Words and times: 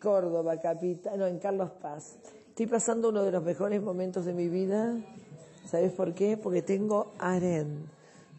Córdoba, 0.00 0.60
capital, 0.60 1.18
no, 1.18 1.26
en 1.26 1.38
Carlos 1.38 1.70
Paz. 1.82 2.18
Estoy 2.50 2.66
pasando 2.66 3.08
uno 3.08 3.24
de 3.24 3.32
los 3.32 3.42
mejores 3.42 3.82
momentos 3.82 4.24
de 4.24 4.32
mi 4.32 4.48
vida. 4.48 4.96
¿Sabes 5.68 5.92
por 5.92 6.14
qué? 6.14 6.36
Porque 6.36 6.62
tengo 6.62 7.12
aren. 7.18 7.86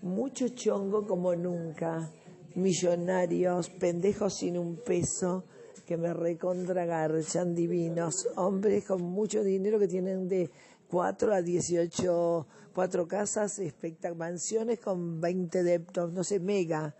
Mucho 0.01 0.47
chongo 0.49 1.05
como 1.05 1.35
nunca. 1.35 2.09
Millonarios, 2.55 3.69
pendejos 3.69 4.35
sin 4.35 4.57
un 4.57 4.77
peso, 4.77 5.43
que 5.85 5.97
me 5.97 6.13
recontragarchan 6.13 7.53
divinos. 7.53 8.29
Hombres 8.37 8.85
con 8.85 9.01
mucho 9.01 9.43
dinero 9.43 9.79
que 9.79 9.87
tienen 9.89 10.29
de 10.29 10.49
4 10.89 11.33
a 11.33 11.41
18, 11.41 12.47
cuatro 12.73 13.05
casas, 13.05 13.61
mansiones 14.15 14.79
con 14.79 15.19
20 15.19 15.63
deptos, 15.63 16.13
no 16.13 16.23
sé, 16.23 16.39
mega 16.39 16.95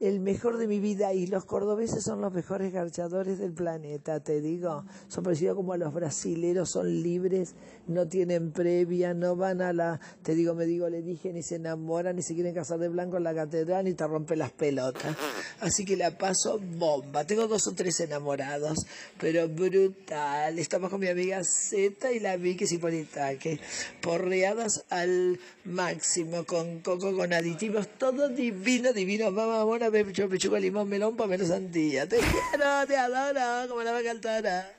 el 0.00 0.20
mejor 0.20 0.58
de 0.58 0.68
mi 0.68 0.78
vida 0.78 1.12
y 1.12 1.26
los 1.26 1.44
cordobeses 1.44 2.04
son 2.04 2.20
los 2.20 2.32
mejores 2.32 2.72
garchadores 2.72 3.38
del 3.38 3.52
planeta, 3.52 4.20
te 4.20 4.40
digo. 4.40 4.84
Son 5.08 5.24
parecidos 5.24 5.56
como 5.56 5.72
a 5.72 5.76
los 5.76 5.92
brasileros, 5.92 6.70
son 6.70 7.02
libres, 7.02 7.54
no 7.88 8.06
tienen 8.06 8.52
previa, 8.52 9.14
no 9.14 9.34
van 9.34 9.60
a 9.60 9.72
la, 9.72 10.00
te 10.22 10.34
digo, 10.34 10.54
me 10.54 10.66
digo, 10.66 10.88
le 10.88 11.02
dije, 11.02 11.32
ni 11.32 11.42
se 11.42 11.56
enamoran, 11.56 12.16
ni 12.16 12.22
se 12.22 12.34
quieren 12.34 12.54
casar 12.54 12.78
de 12.78 12.88
blanco 12.88 13.16
en 13.16 13.24
la 13.24 13.34
catedral, 13.34 13.86
ni 13.86 13.94
te 13.94 14.06
rompen 14.06 14.38
las 14.38 14.52
pelotas. 14.52 15.16
Así 15.60 15.84
que 15.84 15.96
la 15.96 16.16
paso 16.16 16.60
bomba. 16.60 17.24
Tengo 17.24 17.48
dos 17.48 17.66
o 17.66 17.74
tres 17.74 17.98
enamorados, 18.00 18.86
pero 19.18 19.48
brutal. 19.48 20.58
Estamos 20.58 20.90
con 20.90 21.00
mi 21.00 21.08
amiga 21.08 21.42
Z 21.42 22.12
y 22.12 22.20
la 22.20 22.36
Vicky 22.36 22.66
Cipolitaque, 22.66 23.58
porreadas 24.00 24.84
al 24.90 25.40
máximo, 25.64 26.44
con 26.44 26.80
coco, 26.80 27.16
con 27.16 27.32
aditivos, 27.32 27.88
todo 27.98 28.28
divino, 28.28 28.92
divino. 28.92 29.30
Mamá, 29.30 29.62
amor, 29.62 29.87
pecho, 29.90 30.28
pechuga, 30.28 30.58
limón, 30.58 30.88
melón, 30.88 31.16
pamelo, 31.16 31.44
sandía. 31.44 32.08
Te 32.08 32.18
quiero, 32.18 32.86
te 32.86 32.96
adoro, 32.96 33.68
como 33.68 33.82
la 33.82 33.92
vaca 33.92 34.10
altora. 34.10 34.72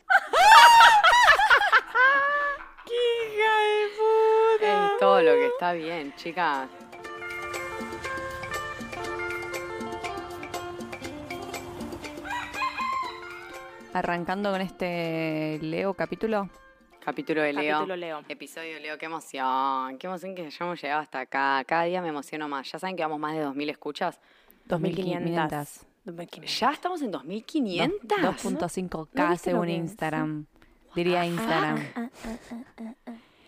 Es 4.62 5.00
todo 5.00 5.22
lo 5.22 5.32
que 5.34 5.48
está 5.48 5.74
bien, 5.74 6.14
chicas. 6.16 6.68
Arrancando 13.94 14.52
con 14.52 14.62
este 14.62 15.60
Leo 15.62 15.94
capítulo. 15.94 16.50
Capítulo 17.04 17.42
de 17.42 17.54
Leo. 17.54 17.74
Capítulo 17.74 17.96
Leo. 17.96 18.24
Episodio 18.28 18.76
de 18.76 18.80
Leo, 18.82 18.98
qué 18.98 19.06
emoción. 19.06 19.98
Qué 19.98 20.08
emoción 20.08 20.36
que 20.36 20.46
hayamos 20.46 20.82
llegado 20.82 21.02
hasta 21.02 21.22
acá. 21.22 21.64
Cada 21.66 21.84
día 21.84 22.02
me 22.02 22.10
emociono 22.10 22.48
más. 22.48 22.72
Ya 22.72 22.78
saben 22.78 22.96
que 22.96 23.04
vamos 23.04 23.20
más 23.20 23.36
de 23.36 23.46
2.000 23.46 23.72
escuchas. 23.72 24.20
2500. 24.70 25.86
2500. 26.06 26.60
Ya 26.60 26.72
estamos 26.72 27.02
en 27.02 27.12
2.500. 27.12 27.92
2.5K 28.08 29.08
¿No 29.14 29.30
viste 29.30 29.52
lo 29.52 29.58
según? 29.64 29.70
Instagram. 29.70 30.46
Diría 30.96 31.26
Instagram. 31.26 31.80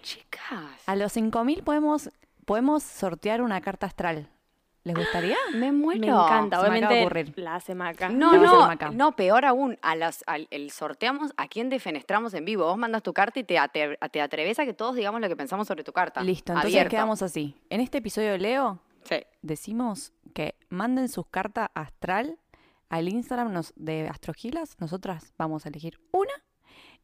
Chicas. 0.01 0.83
A 0.85 0.95
los 0.95 1.15
5.000 1.15 1.63
podemos, 1.63 2.09
podemos 2.45 2.83
sortear 2.83 3.41
una 3.41 3.61
carta 3.61 3.85
astral. 3.87 4.27
¿Les 4.83 4.95
gustaría? 4.95 5.37
Me 5.55 5.71
muero. 5.71 6.01
Me 6.01 6.07
encanta. 6.07 6.63
Se 6.63 6.69
me 6.69 6.77
acaba 6.79 6.93
de 6.93 7.05
Obviamente 7.05 7.05
ocurrir. 7.05 7.33
la 7.43 7.55
hace 7.55 7.75
Maca. 7.75 8.09
No, 8.09 8.33
no, 8.37 8.61
Maca. 8.67 8.89
no, 8.89 9.15
peor 9.15 9.45
aún, 9.45 9.77
a 9.83 9.95
las, 9.95 10.23
al, 10.25 10.47
el 10.49 10.71
sorteamos 10.71 11.33
a 11.37 11.47
quién 11.47 11.69
defenestramos 11.69 12.33
en 12.33 12.45
vivo. 12.45 12.65
Vos 12.65 12.77
mandas 12.77 13.03
tu 13.03 13.13
carta 13.13 13.39
y 13.39 13.43
te, 13.43 13.59
te 14.11 14.21
atreves 14.21 14.57
a 14.57 14.65
que 14.65 14.73
todos 14.73 14.95
digamos 14.95 15.21
lo 15.21 15.29
que 15.29 15.35
pensamos 15.35 15.67
sobre 15.67 15.83
tu 15.83 15.93
carta. 15.93 16.23
Listo, 16.23 16.53
entonces 16.53 16.73
Abierto. 16.73 16.89
quedamos 16.91 17.21
así. 17.21 17.55
En 17.69 17.79
este 17.79 17.99
episodio 17.99 18.31
de 18.31 18.39
Leo 18.39 18.79
Decimos 19.41 20.13
que 20.33 20.55
manden 20.69 21.09
sus 21.09 21.27
cartas 21.27 21.69
astral 21.73 22.39
al 22.89 23.09
Instagram 23.09 23.61
de 23.75 24.07
Astrogilas. 24.07 24.75
Nosotras 24.79 25.33
vamos 25.37 25.65
a 25.65 25.69
elegir 25.69 25.99
una 26.11 26.33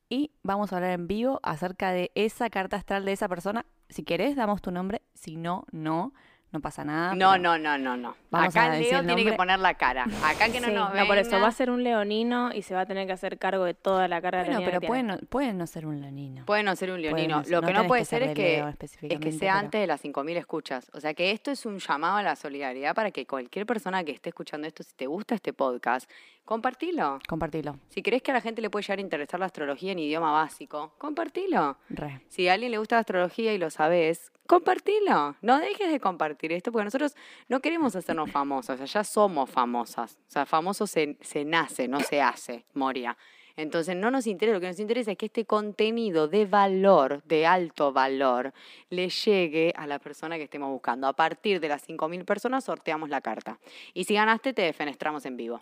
y 0.09 0.31
vamos 0.43 0.71
a 0.71 0.77
hablar 0.77 0.91
en 0.91 1.07
vivo 1.07 1.39
acerca 1.43 1.91
de 1.91 2.11
esa 2.15 2.49
carta 2.49 2.77
astral 2.77 3.05
de 3.05 3.13
esa 3.13 3.27
persona. 3.27 3.65
Si 3.89 4.03
querés, 4.03 4.35
damos 4.35 4.61
tu 4.61 4.71
nombre. 4.71 5.01
Si 5.13 5.35
no, 5.35 5.65
no. 5.71 6.13
No 6.49 6.61
pasa 6.61 6.85
nada. 6.85 7.13
No, 7.13 7.37
no, 7.37 7.58
no, 7.58 7.77
no, 7.77 7.97
no. 7.97 8.15
Vamos 8.31 8.55
Acá 8.55 8.71
decir 8.71 8.91
Leo 8.91 8.99
el 9.02 9.05
tiene 9.05 9.25
que 9.25 9.33
poner 9.33 9.59
la 9.59 9.73
cara. 9.73 10.05
Acá 10.23 10.49
que 10.49 10.61
no 10.61 10.67
Sí, 10.67 10.73
nos 10.73 10.93
no, 10.93 11.05
por 11.05 11.17
eso 11.17 11.39
va 11.41 11.47
a 11.47 11.52
ser 11.52 11.69
un 11.69 11.83
leonino 11.83 12.53
y 12.53 12.61
se 12.61 12.73
va 12.73 12.81
a 12.81 12.85
tener 12.85 13.05
que 13.05 13.11
hacer 13.11 13.37
cargo 13.37 13.65
de 13.65 13.73
toda 13.73 14.08
la 14.08 14.21
carga 14.21 14.39
Bueno, 14.43 14.52
leonina 14.59 14.69
pero 14.71 14.80
que 14.81 14.87
puede 14.87 15.03
no, 15.03 15.17
puede 15.30 15.53
no 15.53 15.67
ser 15.67 15.86
un 15.86 15.99
leonino. 15.99 16.45
Puede 16.45 16.63
no 16.63 16.73
ser 16.77 16.91
un 16.91 17.02
leonino. 17.02 17.43
Lo 17.47 17.59
no 17.61 17.67
que 17.67 17.73
no 17.73 17.86
puede 17.87 18.02
que 18.02 18.05
ser 18.05 18.19
ser 18.21 18.30
es 18.30 18.36
de 18.36 18.41
que, 18.41 19.13
es 19.13 19.19
que 19.19 19.31
sea 19.33 19.53
pero- 19.55 19.65
antes 19.65 19.81
de 19.81 19.87
las 19.87 20.02
5.000 20.02 20.37
escuchas. 20.37 20.89
O 20.93 21.02
sea 21.02 21.13
que 21.13 21.31
esto 21.31 21.52
es 21.52 21.65
un 21.65 21.80
llamado 21.80 22.15
a 22.17 22.23
la 22.23 22.36
solidaridad 22.37 22.95
para 22.95 23.11
que 23.11 23.25
cualquier 23.27 23.65
persona 23.65 24.05
que 24.05 24.13
esté 24.13 24.30
escuchando 24.30 24.67
esto, 24.67 24.83
si 24.83 24.95
te 24.95 25.05
gusta 25.05 25.36
este 25.36 25.52
podcast, 25.52 26.09
compartilo. 26.45 27.19
Compartilo. 27.27 27.77
Si 27.89 28.02
crees 28.02 28.21
que 28.23 28.31
a 28.31 28.33
la 28.36 28.41
gente 28.41 28.61
le 28.61 28.69
puede 28.69 28.83
llegar 28.83 28.99
a 28.99 29.02
interesar 29.02 29.39
la 29.39 29.47
astrología 29.47 29.91
en 29.91 29.99
idioma 29.99 30.31
básico, 30.31 30.93
compartilo. 30.97 31.77
Re. 31.89 32.21
Si 32.30 32.47
a 32.47 32.53
alguien 32.53 32.71
le 32.71 32.77
gusta 32.77 32.95
la 32.95 33.02
astrología 33.02 33.53
y 33.53 33.57
lo 33.57 33.69
sabes, 33.69 34.31
compartilo. 34.47 35.35
No 35.41 35.59
dejes 35.59 35.91
de 35.91 35.99
compartir 35.99 36.52
esto 36.52 36.71
porque 36.71 36.85
nosotros 36.85 37.15
no 37.47 37.59
queremos 37.59 37.95
hacernos 37.95 38.31
famosos, 38.31 38.75
o 38.75 38.77
sea, 38.77 38.85
ya 38.85 39.03
somos 39.03 39.49
famosas. 39.49 40.17
O 40.27 40.31
sea, 40.31 40.45
famoso 40.45 40.87
se, 40.87 41.17
se 41.21 41.45
nace, 41.45 41.87
no 41.87 41.99
se 41.99 42.21
hace, 42.21 42.65
Moria. 42.73 43.17
Entonces 43.57 43.95
no 43.95 44.11
nos 44.11 44.27
interesa, 44.27 44.53
lo 44.53 44.61
que 44.61 44.67
nos 44.67 44.80
interesa 44.80 45.11
es 45.11 45.17
que 45.17 45.25
este 45.25 45.45
contenido 45.45 46.27
de 46.27 46.45
valor, 46.45 47.23
de 47.23 47.47
alto 47.47 47.91
valor, 47.91 48.53
le 48.91 49.09
llegue 49.09 49.73
a 49.75 49.87
la 49.87 49.97
persona 49.97 50.37
que 50.37 50.43
estemos 50.43 50.69
buscando. 50.69 51.07
A 51.07 51.13
partir 51.13 51.59
de 51.59 51.67
las 51.67 51.87
5.000 51.87 52.23
personas 52.23 52.63
sorteamos 52.63 53.09
la 53.09 53.19
carta. 53.21 53.59
Y 53.95 54.03
si 54.03 54.13
ganaste, 54.13 54.53
te 54.53 54.61
defenestramos 54.61 55.25
en 55.25 55.37
vivo. 55.37 55.61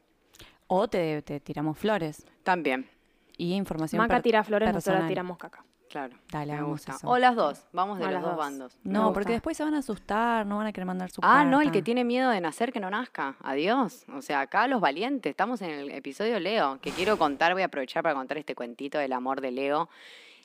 O 0.67 0.89
te, 0.89 1.21
te 1.21 1.39
tiramos 1.39 1.77
flores 1.77 2.25
También, 2.43 2.89
y 3.37 3.53
información 3.53 3.99
Maca 3.99 4.21
tira 4.21 4.43
flores, 4.43 4.67
nosotros 4.67 4.83
personal. 4.85 5.07
tiramos 5.07 5.37
caca. 5.37 5.63
Claro. 5.95 6.15
Dale, 6.29 6.47
me 6.47 6.53
hagamos 6.57 6.71
gusta. 6.71 6.91
eso. 6.95 7.07
O 7.09 7.17
las 7.17 7.35
dos, 7.35 7.61
vamos 7.71 7.97
de 7.99 8.03
O 8.03 8.07
los 8.07 8.13
las 8.15 8.21
dos 8.21 8.31
dos. 8.31 8.37
bandos. 8.39 8.77
No, 8.83 9.13
porque 9.13 9.31
después 9.31 9.55
se 9.55 9.63
van 9.63 9.73
a 9.75 9.77
asustar, 9.79 10.45
no 10.45 10.57
van 10.57 10.67
a 10.67 10.73
querer 10.73 10.85
mandar 10.85 11.09
su 11.09 11.21
Ah, 11.23 11.45
no, 11.45 11.61
el 11.61 11.71
que 11.71 11.81
tiene 11.81 12.03
miedo 12.03 12.29
de 12.31 12.41
nacer 12.41 12.73
que 12.73 12.79
no 12.81 12.89
nazca. 12.89 13.35
Adiós. 13.41 14.03
O 14.13 14.21
sea, 14.21 14.41
acá 14.41 14.67
los 14.67 14.81
valientes. 14.81 15.29
Estamos 15.29 15.61
en 15.61 15.69
el 15.69 15.91
episodio 15.91 16.39
Leo, 16.39 16.79
que 16.81 16.91
quiero 16.91 17.17
contar, 17.17 17.53
voy 17.53 17.61
a 17.61 17.67
aprovechar 17.67 18.03
para 18.03 18.13
contar 18.15 18.37
este 18.37 18.55
cuentito 18.55 18.97
del 18.97 19.13
amor 19.13 19.39
de 19.41 19.51
Leo. 19.51 19.89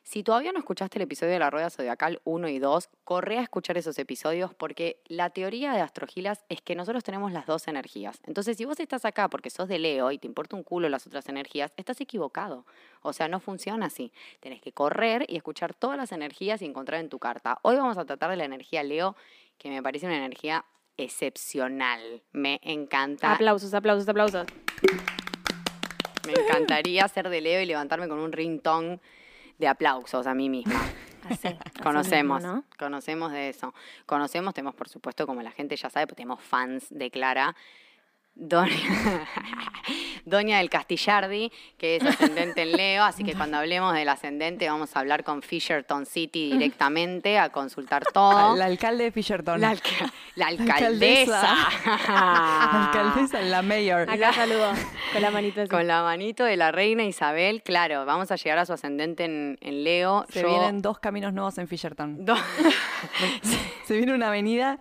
Si 0.02 0.22
todavía 0.22 0.52
no 0.52 0.58
escuchaste 0.58 0.98
el 0.98 1.02
episodio 1.02 1.34
de 1.34 1.38
la 1.38 1.50
Rueda 1.50 1.70
Zodiacal 1.70 2.20
1 2.24 2.48
y 2.48 2.58
2, 2.58 2.88
corre 3.04 3.38
a 3.38 3.42
escuchar 3.42 3.78
esos 3.78 3.98
episodios 3.98 4.54
porque 4.54 5.00
la 5.06 5.30
teoría 5.30 5.72
de 5.72 5.80
Astrogilas 5.80 6.44
es 6.48 6.62
que 6.62 6.74
nosotros 6.74 7.04
tenemos 7.04 7.32
las 7.32 7.46
dos 7.46 7.68
energías. 7.68 8.20
Entonces, 8.26 8.56
si 8.56 8.64
vos 8.64 8.80
estás 8.80 9.04
acá 9.04 9.28
porque 9.28 9.50
sos 9.50 9.68
de 9.68 9.78
Leo 9.78 10.10
y 10.10 10.18
te 10.18 10.26
importa 10.26 10.56
un 10.56 10.62
culo 10.62 10.88
las 10.88 11.06
otras 11.06 11.28
energías, 11.28 11.72
estás 11.76 12.00
equivocado. 12.00 12.66
O 13.02 13.12
sea, 13.12 13.28
no 13.28 13.40
funciona 13.40 13.86
así. 13.86 14.12
Tenés 14.40 14.60
que 14.60 14.72
correr 14.72 15.26
y 15.28 15.36
escuchar 15.36 15.74
todas 15.74 15.96
las 15.96 16.12
energías 16.12 16.62
y 16.62 16.66
encontrar 16.66 17.00
en 17.00 17.08
tu 17.08 17.18
carta. 17.18 17.58
Hoy 17.62 17.76
vamos 17.76 17.98
a 17.98 18.04
tratar 18.04 18.30
de 18.30 18.36
la 18.36 18.44
energía 18.44 18.82
Leo, 18.82 19.16
que 19.58 19.68
me 19.68 19.82
parece 19.82 20.06
una 20.06 20.16
energía 20.16 20.64
excepcional. 20.96 22.22
Me 22.32 22.60
encanta. 22.62 23.34
Aplausos, 23.34 23.74
aplausos, 23.74 24.08
aplausos. 24.08 24.46
Me 26.26 26.32
encantaría 26.32 27.06
ser 27.08 27.28
de 27.28 27.40
Leo 27.40 27.60
y 27.60 27.66
levantarme 27.66 28.08
con 28.08 28.18
un 28.18 28.32
ringtone 28.32 29.00
de 29.60 29.68
aplausos 29.68 30.26
a 30.26 30.34
mí 30.34 30.48
misma. 30.48 30.80
Así, 31.28 31.48
así 31.48 31.48
mismo, 31.48 31.82
Conocemos, 31.82 32.42
¿no? 32.42 32.64
conocemos 32.78 33.30
de 33.30 33.50
eso. 33.50 33.74
Conocemos, 34.06 34.54
tenemos 34.54 34.74
por 34.74 34.88
supuesto, 34.88 35.26
como 35.26 35.42
la 35.42 35.50
gente 35.50 35.76
ya 35.76 35.90
sabe, 35.90 36.06
pues 36.06 36.16
tenemos 36.16 36.40
fans 36.40 36.86
de 36.88 37.10
Clara. 37.10 37.54
Doña, 38.34 38.70
Doña 40.24 40.58
del 40.58 40.70
Castillardi, 40.70 41.52
que 41.76 41.96
es 41.96 42.02
ascendente 42.04 42.62
en 42.62 42.72
Leo, 42.72 43.04
así 43.04 43.22
que 43.24 43.34
cuando 43.34 43.58
hablemos 43.58 43.92
del 43.92 44.08
ascendente 44.08 44.68
vamos 44.68 44.94
a 44.96 45.00
hablar 45.00 45.24
con 45.24 45.42
Fisherton 45.42 46.06
City 46.06 46.52
directamente, 46.52 47.38
a 47.38 47.50
consultar 47.50 48.02
todo. 48.14 48.56
La 48.56 48.64
alcalde 48.66 49.04
de 49.04 49.12
Fisherton. 49.12 49.60
La, 49.60 49.70
alca- 49.70 50.12
la 50.36 50.46
alcaldesa. 50.48 51.54
La 52.08 52.86
alcaldesa, 52.86 53.40
la 53.42 53.62
mayor. 53.62 54.08
Acá 54.10 54.32
saludo 54.32 54.72
con 55.12 55.22
la 55.22 55.30
manita 55.30 55.62
así. 55.62 55.70
Con 55.70 55.86
la 55.86 56.02
manito 56.02 56.44
de 56.44 56.56
la 56.56 56.72
reina 56.72 57.04
Isabel, 57.04 57.62
claro, 57.62 58.06
vamos 58.06 58.30
a 58.30 58.36
llegar 58.36 58.58
a 58.58 58.64
su 58.66 58.72
ascendente 58.72 59.24
en, 59.24 59.58
en 59.60 59.84
Leo. 59.84 60.24
Se 60.30 60.42
Yo- 60.42 60.48
vienen 60.48 60.80
dos 60.80 60.98
caminos 60.98 61.32
nuevos 61.34 61.58
en 61.58 61.68
Fisherton. 61.68 62.24
Do- 62.24 62.36
Se 63.84 63.96
viene 63.96 64.14
una 64.14 64.28
avenida, 64.28 64.78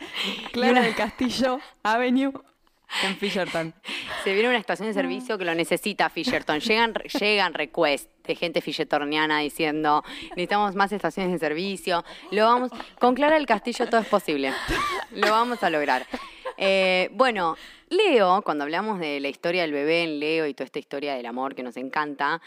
Clara 0.51 0.81
del 0.81 0.95
Castillo 0.95 1.59
Avenue, 1.83 2.31
en 3.03 3.15
Fisherton. 3.17 3.73
Se 4.23 4.33
viene 4.33 4.49
una 4.49 4.57
estación 4.57 4.87
de 4.87 4.93
servicio 4.93 5.37
que 5.37 5.45
lo 5.45 5.55
necesita 5.55 6.09
Fisherton. 6.09 6.59
Llegan, 6.59 6.93
llegan 6.93 7.53
requests 7.53 8.09
de 8.25 8.35
gente 8.35 8.61
fishertorniana 8.61 9.39
diciendo, 9.39 10.03
necesitamos 10.31 10.75
más 10.75 10.91
estaciones 10.91 11.31
de 11.31 11.39
servicio. 11.39 12.03
Lo 12.31 12.45
vamos, 12.45 12.71
con 12.99 13.15
Clara 13.15 13.35
del 13.35 13.45
Castillo 13.45 13.87
todo 13.87 14.01
es 14.01 14.07
posible. 14.07 14.53
Lo 15.11 15.31
vamos 15.31 15.63
a 15.63 15.69
lograr. 15.69 16.05
Eh, 16.57 17.09
bueno, 17.13 17.57
Leo, 17.89 18.41
cuando 18.43 18.65
hablamos 18.65 18.99
de 18.99 19.19
la 19.19 19.29
historia 19.29 19.63
del 19.63 19.71
bebé 19.71 20.03
en 20.03 20.19
Leo 20.19 20.45
y 20.45 20.53
toda 20.53 20.65
esta 20.65 20.79
historia 20.79 21.15
del 21.15 21.25
amor 21.25 21.55
que 21.55 21.63
nos 21.63 21.77
encanta, 21.77 22.41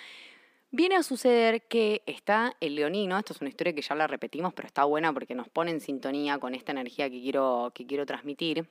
Viene 0.75 0.97
a 0.97 1.03
suceder 1.03 1.61
que 1.65 2.01
está 2.07 2.57
el 2.59 2.77
leonino, 2.77 3.19
esto 3.19 3.35
es 3.35 3.43
una 3.43 3.51
historia 3.51 3.75
que 3.75 3.83
ya 3.83 3.95
la 3.95 4.07
repetimos, 4.07 4.55
pero 4.55 4.67
está 4.67 4.85
buena 4.85 5.13
porque 5.13 5.35
nos 5.35 5.51
pone 5.51 5.71
en 5.71 5.83
sintonía 5.83 6.39
con 6.39 6.55
esta 6.55 6.73
energía 6.73 7.11
que 7.11 7.21
quiero, 7.21 7.73
que 7.75 7.87
quiero 7.87 8.07
transmitir. 8.07 8.67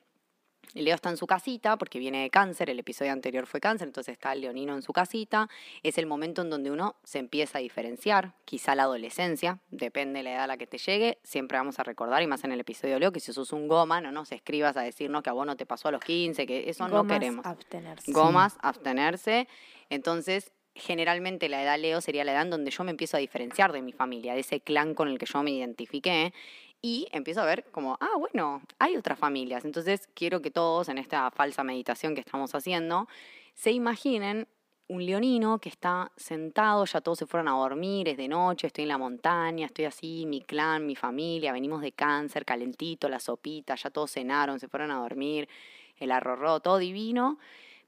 Leo 0.74 0.96
está 0.96 1.10
en 1.10 1.18
su 1.18 1.28
casita 1.28 1.78
porque 1.78 2.00
viene 2.00 2.22
de 2.22 2.30
cáncer, 2.30 2.70
el 2.70 2.80
episodio 2.80 3.12
anterior 3.12 3.46
fue 3.46 3.60
cáncer, 3.60 3.88
entonces 3.88 4.14
está 4.14 4.32
el 4.32 4.42
leonino 4.42 4.74
en 4.74 4.82
su 4.82 4.94
casita. 4.94 5.50
Es 5.84 5.98
el 5.98 6.06
momento 6.06 6.42
en 6.42 6.50
donde 6.50 6.72
uno 6.72 6.96
se 7.04 7.20
empieza 7.20 7.58
a 7.58 7.62
diferenciar, 7.62 8.34
quizá 8.46 8.74
la 8.74 8.84
adolescencia, 8.84 9.60
depende 9.70 10.20
de 10.20 10.24
la 10.24 10.32
edad 10.32 10.44
a 10.46 10.48
la 10.48 10.58
que 10.58 10.68
te 10.68 10.78
llegue. 10.78 11.18
Siempre 11.24 11.58
vamos 11.58 11.80
a 11.80 11.84
recordar, 11.84 12.22
y 12.24 12.28
más 12.28 12.44
en 12.44 12.54
el 12.54 12.60
episodio 12.62 12.94
de 12.94 13.00
Leo, 13.02 13.12
que 13.12 13.20
si 13.20 13.34
sos 13.34 13.52
un 13.52 13.68
goma, 13.68 14.00
no 14.00 14.12
nos 14.12 14.32
escribas 14.32 14.78
a 14.78 14.82
decirnos 14.82 15.24
que 15.24 15.30
a 15.30 15.34
vos 15.34 15.46
no 15.46 15.58
te 15.58 15.66
pasó 15.66 15.90
a 15.90 15.92
los 15.92 16.02
15, 16.02 16.46
que 16.46 16.70
eso 16.70 16.88
no 16.88 16.98
Gomas, 16.98 17.20
queremos. 17.20 17.46
abstenerse. 17.46 18.12
Gomas, 18.12 18.58
abstenerse. 18.62 19.48
Entonces, 19.90 20.52
generalmente 20.74 21.50
la 21.50 21.62
edad 21.64 21.78
Leo 21.78 22.00
sería 22.00 22.24
la 22.24 22.32
edad 22.32 22.44
en 22.44 22.50
donde 22.50 22.72
yo 22.72 22.84
me 22.84 22.92
empiezo 22.92 23.18
a 23.18 23.20
diferenciar 23.20 23.74
de 23.74 23.82
mi 23.82 23.92
familia, 23.92 24.34
de 24.34 24.40
ese 24.40 24.62
clan 24.62 24.94
con 24.94 25.10
el 25.10 25.18
que 25.18 25.26
yo 25.26 25.44
me 25.44 25.52
identifiqué. 25.52 26.34
Y 26.82 27.08
empiezo 27.12 27.42
a 27.42 27.46
ver 27.46 27.66
como, 27.72 27.98
ah, 28.02 28.18
bueno, 28.18 28.62
hay 28.80 28.98
otras 28.98 29.20
familias. 29.20 29.66
Entonces 29.66 30.10
quiero 30.16 30.42
que 30.42 30.50
todos 30.50 30.90
en 30.90 30.98
esta 30.98 31.30
falsa 31.32 31.64
meditación 31.64 32.16
que 32.16 32.22
estamos 32.22 32.56
haciendo 32.56 33.08
se 33.54 33.72
imaginen 33.72 34.48
un 34.92 35.06
leonino 35.06 35.60
que 35.60 35.70
está 35.70 36.12
sentado, 36.18 36.84
ya 36.84 37.00
todos 37.00 37.20
se 37.20 37.26
fueron 37.26 37.48
a 37.48 37.52
dormir, 37.52 38.10
es 38.10 38.18
de 38.18 38.28
noche, 38.28 38.68
estoy 38.68 38.82
en 38.84 38.90
la 38.90 38.98
montaña, 38.98 39.66
estoy 39.66 39.86
así, 39.86 40.26
mi 40.26 40.42
clan, 40.42 40.86
mi 40.86 40.98
familia, 40.98 41.54
venimos 41.54 41.82
de 41.82 41.94
cáncer, 41.94 42.44
calentito, 42.44 43.08
la 43.08 43.22
sopita, 43.22 43.76
ya 43.76 43.90
todos 43.90 44.12
cenaron, 44.12 44.60
se 44.60 44.68
fueron 44.68 44.92
a 44.92 44.96
dormir, 44.96 45.48
el 45.96 46.12
arrorró, 46.12 46.60
todo 46.60 46.78
divino. 46.78 47.40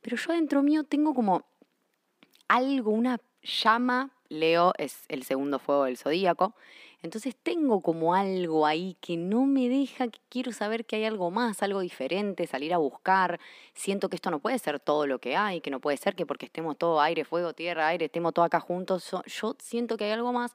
Pero 0.02 0.16
yo 0.16 0.32
dentro 0.32 0.64
mío 0.64 0.86
tengo 0.86 1.14
como 1.14 1.44
algo, 2.48 2.92
una 2.92 3.20
llama, 3.42 4.12
Leo 4.30 4.72
es 4.78 5.04
el 5.10 5.24
segundo 5.24 5.60
fuego 5.60 5.84
del 5.84 5.98
zodíaco, 5.98 6.56
entonces 7.04 7.36
tengo 7.36 7.82
como 7.82 8.16
algo 8.16 8.66
ahí 8.66 8.96
que 9.02 9.18
no 9.18 9.46
me 9.46 9.68
deja, 9.68 10.08
que 10.08 10.20
quiero 10.30 10.54
saber 10.54 10.86
que 10.86 10.96
hay 10.96 11.04
algo 11.04 11.32
más, 11.32 11.62
algo 11.62 11.82
diferente, 11.82 12.48
salir 12.48 12.74
a 12.74 12.78
buscar. 12.78 13.42
Siento 13.74 14.08
que 14.08 14.16
esto 14.16 14.32
no 14.32 14.40
puede 14.40 14.58
ser 14.58 14.80
todo 14.80 15.06
lo 15.06 15.20
que 15.20 15.36
hay, 15.36 15.60
que 15.60 15.70
no 15.70 15.82
puede 15.82 15.98
ser 15.98 16.16
que 16.16 16.26
porque 16.26 16.46
estemos 16.46 16.78
todo 16.78 17.02
aire, 17.02 17.26
fuego, 17.26 17.54
tierra, 17.54 17.90
aire, 17.90 18.06
estemos 18.06 18.34
todos 18.34 18.46
acá 18.46 18.62
juntos. 18.62 19.12
Yo, 19.26 19.56
siento 19.60 19.98
que 19.98 20.06
hay 20.06 20.12
algo 20.12 20.32
más. 20.32 20.54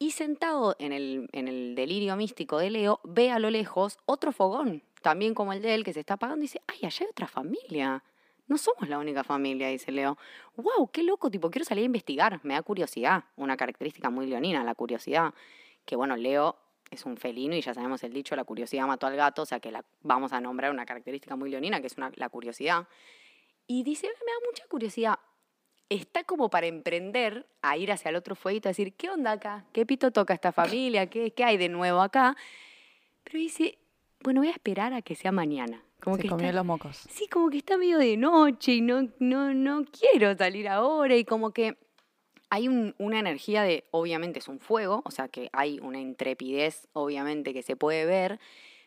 Y 0.00 0.10
sentado 0.10 0.74
en 0.80 0.92
el, 0.92 1.28
en 1.30 1.46
el 1.46 1.76
delirio 1.76 2.16
místico 2.16 2.58
de 2.58 2.70
Leo, 2.70 2.98
ve 3.04 3.30
a 3.30 3.38
lo 3.38 3.48
lejos 3.50 3.98
otro 4.04 4.32
fogón, 4.32 4.82
también 5.00 5.32
como 5.32 5.52
el 5.52 5.62
de 5.62 5.76
él, 5.76 5.84
que 5.84 5.92
se 5.92 6.00
está 6.00 6.14
apagando 6.14 6.40
y 6.40 6.48
dice, 6.48 6.60
ay, 6.66 6.78
allá 6.82 7.04
hay 7.04 7.10
otra 7.10 7.28
familia. 7.28 8.02
No 8.48 8.58
somos 8.58 8.88
la 8.88 8.98
única 8.98 9.22
familia, 9.22 9.68
dice 9.68 9.92
Leo. 9.92 10.18
¡Wow! 10.56 10.90
¡Qué 10.90 11.04
loco! 11.04 11.30
Tipo, 11.30 11.52
quiero 11.52 11.64
salir 11.64 11.82
a 11.82 11.86
investigar. 11.86 12.40
Me 12.42 12.54
da 12.54 12.62
curiosidad. 12.62 13.22
Una 13.36 13.56
característica 13.56 14.10
muy 14.10 14.26
leonina, 14.26 14.64
la 14.64 14.74
curiosidad 14.74 15.32
que 15.84 15.96
bueno, 15.96 16.16
Leo 16.16 16.56
es 16.90 17.04
un 17.06 17.16
felino 17.16 17.54
y 17.56 17.60
ya 17.60 17.74
sabemos 17.74 18.02
el 18.04 18.12
dicho, 18.12 18.36
la 18.36 18.44
curiosidad 18.44 18.86
mató 18.86 19.06
al 19.06 19.16
gato, 19.16 19.42
o 19.42 19.46
sea 19.46 19.58
que 19.60 19.72
la, 19.72 19.84
vamos 20.02 20.32
a 20.32 20.40
nombrar 20.40 20.70
una 20.70 20.86
característica 20.86 21.34
muy 21.36 21.50
leonina, 21.50 21.80
que 21.80 21.88
es 21.88 21.96
una, 21.96 22.10
la 22.16 22.28
curiosidad. 22.28 22.86
Y 23.66 23.82
dice, 23.82 24.06
me 24.06 24.12
da 24.32 24.38
mucha 24.50 24.64
curiosidad. 24.68 25.18
Está 25.88 26.24
como 26.24 26.48
para 26.50 26.66
emprender 26.66 27.46
a 27.62 27.76
ir 27.76 27.92
hacia 27.92 28.08
el 28.10 28.16
otro 28.16 28.34
fueguito, 28.34 28.68
a 28.68 28.70
decir, 28.70 28.94
¿qué 28.94 29.10
onda 29.10 29.32
acá? 29.32 29.64
¿Qué 29.72 29.84
pito 29.86 30.10
toca 30.12 30.34
esta 30.34 30.52
familia? 30.52 31.08
¿Qué, 31.08 31.32
qué 31.32 31.44
hay 31.44 31.56
de 31.56 31.68
nuevo 31.68 32.00
acá? 32.00 32.36
Pero 33.24 33.38
dice, 33.38 33.78
bueno, 34.20 34.40
voy 34.40 34.48
a 34.48 34.52
esperar 34.52 34.92
a 34.94 35.02
que 35.02 35.14
sea 35.14 35.32
mañana. 35.32 35.82
Como 36.00 36.16
Se 36.16 36.22
que 36.22 36.28
comió 36.28 36.46
está- 36.46 36.56
los 36.56 36.66
mocos. 36.66 36.96
Sí, 37.10 37.28
como 37.28 37.50
que 37.50 37.58
está 37.58 37.76
medio 37.78 37.98
de 37.98 38.16
noche 38.16 38.72
y 38.72 38.80
no, 38.82 39.08
no, 39.18 39.52
no 39.54 39.84
quiero 39.86 40.34
salir 40.36 40.68
ahora 40.68 41.16
y 41.16 41.24
como 41.24 41.52
que 41.52 41.76
hay 42.54 42.68
un- 42.68 42.94
una 42.98 43.18
energía 43.18 43.64
de, 43.64 43.82
obviamente 43.90 44.38
es 44.38 44.46
un 44.46 44.60
fuego, 44.60 45.02
o 45.04 45.10
sea 45.10 45.26
que 45.26 45.50
hay 45.52 45.80
una 45.80 45.98
intrepidez, 45.98 46.86
obviamente 46.92 47.52
que 47.52 47.62
se 47.64 47.74
puede 47.74 48.06
ver, 48.06 48.38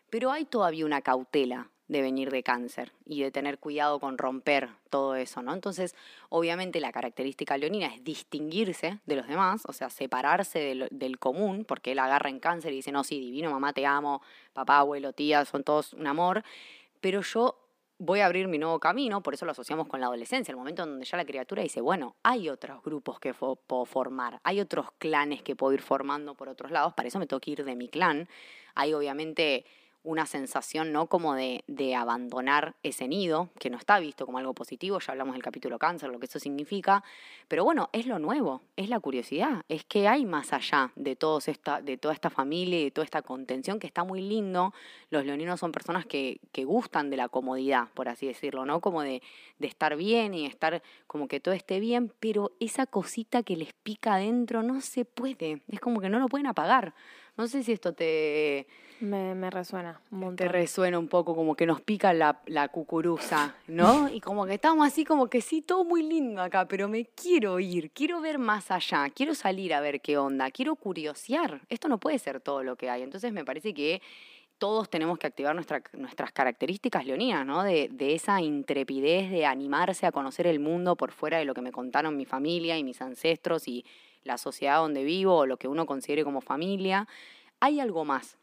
pero 0.10 0.32
hay 0.32 0.46
todavía 0.46 0.86
una 0.86 1.02
cautela 1.02 1.70
de 1.90 2.02
venir 2.02 2.32
de 2.32 2.44
cáncer 2.44 2.94
y 3.06 3.24
de 3.24 3.32
tener 3.32 3.60
cuidado 3.60 4.00
con 4.00 4.18
romper 4.18 4.70
todo 4.90 5.16
eso, 5.16 5.42
¿no? 5.42 5.54
Entonces, 5.54 5.96
obviamente 6.30 6.80
la 6.80 6.94
característica 6.94 7.58
leonina 7.58 7.88
es 7.88 8.06
distinguirse 8.06 9.00
de 9.06 9.16
los 9.18 9.28
demás, 9.28 9.64
o 9.68 9.74
sea, 9.74 9.90
separarse 9.90 10.88
del 10.90 11.20
común, 11.20 11.66
porque 11.66 11.92
él 11.92 12.00
agarra 12.00 12.30
en 12.30 12.40
cáncer 12.40 12.72
y 12.72 12.78
dice, 12.78 12.94
no, 12.94 13.04
sí, 13.04 13.20
divino, 13.20 13.52
mamá, 13.52 13.74
te 13.74 13.86
amo, 13.86 14.22
papá, 14.54 14.80
abuelo, 14.80 15.12
tía, 15.12 15.44
son 15.44 15.66
todos 15.66 15.92
un 15.94 16.08
amor, 16.08 16.44
pero 17.02 17.22
yo 17.22 17.58
voy 18.00 18.20
a 18.20 18.26
abrir 18.26 18.48
mi 18.48 18.58
nuevo 18.58 18.80
camino, 18.80 19.22
por 19.22 19.34
eso 19.34 19.46
lo 19.46 19.52
asociamos 19.52 19.88
con 19.88 20.00
la 20.00 20.08
adolescencia, 20.08 20.52
el 20.52 20.58
momento 20.58 20.84
en 20.84 20.90
donde 20.90 21.06
ya 21.06 21.18
la 21.18 21.26
criatura 21.26 21.64
dice, 21.64 21.82
bueno, 21.82 22.16
hay 22.24 22.50
otros 22.50 22.84
grupos 22.84 23.20
que 23.20 23.34
puedo 23.34 23.86
formar, 23.86 24.40
hay 24.44 24.60
otros 24.60 24.92
clanes 25.00 25.42
que 25.42 25.56
puedo 25.56 25.74
ir 25.74 25.82
formando 25.82 26.36
por 26.36 26.50
otros 26.50 26.72
lados, 26.72 26.94
para 26.94 27.08
eso 27.08 27.20
me 27.20 27.28
tengo 27.28 27.40
que 27.40 27.52
ir 27.52 27.66
de 27.66 27.76
mi 27.76 27.90
clan. 27.90 28.28
Hay 28.76 28.94
obviamente 28.94 29.66
una 30.08 30.26
sensación, 30.26 30.94
¿no? 30.94 31.08
Como 31.08 31.36
de, 31.36 31.66
de 31.68 31.94
abandonar 31.94 32.76
ese 32.82 33.10
nido, 33.10 33.50
que 33.60 33.70
no 33.70 33.78
está 33.78 34.00
visto 34.00 34.26
como 34.26 34.38
algo 34.38 34.54
positivo, 34.54 35.00
ya 35.00 35.12
hablamos 35.12 35.34
del 35.34 35.44
capítulo 35.44 35.78
cáncer, 35.78 36.10
lo 36.10 36.18
que 36.18 36.28
eso 36.28 36.40
significa, 36.40 37.04
pero 37.50 37.66
bueno, 37.66 37.90
es 37.92 38.06
lo 38.06 38.18
nuevo, 38.18 38.62
es 38.78 38.88
la 38.88 39.02
curiosidad, 39.02 39.66
es 39.68 39.84
que 39.84 40.08
hay 40.08 40.26
más 40.26 40.54
allá 40.54 40.94
de, 40.96 41.18
todos 41.18 41.50
esta, 41.50 41.82
de 41.82 41.98
toda 41.98 42.14
esta 42.14 42.30
familia 42.30 42.80
y 42.80 42.86
de 42.86 42.92
toda 42.92 43.04
esta 43.04 43.22
contención 43.22 43.80
que 43.80 43.88
está 43.88 44.06
muy 44.06 44.22
lindo. 44.22 44.74
Los 45.10 45.26
leoninos 45.26 45.60
son 45.60 45.74
personas 45.74 46.06
que, 46.06 46.40
que 46.54 46.64
gustan 46.64 47.10
de 47.10 47.18
la 47.18 47.28
comodidad, 47.28 47.90
por 47.94 48.08
así 48.08 48.28
decirlo, 48.28 48.66
¿no? 48.66 48.80
Como 48.80 49.02
de, 49.02 49.22
de 49.60 49.68
estar 49.68 49.98
bien 49.98 50.34
y 50.34 50.46
estar 50.46 50.82
como 51.06 51.28
que 51.28 51.42
todo 51.42 51.54
esté 51.54 51.82
bien, 51.82 52.14
pero 52.22 52.54
esa 52.62 52.86
cosita 52.86 53.44
que 53.44 53.58
les 53.58 53.74
pica 53.74 54.14
adentro 54.14 54.64
no 54.64 54.80
se 54.80 55.04
puede, 55.04 55.62
es 55.68 55.82
como 55.82 56.00
que 56.00 56.08
no 56.08 56.20
lo 56.20 56.28
pueden 56.28 56.48
apagar. 56.48 56.94
No 57.38 57.48
sé 57.48 57.64
si 57.64 57.72
esto 57.72 57.94
te, 57.94 58.66
Me, 59.00 59.36
me 59.36 59.50
resuena 59.52 60.02
un 60.12 60.20
te 60.20 60.26
montón. 60.26 60.50
resuena 60.50 60.98
un 60.98 61.08
poco, 61.08 61.36
como 61.36 61.56
que 61.56 61.66
nos 61.68 61.82
pica 61.82 62.14
la, 62.14 62.42
la 62.48 62.68
cucuruza, 62.70 63.56
¿no? 63.68 64.10
Y 64.10 64.20
como 64.22 64.46
que 64.48 64.56
estamos 64.56 64.88
así 64.88 65.06
como 65.06 65.28
que 65.28 65.42
sí, 65.42 65.62
todo 65.62 65.84
muy 65.84 66.02
lindo 66.02 66.42
acá, 66.42 66.68
pero 66.68 66.88
me 66.88 67.06
quiero 67.06 67.60
ir, 67.60 67.92
quiero 67.92 68.22
ver 68.22 68.40
más 68.40 68.72
allá, 68.72 69.08
quiero 69.12 69.36
salir 69.36 69.74
a 69.74 69.82
ver 69.82 70.02
qué 70.02 70.18
onda, 70.18 70.50
quiero 70.50 70.76
curiosear. 70.76 71.62
Esto 71.70 71.88
no 71.88 72.00
puede 72.00 72.18
ser 72.18 72.42
todo 72.42 72.64
lo 72.64 72.76
que 72.76 72.90
hay. 72.90 73.04
Entonces 73.04 73.32
me 73.32 73.46
parece 73.46 73.74
que 73.74 74.02
todos 74.58 74.90
tenemos 74.90 75.20
que 75.20 75.28
activar 75.28 75.54
nuestra- 75.54 75.84
nuestras 75.94 76.32
características 76.32 77.06
leoninas, 77.06 77.46
¿no? 77.46 77.62
De, 77.62 77.90
de 77.92 78.16
esa 78.16 78.42
intrepidez 78.42 79.30
de 79.30 79.46
animarse 79.46 80.08
a 80.08 80.12
conocer 80.12 80.48
el 80.48 80.60
mundo 80.60 80.96
por 80.96 81.12
fuera 81.12 81.38
de 81.38 81.46
lo 81.46 81.54
que 81.54 81.62
me 81.62 81.72
contaron 81.72 82.18
mi 82.18 82.26
familia 82.26 82.76
y 82.76 82.84
mis 82.84 83.00
ancestros 83.00 83.68
y 83.68 83.86
la 84.24 84.38
sociedad 84.38 84.78
donde 84.78 85.04
vivo 85.04 85.38
o 85.38 85.46
lo 85.46 85.58
que 85.58 85.68
uno 85.68 85.86
considere 85.86 86.24
como 86.24 86.42
familia. 86.42 87.08
Hay 87.60 87.80
algo 87.80 88.06
más. 88.06 88.38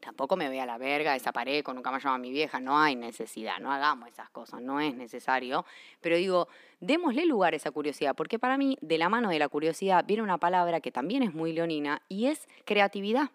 Tampoco 0.00 0.34
me 0.34 0.48
voy 0.48 0.58
a 0.58 0.64
la 0.64 0.78
verga, 0.78 1.12
desaparezco, 1.12 1.74
nunca 1.74 1.90
más 1.90 2.02
llamo 2.02 2.16
a 2.16 2.18
mi 2.18 2.30
vieja, 2.30 2.58
no 2.58 2.78
hay 2.78 2.96
necesidad, 2.96 3.58
no 3.58 3.70
hagamos 3.70 4.08
esas 4.08 4.30
cosas, 4.30 4.62
no 4.62 4.80
es 4.80 4.94
necesario. 4.94 5.66
Pero 6.00 6.16
digo, 6.16 6.48
démosle 6.80 7.26
lugar 7.26 7.52
a 7.52 7.56
esa 7.56 7.70
curiosidad, 7.70 8.14
porque 8.14 8.38
para 8.38 8.56
mí, 8.56 8.78
de 8.80 8.96
la 8.96 9.10
mano 9.10 9.28
de 9.28 9.38
la 9.38 9.48
curiosidad, 9.48 10.04
viene 10.06 10.22
una 10.22 10.38
palabra 10.38 10.80
que 10.80 10.90
también 10.90 11.22
es 11.22 11.34
muy 11.34 11.52
leonina 11.52 12.00
y 12.08 12.26
es 12.26 12.48
creatividad. 12.64 13.30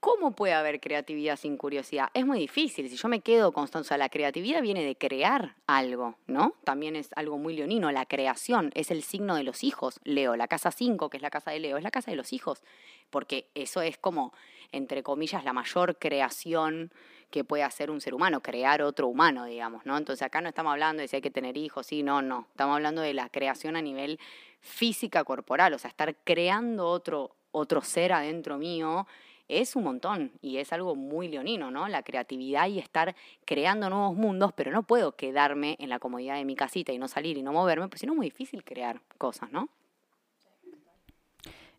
¿Cómo 0.00 0.30
puede 0.30 0.54
haber 0.54 0.80
creatividad 0.80 1.36
sin 1.36 1.58
curiosidad? 1.58 2.08
Es 2.14 2.24
muy 2.24 2.38
difícil. 2.38 2.88
Si 2.88 2.96
yo 2.96 3.08
me 3.08 3.20
quedo 3.20 3.52
constante, 3.52 3.84
o 3.84 3.88
sea, 3.88 3.98
la 3.98 4.08
creatividad 4.08 4.62
viene 4.62 4.82
de 4.82 4.96
crear 4.96 5.56
algo, 5.66 6.16
¿no? 6.26 6.54
También 6.64 6.96
es 6.96 7.10
algo 7.16 7.36
muy 7.36 7.54
leonino. 7.54 7.92
La 7.92 8.06
creación 8.06 8.70
es 8.74 8.90
el 8.90 9.02
signo 9.02 9.36
de 9.36 9.44
los 9.44 9.62
hijos. 9.62 10.00
Leo, 10.02 10.36
la 10.36 10.48
casa 10.48 10.70
5, 10.70 11.10
que 11.10 11.18
es 11.18 11.22
la 11.22 11.28
casa 11.28 11.50
de 11.50 11.60
Leo, 11.60 11.76
es 11.76 11.82
la 11.82 11.90
casa 11.90 12.10
de 12.10 12.16
los 12.16 12.32
hijos. 12.32 12.62
Porque 13.10 13.50
eso 13.54 13.82
es 13.82 13.98
como, 13.98 14.32
entre 14.72 15.02
comillas, 15.02 15.44
la 15.44 15.52
mayor 15.52 15.98
creación 15.98 16.90
que 17.30 17.44
puede 17.44 17.62
hacer 17.62 17.90
un 17.90 18.00
ser 18.00 18.14
humano, 18.14 18.40
crear 18.40 18.80
otro 18.80 19.06
humano, 19.06 19.44
digamos, 19.44 19.84
¿no? 19.84 19.98
Entonces 19.98 20.22
acá 20.22 20.40
no 20.40 20.48
estamos 20.48 20.72
hablando 20.72 21.02
de 21.02 21.08
si 21.08 21.16
hay 21.16 21.22
que 21.22 21.30
tener 21.30 21.58
hijos, 21.58 21.86
sí, 21.86 22.02
no, 22.02 22.22
no. 22.22 22.46
Estamos 22.50 22.74
hablando 22.74 23.02
de 23.02 23.12
la 23.12 23.28
creación 23.28 23.76
a 23.76 23.82
nivel 23.82 24.18
física 24.60 25.24
corporal, 25.24 25.74
o 25.74 25.78
sea, 25.78 25.90
estar 25.90 26.16
creando 26.24 26.86
otro, 26.86 27.36
otro 27.52 27.82
ser 27.82 28.14
adentro 28.14 28.56
mío 28.56 29.06
es 29.50 29.76
un 29.76 29.84
montón 29.84 30.32
y 30.40 30.58
es 30.58 30.72
algo 30.72 30.94
muy 30.94 31.28
leonino, 31.28 31.70
¿no? 31.70 31.88
La 31.88 32.02
creatividad 32.02 32.68
y 32.68 32.78
estar 32.78 33.14
creando 33.44 33.90
nuevos 33.90 34.16
mundos, 34.16 34.52
pero 34.54 34.70
no 34.70 34.82
puedo 34.84 35.16
quedarme 35.16 35.76
en 35.78 35.88
la 35.88 35.98
comodidad 35.98 36.36
de 36.36 36.44
mi 36.44 36.54
casita 36.54 36.92
y 36.92 36.98
no 36.98 37.08
salir 37.08 37.36
y 37.36 37.42
no 37.42 37.52
moverme, 37.52 37.88
pues 37.88 38.00
si 38.00 38.06
no 38.06 38.12
es 38.12 38.16
muy 38.16 38.26
difícil 38.26 38.64
crear 38.64 39.00
cosas, 39.18 39.50
¿no? 39.50 39.68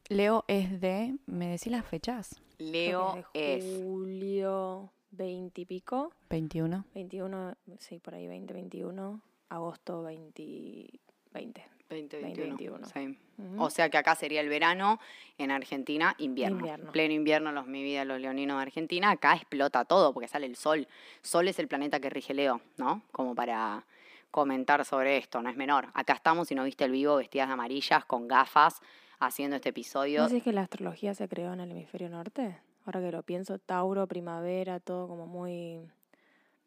Leo 0.10 0.44
es 0.48 0.82
de. 0.82 1.16
¿Me 1.26 1.48
decís 1.48 1.72
las 1.72 1.86
fechas? 1.86 2.42
Leo 2.58 3.24
es 3.34 3.64
de 3.64 3.84
julio 3.84 4.92
20 5.12 5.62
y 5.62 5.66
pico, 5.66 6.12
21. 6.30 6.86
21, 6.94 7.56
sí, 7.80 8.00
por 8.00 8.16
ahí 8.16 8.28
20, 8.28 8.54
21, 8.54 9.22
agosto 9.50 10.04
20, 10.04 11.00
20. 11.34 11.66
2021. 11.96 12.56
2021. 12.58 12.88
sí. 12.88 13.18
Ujú. 13.38 13.64
O 13.64 13.70
sea 13.70 13.90
que 13.90 13.98
acá 13.98 14.16
sería 14.16 14.42
el 14.42 14.50
verano, 14.50 15.00
en 15.38 15.52
Argentina 15.52 16.16
invierno. 16.20 16.60
Invierno. 16.60 16.92
Pleno 16.92 17.14
invierno, 17.14 17.52
los 17.52 17.68
mi 17.68 17.84
vida, 17.84 18.06
los 18.06 18.20
leoninos 18.20 18.58
de 18.58 18.62
Argentina. 18.62 19.12
Acá 19.12 19.36
explota 19.36 19.86
todo 19.86 20.14
porque 20.14 20.28
sale 20.28 20.46
el 20.46 20.56
sol. 20.56 20.88
Sol 21.22 21.48
es 21.48 21.58
el 21.60 21.68
planeta 21.68 22.00
que 22.00 22.10
rige 22.10 22.34
Leo, 22.34 22.62
¿no? 22.78 23.02
Como 23.12 23.34
para 23.34 23.86
comentar 24.30 24.86
sobre 24.86 25.18
esto, 25.18 25.42
no 25.42 25.50
es 25.50 25.58
menor. 25.58 25.88
Acá 25.94 26.14
estamos, 26.14 26.48
si 26.48 26.56
no 26.56 26.64
viste 26.64 26.86
el 26.86 26.92
vivo, 26.92 27.18
vestidas 27.18 27.48
de 27.48 27.54
amarillas, 27.54 28.06
con 28.06 28.28
gafas, 28.28 28.82
haciendo 29.20 29.58
este 29.58 29.70
episodio. 29.70 30.22
¿No 30.22 30.30
decís 30.30 30.44
que 30.44 30.54
la 30.54 30.62
astrología 30.62 31.14
se 31.14 31.28
creó 31.28 31.54
en 31.54 31.60
el 31.60 31.72
hemisferio 31.72 32.10
norte? 32.10 32.58
Ahora 32.86 33.02
que 33.02 33.12
lo 33.12 33.24
pienso, 33.24 33.60
Tauro, 33.60 34.08
primavera, 34.08 34.80
todo 34.80 35.08
como 35.08 35.28
muy 35.28 35.82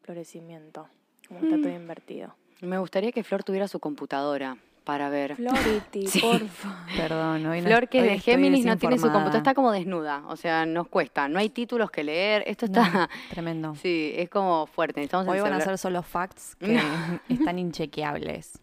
florecimiento. 0.01 0.87
Como 1.27 1.39
está 1.39 1.57
todo 1.57 1.69
invertido. 1.69 2.35
Me 2.61 2.77
gustaría 2.77 3.11
que 3.11 3.23
Flor 3.23 3.43
tuviera 3.43 3.67
su 3.67 3.79
computadora 3.79 4.57
para 4.85 5.09
ver. 5.09 5.35
Flority, 5.35 6.07
Sí. 6.07 6.21
porfa. 6.21 6.85
Perdón, 6.95 7.45
hoy 7.47 7.59
no 7.61 7.67
Flor, 7.67 7.89
que 7.89 7.97
es 7.99 8.03
de 8.05 8.19
Géminis, 8.19 8.63
no 8.65 8.77
tiene 8.77 8.95
su 8.97 9.03
computadora, 9.11 9.37
está 9.39 9.53
como 9.53 9.71
desnuda, 9.71 10.23
o 10.27 10.37
sea, 10.37 10.65
nos 10.65 10.87
cuesta, 10.87 11.27
no 11.27 11.39
hay 11.39 11.49
títulos 11.49 11.91
que 11.91 12.03
leer, 12.03 12.43
esto 12.47 12.65
está, 12.67 12.87
No, 12.89 13.07
tremendo. 13.29 13.75
sí, 13.75 14.13
es 14.15 14.29
como 14.29 14.67
fuerte, 14.67 15.01
necesitamos 15.01 15.27
Hoy 15.27 15.37
el 15.37 15.43
van 15.43 15.53
a 15.53 15.59
ser 15.61 15.77
solo 15.77 16.01
facts 16.03 16.55
que 16.55 16.79
están 17.29 17.59
inchequeables. 17.59 18.59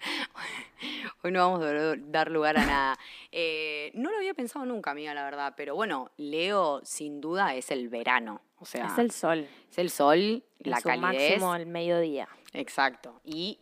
Hoy 1.22 1.30
no 1.30 1.38
vamos 1.40 1.62
a 1.64 1.96
dar 2.10 2.30
lugar 2.30 2.56
a 2.58 2.66
nada. 2.66 2.98
Eh, 3.30 3.92
no 3.94 4.10
lo 4.10 4.16
había 4.16 4.34
pensado 4.34 4.64
nunca, 4.66 4.90
amiga, 4.90 5.14
la 5.14 5.22
verdad, 5.22 5.54
pero 5.56 5.74
bueno, 5.76 6.10
Leo 6.16 6.80
sin 6.84 7.20
duda 7.20 7.54
es 7.54 7.70
el 7.70 7.88
verano, 7.88 8.40
o 8.58 8.64
sea, 8.64 8.86
Es 8.86 8.98
el 8.98 9.10
sol. 9.12 9.46
es 9.70 9.78
el 9.78 9.90
sol, 9.90 10.42
En 10.60 10.70
la 10.70 10.78
su 10.78 10.88
calidez, 10.88 11.30
máximo 11.30 11.52
al 11.52 11.66
mediodía. 11.66 12.28
exacto, 12.52 13.20
y 13.24 13.58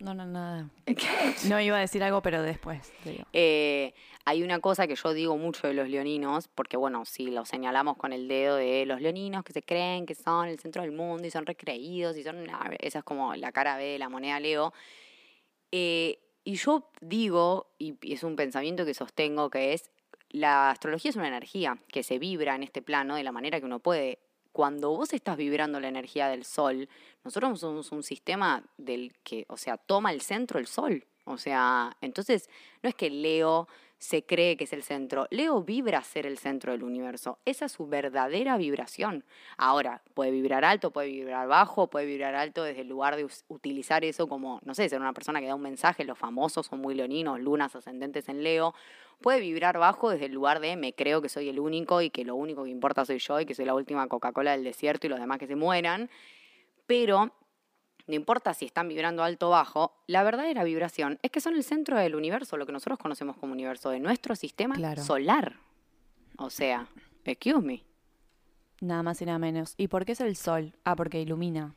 No, 0.00 0.14
no, 0.14 0.24
nada. 0.24 0.68
No 1.48 1.60
iba 1.60 1.76
a 1.76 1.80
decir 1.80 2.02
algo, 2.02 2.22
pero 2.22 2.42
después 2.42 2.92
te 3.04 3.10
digo. 3.10 3.24
Eh, 3.32 3.94
hay 4.24 4.42
una 4.42 4.58
cosa 4.60 4.86
que 4.86 4.94
yo 4.94 5.12
digo 5.12 5.36
mucho 5.36 5.68
de 5.68 5.74
los 5.74 5.88
leoninos, 5.88 6.48
porque 6.48 6.76
bueno, 6.76 7.04
si 7.04 7.30
lo 7.30 7.44
señalamos 7.44 7.96
con 7.96 8.12
el 8.12 8.26
dedo 8.26 8.56
de 8.56 8.86
los 8.86 9.00
leoninos 9.00 9.44
que 9.44 9.52
se 9.52 9.62
creen 9.62 10.06
que 10.06 10.14
son 10.14 10.48
el 10.48 10.58
centro 10.58 10.82
del 10.82 10.92
mundo 10.92 11.26
y 11.26 11.30
son 11.30 11.46
recreídos 11.46 12.16
y 12.16 12.22
son, 12.22 12.46
esa 12.78 12.98
es 12.98 13.04
como 13.04 13.34
la 13.36 13.52
cara 13.52 13.76
B 13.76 13.84
de 13.84 13.98
la 13.98 14.08
moneda 14.08 14.40
Leo. 14.40 14.72
Eh, 15.70 16.18
y 16.44 16.54
yo 16.54 16.90
digo, 17.00 17.70
y 17.78 17.94
y 18.02 18.14
es 18.14 18.22
un 18.22 18.36
pensamiento 18.36 18.84
que 18.84 18.94
sostengo, 18.94 19.50
que 19.50 19.74
es, 19.74 19.90
la 20.30 20.70
astrología 20.70 21.10
es 21.10 21.16
una 21.16 21.28
energía 21.28 21.78
que 21.88 22.02
se 22.02 22.18
vibra 22.18 22.54
en 22.54 22.62
este 22.62 22.82
plano 22.82 23.16
de 23.16 23.24
la 23.24 23.32
manera 23.32 23.60
que 23.60 23.66
uno 23.66 23.80
puede. 23.80 24.18
Cuando 24.52 24.90
vos 24.90 25.12
estás 25.12 25.36
vibrando 25.36 25.80
la 25.80 25.88
energía 25.88 26.28
del 26.28 26.44
sol, 26.44 26.88
nosotros 27.24 27.60
somos 27.60 27.92
un 27.92 28.02
sistema 28.02 28.64
del 28.76 29.14
que, 29.22 29.46
o 29.48 29.56
sea, 29.56 29.76
toma 29.76 30.12
el 30.12 30.20
centro 30.20 30.58
el 30.58 30.66
sol. 30.66 31.06
O 31.24 31.38
sea, 31.38 31.96
entonces 32.00 32.48
no 32.82 32.88
es 32.88 32.94
que 32.94 33.10
Leo 33.10 33.68
se 34.00 34.24
cree 34.24 34.56
que 34.56 34.64
es 34.64 34.72
el 34.72 34.82
centro. 34.82 35.26
Leo 35.30 35.62
vibra 35.62 36.02
ser 36.02 36.24
el 36.24 36.38
centro 36.38 36.72
del 36.72 36.82
universo. 36.82 37.38
Esa 37.44 37.66
es 37.66 37.72
su 37.72 37.86
verdadera 37.86 38.56
vibración. 38.56 39.24
Ahora, 39.58 40.02
puede 40.14 40.30
vibrar 40.30 40.64
alto, 40.64 40.90
puede 40.90 41.08
vibrar 41.08 41.46
bajo, 41.46 41.88
puede 41.88 42.06
vibrar 42.06 42.34
alto 42.34 42.64
desde 42.64 42.80
el 42.80 42.88
lugar 42.88 43.16
de 43.16 43.28
utilizar 43.48 44.02
eso 44.02 44.26
como, 44.26 44.58
no 44.64 44.74
sé, 44.74 44.88
ser 44.88 45.00
una 45.00 45.12
persona 45.12 45.40
que 45.40 45.46
da 45.46 45.54
un 45.54 45.60
mensaje. 45.60 46.04
Los 46.04 46.18
famosos 46.18 46.66
son 46.66 46.80
muy 46.80 46.94
leoninos, 46.94 47.40
lunas 47.40 47.76
ascendentes 47.76 48.30
en 48.30 48.42
Leo. 48.42 48.74
Puede 49.20 49.40
vibrar 49.40 49.78
bajo 49.78 50.10
desde 50.10 50.26
el 50.26 50.32
lugar 50.32 50.60
de 50.60 50.76
me 50.76 50.94
creo 50.94 51.20
que 51.20 51.28
soy 51.28 51.48
el 51.48 51.60
único 51.60 52.00
y 52.00 52.10
que 52.10 52.24
lo 52.24 52.34
único 52.36 52.64
que 52.64 52.70
importa 52.70 53.04
soy 53.04 53.18
yo 53.18 53.38
y 53.40 53.46
que 53.46 53.54
soy 53.54 53.66
la 53.66 53.74
última 53.74 54.06
Coca-Cola 54.08 54.52
del 54.52 54.64
desierto 54.64 55.06
y 55.06 55.10
los 55.10 55.20
demás 55.20 55.38
que 55.38 55.46
se 55.46 55.56
mueran. 55.56 56.08
Pero 56.86 57.30
no 58.06 58.14
importa 58.14 58.54
si 58.54 58.64
están 58.64 58.88
vibrando 58.88 59.22
alto 59.22 59.48
o 59.48 59.50
bajo, 59.50 59.94
la 60.06 60.22
verdadera 60.22 60.64
vibración 60.64 61.18
es 61.22 61.30
que 61.30 61.40
son 61.40 61.54
el 61.54 61.62
centro 61.64 61.98
del 61.98 62.14
universo, 62.14 62.56
lo 62.56 62.66
que 62.66 62.72
nosotros 62.72 62.98
conocemos 62.98 63.36
como 63.36 63.52
universo, 63.52 63.90
de 63.90 64.00
nuestro 64.00 64.34
sistema 64.34 64.74
Claro. 64.74 65.02
solar. 65.02 65.56
O 66.38 66.48
sea, 66.48 66.88
excuse 67.24 67.60
me. 67.60 67.84
Nada 68.80 69.02
más 69.02 69.20
y 69.20 69.26
nada 69.26 69.38
menos. 69.38 69.74
¿Y 69.76 69.88
por 69.88 70.06
qué 70.06 70.12
es 70.12 70.20
el 70.22 70.34
sol? 70.36 70.72
Ah, 70.84 70.96
porque 70.96 71.20
ilumina. 71.20 71.74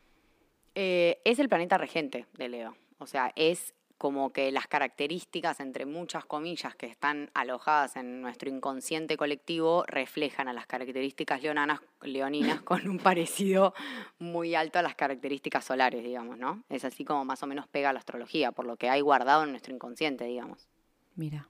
Eh, 0.76 1.20
es 1.26 1.38
el 1.40 1.50
planeta 1.50 1.78
regente 1.78 2.26
de 2.38 2.48
Leo. 2.48 2.76
O 3.00 3.06
sea, 3.06 3.34
es 3.36 3.74
como 4.04 4.34
que 4.34 4.52
las 4.52 4.68
características, 4.68 5.62
entre 5.62 5.86
muchas 5.86 6.26
comillas, 6.26 6.76
que 6.76 6.88
están 6.88 7.32
alojadas 7.34 7.96
en 7.96 8.22
nuestro 8.22 8.50
inconsciente 8.50 9.16
colectivo, 9.16 9.86
reflejan 9.88 10.50
a 10.50 10.52
las 10.54 10.68
características 10.68 11.42
leonanas, 11.42 11.80
leoninas 12.02 12.62
con 12.64 12.86
un 12.90 12.98
parecido 12.98 13.74
muy 14.20 14.56
alto 14.56 14.80
a 14.80 14.82
las 14.82 14.96
características 14.96 15.64
solares, 15.64 16.04
digamos, 16.04 16.38
¿no? 16.38 16.66
Es 16.68 16.84
así 16.84 17.06
como 17.06 17.24
más 17.24 17.42
o 17.44 17.48
menos 17.48 17.66
pega 17.70 17.94
la 17.94 18.00
astrología, 18.00 18.52
por 18.52 18.66
lo 18.66 18.76
que 18.76 18.90
hay 18.90 19.00
guardado 19.00 19.46
en 19.46 19.52
nuestro 19.52 19.74
inconsciente, 19.74 20.26
digamos. 20.26 20.68
Mira. 21.16 21.48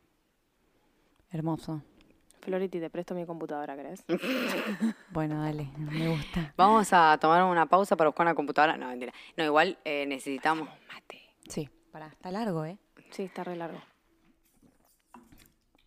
Hermoso. 1.31 1.81
Flority, 2.41 2.79
te 2.79 2.91
presto 2.91 3.15
mi 3.15 3.25
computadora, 3.25 3.75
¿crees? 3.75 4.05
Bueno, 5.09 5.41
dale, 5.41 5.69
me 5.75 6.07
gusta. 6.07 6.53
Vamos 6.55 6.93
a 6.93 7.17
tomar 7.19 7.43
una 7.45 7.65
pausa 7.65 7.95
para 7.95 8.09
buscar 8.09 8.27
una 8.27 8.35
computadora. 8.35 8.77
No, 8.77 8.89
mentira. 8.89 9.11
No, 9.37 9.43
igual 9.43 9.79
eh, 9.85 10.05
necesitamos... 10.05 10.69
Sí, 11.49 11.67
pará, 11.93 12.07
está 12.07 12.29
largo, 12.31 12.65
¿eh? 12.65 12.77
Sí, 13.11 13.23
está 13.23 13.43
re 13.45 13.55
largo. 13.55 13.79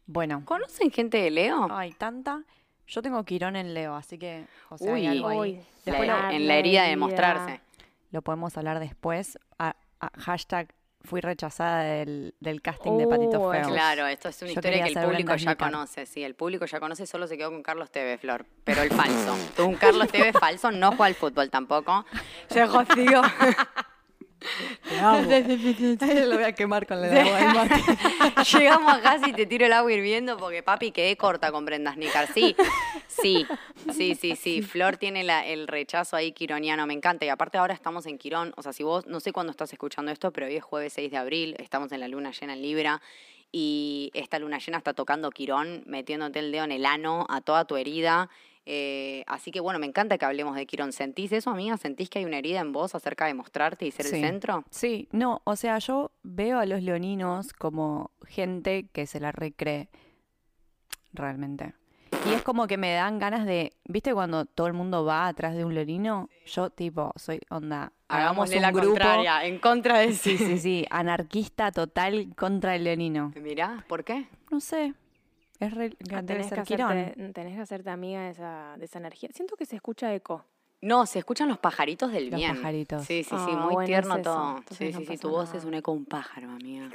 Bueno. 0.07 0.43
¿Conocen 0.45 0.91
gente 0.91 1.19
de 1.19 1.31
Leo? 1.31 1.67
Ay, 1.71 1.93
tanta. 1.93 2.43
Yo 2.87 3.03
tengo 3.03 3.25
Quirón 3.25 3.57
en 3.57 3.75
Leo, 3.75 3.95
así 3.97 4.17
que, 4.19 4.47
o 4.69 4.79
sea, 4.79 4.93
Uy. 4.93 5.01
hay 5.01 5.07
algo 5.09 5.29
ahí. 5.29 5.39
Uy, 5.39 5.53
La- 5.85 5.93
Después 5.93 6.09
lo, 6.09 6.31
en 6.31 6.47
la 6.49 6.57
herida 6.57 6.85
de 6.85 6.97
mostrarse. 6.97 7.61
lo 8.13 8.23
podemos 8.23 8.57
hablar 8.57 8.79
después. 8.79 9.39
A- 9.59 9.75
a- 10.01 10.11
hashtag 10.21 10.73
fui 11.03 11.21
rechazada 11.21 11.83
del, 11.83 12.35
del 12.41 12.63
casting 12.63 12.99
de 12.99 13.07
Patito 13.07 13.41
Oh, 13.43 13.53
Feo. 13.53 13.69
Claro, 13.69 14.07
esto 14.07 14.29
es 14.29 14.41
una 14.43 14.49
Yo 14.49 14.53
historia 14.53 14.71
quería 14.71 14.83
que 14.85 14.89
el 14.91 14.95
ser 14.95 15.05
público 15.05 15.33
Brenda 15.33 15.53
ya 15.53 15.57
conoce. 15.57 16.07
Sí, 16.07 16.23
el 16.25 16.35
público 16.37 16.67
ya 16.67 16.79
conoce, 16.81 17.07
solo 17.07 17.27
se 17.27 17.37
quedó 17.37 17.51
con 17.51 17.63
Carlos 17.65 17.91
Tevez, 17.91 18.21
Flor. 18.21 18.47
Pero 18.65 18.83
el 18.83 18.91
falso. 18.91 19.37
Tuvo 19.57 19.67
un 19.69 19.75
Carlos 19.77 20.09
Tevez 20.11 20.37
falso, 20.39 20.71
no 20.71 20.89
juega 20.91 21.07
al 21.07 21.15
fútbol 21.17 21.51
tampoco. 21.51 22.05
Se 22.49 22.65
jodió. 22.67 23.23
lo 26.27 26.35
voy 26.37 26.45
a 26.45 26.53
quemar 26.53 26.87
con 26.87 27.01
la 27.01 27.07
agua 27.09 27.39
del 27.39 27.55
mate. 27.55 27.83
Llegamos 28.59 28.95
a 28.95 29.01
casa 29.01 29.29
y 29.29 29.33
te 29.33 29.47
tiro 29.47 29.67
el 29.67 29.73
agua 29.73 29.93
hirviendo 29.93 30.37
porque 30.37 30.63
papi 30.63 30.91
quedé 30.93 31.17
corta 31.17 31.51
con 31.53 31.65
Brenda 31.65 31.93
Snicker. 31.95 32.29
Sí, 32.33 32.57
sí, 33.09 33.47
sí, 33.93 34.15
sí, 34.15 34.37
sí. 34.37 34.63
Flor 34.63 34.97
tiene 34.97 35.25
la- 35.25 35.47
el 35.47 35.67
rechazo 35.69 36.17
ahí 36.17 36.33
quironiano, 36.33 36.87
me 36.87 36.95
encanta. 36.95 37.25
Y 37.25 37.29
aparte 37.29 37.59
ahora 37.59 37.75
estamos 37.75 38.07
en 38.07 38.19
Quirón. 38.19 38.53
O 38.57 38.63
sea, 38.63 38.73
si 38.73 38.83
vos, 38.83 39.07
no 39.07 39.21
sé 39.21 39.33
cuándo 39.33 39.51
estás 39.51 39.73
escuchando 39.73 40.11
esto, 40.13 40.33
pero 40.33 40.47
hoy 40.47 40.57
es 40.57 40.65
jueves 40.65 40.93
6 40.93 41.11
de 41.11 41.17
abril, 41.17 41.57
estamos 41.59 41.93
en 41.93 42.01
la 42.01 42.09
luna 42.09 42.31
llena 42.33 42.53
en 42.55 42.63
Libra. 42.63 43.01
Y 43.53 44.11
esta 44.15 44.39
luna 44.39 44.59
llena 44.59 44.79
está 44.79 44.93
tocando 44.93 45.31
Quirón, 45.31 45.83
metiéndote 45.87 46.41
el 46.41 46.53
dedo 46.53 46.65
en 46.65 46.73
el 46.73 46.85
ano 46.85 47.27
a 47.31 47.41
toda 47.41 47.65
tu 47.65 47.77
herida. 47.77 48.29
Eh, 48.69 49.23
así 49.29 49.53
que 49.53 49.61
bueno, 49.61 49.79
me 49.79 49.87
encanta 49.87 50.19
que 50.19 50.25
hablemos 50.25 50.57
de 50.57 50.67
Quirón. 50.67 50.93
¿Sentís 50.93 51.31
eso, 51.31 51.51
amiga? 51.51 51.77
¿Sentís 51.77 52.11
que 52.11 52.19
hay 52.19 52.25
una 52.25 52.39
herida 52.39 52.61
en 52.61 52.73
vos 52.73 52.95
acerca 52.97 53.27
de 53.27 53.35
mostrarte 53.35 53.87
y 53.87 53.93
ser 53.93 54.07
Sí. 54.07 54.17
el 54.17 54.23
centro? 54.23 54.65
Sí, 54.71 55.09
no, 55.13 55.41
o 55.45 55.55
sea, 55.55 55.79
yo 55.79 56.11
veo 56.25 56.59
a 56.59 56.67
los 56.67 56.83
leoninos 56.83 57.53
como 57.53 58.11
gente 58.27 58.89
que 58.93 59.07
se 59.07 59.21
la 59.21 59.31
recree 59.31 59.89
realmente. 61.13 61.75
Y 62.29 62.33
es 62.33 62.43
como 62.43 62.67
que 62.67 62.77
me 62.77 62.93
dan 62.93 63.19
ganas 63.21 63.47
de, 63.47 63.73
¿viste 63.85 64.13
cuando 64.13 64.47
todo 64.47 64.67
el 64.67 64.73
mundo 64.73 65.05
va 65.05 65.29
atrás 65.29 65.55
de 65.55 65.65
un 65.65 65.75
leonino? 65.75 66.29
Yo 66.47 66.71
tipo, 66.71 67.13
soy 67.17 67.41
onda, 67.51 67.93
hagamos 68.09 68.51
un 68.51 68.63
la 68.63 68.71
grupo. 68.73 68.89
contraria, 68.89 69.45
en 69.45 69.59
contra 69.61 69.99
de 69.99 70.13
Sí, 70.13 70.37
sí, 70.39 70.59
sí, 70.59 70.87
anarquista 70.91 71.71
total 71.71 72.35
contra 72.37 72.75
el 72.75 72.85
leonino. 72.85 73.33
Mirá, 73.41 73.85
¿por 73.89 74.03
qué? 74.03 74.27
No 74.51 74.59
sé, 74.61 74.95
es 75.61 75.73
re, 75.75 75.97
Ah, 76.13 76.23
debe 76.23 76.23
tenés, 76.25 76.53
que 76.53 76.61
hacerte, 76.61 77.33
tenés 77.33 77.55
que 77.57 77.61
hacerte 77.63 77.91
amiga 77.91 78.23
de 78.25 78.31
esa, 78.31 78.75
de 78.79 78.85
esa 78.85 78.99
energía. 78.99 79.29
Siento 79.33 79.57
que 79.57 79.67
se 79.67 79.77
escucha 79.77 80.15
eco. 80.15 80.45
No, 80.83 81.07
se 81.07 81.19
escuchan 81.19 81.49
los 81.49 81.59
pajaritos 81.59 82.13
del 82.13 82.31
Los 82.31 82.39
bien. 82.39 82.55
pajaritos. 82.55 83.05
Sí, 83.07 83.23
sí, 83.25 83.31
sí, 83.31 83.35
Ah, 83.53 83.61
muy 83.65 83.75
bueno, 83.75 83.87
tierno 83.87 84.17
es 84.17 84.23
todo. 84.23 84.57
Entonces 84.59 84.77
Sí, 84.79 84.93
no 84.93 84.99
sí, 85.01 85.07
sí, 85.07 85.17
tu 85.19 85.31
voz 85.31 85.47
nada. 85.47 85.59
es 85.59 85.65
un 85.65 85.75
eco 85.75 85.93
un 85.93 86.05
pájaro, 86.05 86.51
amiga. 86.51 86.91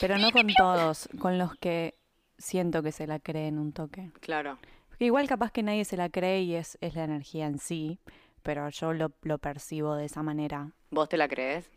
Pero 0.00 0.18
no 0.18 0.30
con 0.30 0.46
todos, 0.56 1.08
con 1.20 1.38
los 1.38 1.54
que 1.56 1.94
siento 2.38 2.82
que 2.82 2.92
se 2.92 3.06
la 3.06 3.18
creen 3.20 3.58
un 3.58 3.72
toque. 3.72 4.10
Claro. 4.20 4.58
Porque 4.88 5.04
igual 5.06 5.28
capaz 5.28 5.50
que 5.52 5.62
nadie 5.62 5.84
se 5.84 5.96
la 5.96 6.08
cree 6.08 6.42
y 6.42 6.54
es, 6.54 6.78
es 6.80 6.94
la 6.94 7.04
energía 7.04 7.46
en 7.46 7.58
sí, 7.58 7.98
pero 8.42 8.68
yo 8.70 8.92
lo, 8.92 9.12
lo 9.22 9.38
percibo 9.38 9.94
de 9.96 10.06
esa 10.06 10.22
manera. 10.22 10.70
¿Vos 10.90 11.08
te 11.08 11.16
la 11.16 11.28
crees? 11.28 11.70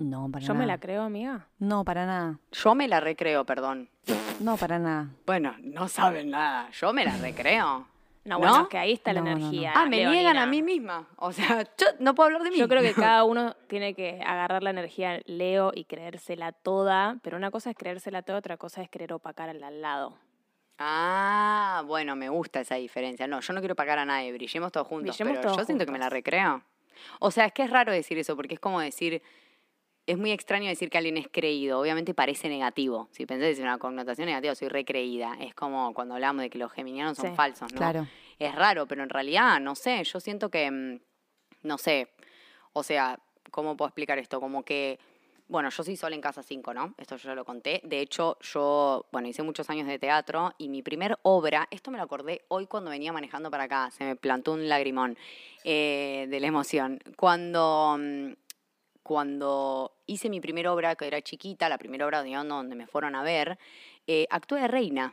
No, 0.00 0.28
para 0.30 0.44
Yo 0.44 0.54
me 0.54 0.60
nada. 0.60 0.72
la 0.72 0.80
creo 0.80 1.02
amiga. 1.02 1.46
No, 1.58 1.84
para 1.84 2.06
nada. 2.06 2.38
Yo 2.52 2.74
me 2.74 2.88
la 2.88 3.00
recreo, 3.00 3.44
perdón. 3.44 3.88
No, 4.40 4.56
para 4.56 4.78
nada. 4.78 5.08
Bueno, 5.26 5.54
no 5.60 5.88
saben 5.88 6.30
nada. 6.30 6.70
Yo 6.72 6.92
me 6.92 7.04
la 7.04 7.16
recreo. 7.18 7.86
No, 8.24 8.38
bueno, 8.38 8.56
¿No? 8.56 8.62
es 8.64 8.68
que 8.68 8.78
ahí 8.78 8.92
está 8.92 9.12
la 9.12 9.20
No, 9.20 9.26
no, 9.30 9.32
no. 9.32 9.36
energía. 9.46 9.72
Ah, 9.74 9.86
me 9.86 10.04
niegan 10.06 10.36
a 10.36 10.46
mí 10.46 10.62
misma. 10.62 11.06
O 11.16 11.32
sea, 11.32 11.62
yo 11.78 11.86
no 12.00 12.14
puedo 12.14 12.26
hablar 12.28 12.42
de 12.42 12.50
mí. 12.50 12.56
Yo 12.58 12.68
creo 12.68 12.82
que 12.82 12.92
cada 12.94 13.24
uno 13.24 13.54
tiene 13.66 13.94
que 13.94 14.20
agarrar 14.24 14.62
la 14.62 14.70
energía 14.70 15.20
Leo 15.26 15.72
y 15.74 15.84
creérsela 15.84 16.52
toda, 16.52 17.16
pero 17.22 17.36
una 17.36 17.50
cosa 17.50 17.70
es 17.70 17.76
creérsela 17.76 18.22
toda, 18.22 18.38
otra 18.38 18.56
cosa 18.56 18.82
es 18.82 18.88
querer 18.88 19.12
opacar 19.12 19.48
al 19.48 19.62
al 19.62 19.80
lado. 19.82 20.18
Ah, 20.78 21.82
bueno, 21.86 22.16
me 22.16 22.28
gusta 22.30 22.60
esa 22.60 22.76
diferencia. 22.76 23.26
No, 23.26 23.40
yo 23.40 23.52
no 23.52 23.60
quiero 23.60 23.74
pagar 23.76 23.98
a 23.98 24.06
nadie, 24.06 24.32
brillemos 24.32 24.72
todos 24.72 24.86
juntos, 24.86 25.16
Brillemos 25.16 25.38
pero 25.38 25.42
todos 25.52 25.58
yo 25.58 25.64
siento 25.66 25.84
que 25.84 25.92
me 25.92 25.98
la 25.98 26.06
juntos. 26.06 26.14
recreo. 26.14 26.62
O 27.18 27.30
sea, 27.30 27.44
es 27.46 27.52
que 27.52 27.62
es 27.64 27.70
raro 27.70 27.92
decir 27.92 28.18
eso, 28.18 28.34
porque 28.36 28.54
es 28.54 28.60
como 28.60 28.80
decir, 28.80 29.22
es 30.10 30.18
muy 30.18 30.32
extraño 30.32 30.68
decir 30.68 30.90
que 30.90 30.98
alguien 30.98 31.16
es 31.16 31.28
creído. 31.30 31.78
Obviamente 31.80 32.14
parece 32.14 32.48
negativo. 32.48 33.08
Si 33.12 33.26
pensás 33.26 33.56
en 33.58 33.64
una 33.64 33.78
connotación 33.78 34.26
negativa, 34.26 34.54
soy 34.56 34.68
recreída. 34.68 35.36
Es 35.40 35.54
como 35.54 35.94
cuando 35.94 36.14
hablamos 36.14 36.42
de 36.42 36.50
que 36.50 36.58
los 36.58 36.72
geminianos 36.72 37.16
son 37.16 37.30
Sí, 37.30 37.36
falsos, 37.36 37.72
¿no? 37.72 37.78
Claro. 37.78 38.06
Es 38.38 38.54
raro, 38.54 38.86
pero 38.86 39.04
en 39.04 39.08
realidad, 39.08 39.60
no 39.60 39.76
sé, 39.76 40.02
yo 40.02 40.18
siento 40.18 40.50
que, 40.50 40.68
mm, 40.70 41.00
no 41.62 41.78
sé, 41.78 42.08
o 42.72 42.82
sea, 42.82 43.20
¿cómo 43.52 43.76
puedo 43.76 43.88
explicar 43.88 44.18
esto? 44.18 44.40
Como 44.40 44.64
que 44.64 44.98
bueno, 45.50 45.68
yo 45.68 45.82
soy 45.82 45.96
Sol 45.96 46.12
en 46.12 46.20
Casa 46.20 46.44
5, 46.44 46.72
¿no? 46.72 46.94
Esto 46.96 47.16
yo 47.16 47.30
ya 47.30 47.34
lo 47.34 47.44
conté. 47.44 47.80
De 47.82 48.00
hecho, 48.00 48.38
yo, 48.40 49.06
bueno, 49.10 49.26
hice 49.26 49.42
muchos 49.42 49.68
años 49.68 49.88
de 49.88 49.98
teatro 49.98 50.52
y 50.58 50.68
mi 50.68 50.80
primer 50.80 51.18
obra, 51.22 51.66
esto 51.72 51.90
me 51.90 51.98
lo 51.98 52.04
acordé 52.04 52.44
hoy 52.46 52.68
cuando 52.68 52.90
venía 52.90 53.12
manejando 53.12 53.50
para 53.50 53.64
acá, 53.64 53.90
se 53.90 54.04
me 54.04 54.14
plantó 54.14 54.52
un 54.52 54.68
lagrimón 54.68 55.18
eh, 55.64 56.28
de 56.30 56.38
la 56.38 56.46
emoción. 56.46 57.00
Cuando, 57.16 57.96
mm, 57.98 58.32
cuando 59.10 59.90
hice 60.06 60.30
mi 60.30 60.40
primera 60.40 60.72
obra, 60.72 60.94
que 60.94 61.04
era 61.04 61.20
chiquita, 61.20 61.68
la 61.68 61.78
primera 61.78 62.06
obra 62.06 62.22
de 62.22 62.32
donde 62.32 62.76
me 62.76 62.86
fueron 62.86 63.16
a 63.16 63.24
ver, 63.24 63.58
eh, 64.06 64.28
actué 64.30 64.60
de 64.60 64.68
reina. 64.68 65.12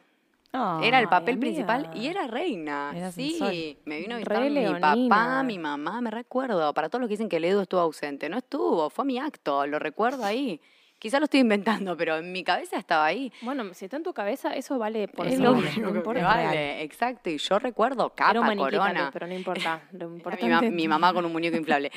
Era 0.84 1.00
el 1.00 1.10
papel 1.10 1.40
principal 1.40 1.90
y 1.96 2.06
era 2.06 2.28
reina. 2.28 2.94
Sí, 3.12 3.76
me 3.86 3.98
vino 4.00 4.14
a 4.14 4.20
Re 4.20 4.50
visitar 4.52 4.96
mi 4.96 5.10
papá, 5.10 5.42
mi 5.42 5.58
mamá, 5.58 6.00
me 6.02 6.12
recuerdo. 6.12 6.76
Para 6.76 6.90
todos 6.90 7.02
los 7.02 7.08
que 7.08 7.14
dicen 7.14 7.28
que 7.28 7.38
el 7.38 7.46
Edu 7.46 7.62
estuvo 7.62 7.82
ausente, 7.82 8.30
no 8.30 8.38
estuvo, 8.38 8.92
fue 8.92 9.04
mi 9.04 9.18
acto, 9.18 9.66
lo 9.66 9.80
recuerdo 9.80 10.24
ahí. 10.24 10.62
Quizá 11.00 11.20
lo 11.20 11.26
estoy 11.26 11.42
inventando, 11.42 11.96
pero 11.96 12.18
en 12.18 12.32
mi 12.32 12.44
cabeza 12.44 12.78
estaba 12.78 13.06
ahí. 13.06 13.32
Bueno, 13.42 13.72
si 13.74 13.86
está 13.86 13.98
en 13.98 14.04
tu 14.04 14.14
cabeza, 14.14 14.56
eso 14.56 14.80
vale 14.80 15.08
por 15.08 15.28
Es 15.28 15.36
sí, 15.36 15.42
lo 15.42 15.54
no 15.54 15.96
importa. 15.96 16.24
Vale, 16.24 16.82
exacto. 16.82 17.30
Y 17.30 17.38
yo 17.38 17.60
recuerdo 17.60 18.12
Era 18.18 18.34
capa, 18.34 18.40
un 18.40 18.48
tal 18.48 18.58
vez, 18.58 18.80
corona. 18.80 19.10
pero 19.14 19.28
no 19.28 19.34
importa. 19.36 19.82
Lo 19.92 19.98
Era 19.98 20.08
mi, 20.10 20.16
importante 20.18 20.48
ma- 20.50 20.62
mi 20.62 20.88
mamá 20.88 21.14
con 21.14 21.24
un 21.26 21.32
muñeco 21.32 21.56
inflable. 21.56 21.92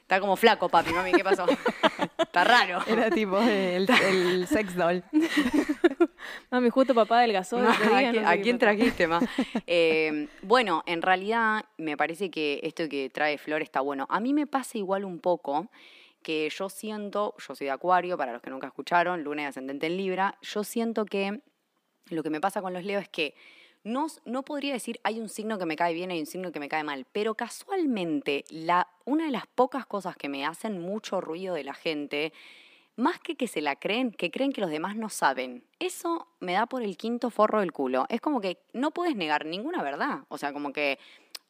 Está 0.00 0.20
como 0.20 0.36
flaco, 0.36 0.68
papi, 0.68 0.92
mami, 0.92 1.12
¿qué 1.12 1.24
pasó? 1.24 1.44
Está 2.18 2.44
raro. 2.44 2.78
Era 2.86 3.10
tipo 3.10 3.40
el, 3.40 3.88
el 3.90 4.46
sex 4.46 4.76
doll. 4.76 5.02
Mami, 6.50 6.70
justo 6.70 6.94
papá 6.94 7.18
adelgazó. 7.18 7.58
Ma, 7.58 7.72
ese 7.72 7.88
día, 7.88 7.98
¿a, 8.10 8.12
no 8.12 8.20
sé 8.20 8.26
a 8.26 8.42
quién 8.42 8.58
trajiste, 8.58 9.06
ma? 9.08 9.20
Eh, 9.66 10.28
bueno, 10.42 10.82
en 10.86 11.02
realidad 11.02 11.64
me 11.78 11.96
parece 11.96 12.30
que 12.30 12.60
esto 12.62 12.88
que 12.88 13.10
trae 13.10 13.38
Flor 13.38 13.62
está 13.62 13.80
bueno. 13.80 14.06
A 14.08 14.20
mí 14.20 14.34
me 14.34 14.46
pasa 14.46 14.78
igual 14.78 15.04
un 15.04 15.18
poco 15.18 15.68
que 16.22 16.48
yo 16.50 16.68
siento, 16.68 17.34
yo 17.38 17.54
soy 17.54 17.66
de 17.66 17.70
Acuario, 17.70 18.16
para 18.16 18.32
los 18.32 18.42
que 18.42 18.50
nunca 18.50 18.66
escucharon, 18.66 19.24
Luna 19.24 19.42
y 19.42 19.44
Ascendente 19.46 19.86
en 19.86 19.96
Libra, 19.96 20.38
yo 20.42 20.64
siento 20.64 21.04
que 21.04 21.40
lo 22.06 22.22
que 22.22 22.30
me 22.30 22.40
pasa 22.40 22.62
con 22.62 22.72
los 22.72 22.84
Leo 22.84 23.00
es 23.00 23.08
que 23.08 23.34
no, 23.82 24.08
no 24.24 24.42
podría 24.42 24.74
decir 24.74 25.00
hay 25.04 25.20
un 25.20 25.28
signo 25.28 25.58
que 25.58 25.64
me 25.64 25.76
cae 25.76 25.94
bien 25.94 26.10
hay 26.10 26.20
un 26.20 26.26
signo 26.26 26.52
que 26.52 26.60
me 26.60 26.68
cae 26.68 26.84
mal, 26.84 27.06
pero 27.12 27.34
casualmente 27.34 28.44
la, 28.50 28.88
una 29.04 29.24
de 29.24 29.30
las 29.30 29.46
pocas 29.46 29.86
cosas 29.86 30.16
que 30.16 30.28
me 30.28 30.44
hacen 30.44 30.80
mucho 30.80 31.20
ruido 31.20 31.54
de 31.54 31.64
la 31.64 31.74
gente, 31.74 32.32
más 32.96 33.18
que 33.20 33.36
que 33.36 33.48
se 33.48 33.62
la 33.62 33.76
creen, 33.76 34.10
que 34.12 34.30
creen 34.30 34.52
que 34.52 34.60
los 34.60 34.70
demás 34.70 34.96
no 34.96 35.08
saben, 35.08 35.64
eso 35.78 36.28
me 36.40 36.52
da 36.52 36.66
por 36.66 36.82
el 36.82 36.96
quinto 36.96 37.30
forro 37.30 37.60
del 37.60 37.72
culo. 37.72 38.04
Es 38.10 38.20
como 38.20 38.40
que 38.40 38.58
no 38.74 38.90
puedes 38.90 39.16
negar 39.16 39.46
ninguna 39.46 39.82
verdad. 39.82 40.20
O 40.28 40.36
sea, 40.36 40.52
como 40.52 40.72
que, 40.72 40.98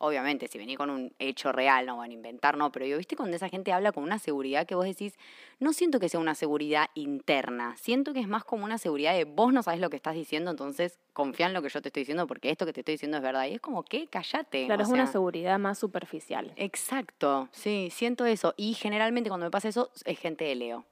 obviamente, 0.00 0.48
si 0.48 0.58
venís 0.58 0.78
con 0.78 0.88
un 0.88 1.12
hecho 1.18 1.52
real, 1.52 1.84
no 1.86 1.98
van 1.98 2.10
a 2.10 2.14
inventar, 2.14 2.56
no, 2.56 2.72
pero 2.72 2.86
yo 2.86 2.96
viste 2.96 3.16
cuando 3.16 3.36
esa 3.36 3.48
gente 3.48 3.70
habla 3.72 3.92
con 3.92 4.02
una 4.02 4.18
seguridad 4.18 4.66
que 4.66 4.74
vos 4.74 4.86
decís, 4.86 5.14
no 5.58 5.72
siento 5.74 6.00
que 6.00 6.08
sea 6.08 6.18
una 6.18 6.34
seguridad 6.34 6.88
interna, 6.94 7.76
siento 7.76 8.14
que 8.14 8.20
es 8.20 8.26
más 8.26 8.42
como 8.44 8.64
una 8.64 8.78
seguridad 8.78 9.14
de 9.14 9.24
vos 9.24 9.52
no 9.52 9.62
sabés 9.62 9.78
lo 9.78 9.90
que 9.90 9.96
estás 9.96 10.14
diciendo, 10.14 10.50
entonces 10.50 10.98
confía 11.12 11.46
en 11.46 11.52
lo 11.52 11.60
que 11.60 11.68
yo 11.68 11.82
te 11.82 11.90
estoy 11.90 12.00
diciendo 12.00 12.26
porque 12.26 12.50
esto 12.50 12.64
que 12.64 12.72
te 12.72 12.80
estoy 12.80 12.94
diciendo 12.94 13.18
es 13.18 13.22
verdad. 13.22 13.46
Y 13.46 13.54
es 13.54 13.60
como 13.60 13.82
que, 13.82 14.06
cállate. 14.08 14.66
Claro, 14.66 14.82
o 14.82 14.86
es 14.86 14.90
una 14.90 15.06
seguridad 15.06 15.58
más 15.58 15.78
superficial. 15.78 16.52
Exacto, 16.56 17.48
sí, 17.52 17.88
siento 17.92 18.24
eso. 18.24 18.54
Y 18.56 18.74
generalmente 18.74 19.28
cuando 19.28 19.46
me 19.46 19.50
pasa 19.50 19.68
eso 19.68 19.90
es 20.04 20.18
gente 20.18 20.44
de 20.44 20.54
Leo. 20.54 20.84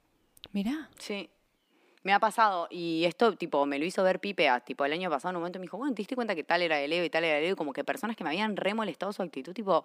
Mirá. 0.51 0.89
Sí. 0.99 1.29
Me 2.03 2.13
ha 2.13 2.19
pasado, 2.19 2.67
y 2.71 3.03
esto, 3.05 3.35
tipo, 3.35 3.65
me 3.65 3.77
lo 3.77 3.85
hizo 3.85 4.03
ver 4.03 4.19
Pipe, 4.19 4.47
a, 4.47 4.61
tipo, 4.61 4.85
el 4.85 4.93
año 4.93 5.09
pasado, 5.09 5.31
en 5.31 5.35
un 5.35 5.41
momento 5.41 5.59
me 5.59 5.63
dijo, 5.63 5.77
bueno, 5.77 5.93
¿te 5.93 6.01
diste 6.01 6.15
cuenta 6.15 6.33
que 6.33 6.43
tal 6.43 6.61
era 6.61 6.77
de 6.77 6.87
Leo 6.87 7.03
y 7.03 7.09
tal 7.09 7.25
era 7.25 7.35
de 7.35 7.41
Leo? 7.41 7.53
Y 7.53 7.55
Como 7.55 7.73
que 7.73 7.83
personas 7.83 8.15
que 8.15 8.23
me 8.23 8.29
habían 8.29 8.55
remolestado 8.55 9.11
su 9.11 9.21
actitud, 9.21 9.53
tipo, 9.53 9.83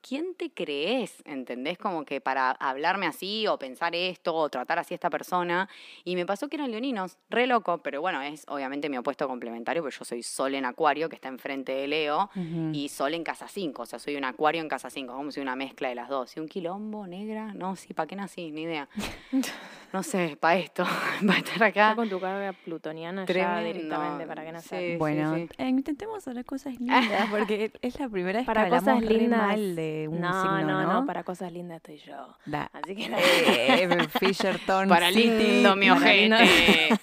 ¿quién 0.00 0.34
te 0.34 0.50
crees? 0.50 1.22
¿Entendés? 1.24 1.78
Como 1.78 2.04
que 2.04 2.20
para 2.20 2.52
hablarme 2.52 3.06
así, 3.06 3.46
o 3.46 3.58
pensar 3.58 3.94
esto, 3.94 4.34
o 4.34 4.48
tratar 4.48 4.78
así 4.78 4.94
a 4.94 4.96
esta 4.96 5.10
persona. 5.10 5.68
Y 6.04 6.14
me 6.16 6.26
pasó 6.26 6.48
que 6.48 6.56
eran 6.56 6.70
leoninos, 6.70 7.18
re 7.30 7.46
loco, 7.46 7.78
pero 7.78 8.00
bueno, 8.00 8.22
es 8.22 8.44
obviamente 8.48 8.88
mi 8.88 8.98
opuesto 8.98 9.26
complementario, 9.28 9.82
porque 9.82 9.96
yo 9.98 10.04
soy 10.04 10.22
Sol 10.22 10.54
en 10.54 10.64
Acuario, 10.64 11.08
que 11.08 11.16
está 11.16 11.28
enfrente 11.28 11.72
de 11.72 11.88
Leo, 11.88 12.30
y 12.72 12.88
Sol 12.88 13.14
en 13.14 13.24
casa 13.24 13.48
5, 13.48 13.82
o 13.82 13.86
sea, 13.86 13.98
soy 13.98 14.16
un 14.16 14.24
Acuario 14.24 14.60
en 14.60 14.68
casa 14.68 14.90
5, 14.90 15.12
como 15.12 15.32
si 15.32 15.40
una 15.40 15.56
mezcla 15.56 15.88
de 15.88 15.94
las 15.94 16.08
dos. 16.08 16.36
¿Y 16.36 16.40
un 16.40 16.48
quilombo, 16.48 17.06
negra? 17.06 17.52
No, 17.54 17.76
sí, 17.76 17.94
¿para 17.94 18.06
qué 18.06 18.16
nací? 18.16 18.50
Ni 18.50 18.62
idea. 18.62 18.88
No 19.92 20.02
sé, 20.02 20.36
para 20.38 20.56
esto, 20.58 20.84
para 21.26 21.38
estar 21.38 21.58
Ya 21.58 21.66
acá. 21.66 21.94
con 21.96 22.08
tu 22.10 22.20
carga 22.20 22.52
plutoniana 22.52 23.22
ya 23.22 23.26
Tremendo. 23.26 23.64
directamente, 23.64 24.26
¿para 24.26 24.44
qué 24.44 24.52
nacer? 24.52 24.78
Sí, 24.80 24.90
sí, 24.92 24.96
Bueno, 24.98 25.34
sí. 25.34 25.48
eh, 25.56 25.68
intentemos 25.68 26.28
hablar 26.28 26.44
cosas 26.44 26.78
lindas, 26.78 27.04
porque 27.30 27.72
es 27.80 27.98
la 27.98 28.08
primera 28.08 28.38
vez 28.40 28.46
Para 28.46 28.68
que 28.68 28.74
hablamos 28.76 29.02
cosas 29.02 29.16
lindas. 29.18 29.40
mal 29.40 29.76
de 29.76 30.08
un 30.10 30.20
no, 30.20 30.42
signo, 30.42 30.60
no, 30.72 30.82
¿no? 30.82 30.92
no, 31.00 31.06
para 31.06 31.24
cosas 31.24 31.52
lindas 31.52 31.76
estoy 31.78 31.98
yo. 31.98 32.36
Da. 32.44 32.70
Así 32.72 32.94
que 32.94 33.06
Eh, 33.16 33.88
Fisherton 34.20 34.88
Para 34.88 35.08
City. 35.08 35.22
lindo, 35.28 35.74
mi 35.74 35.88
ojete. 35.90 36.98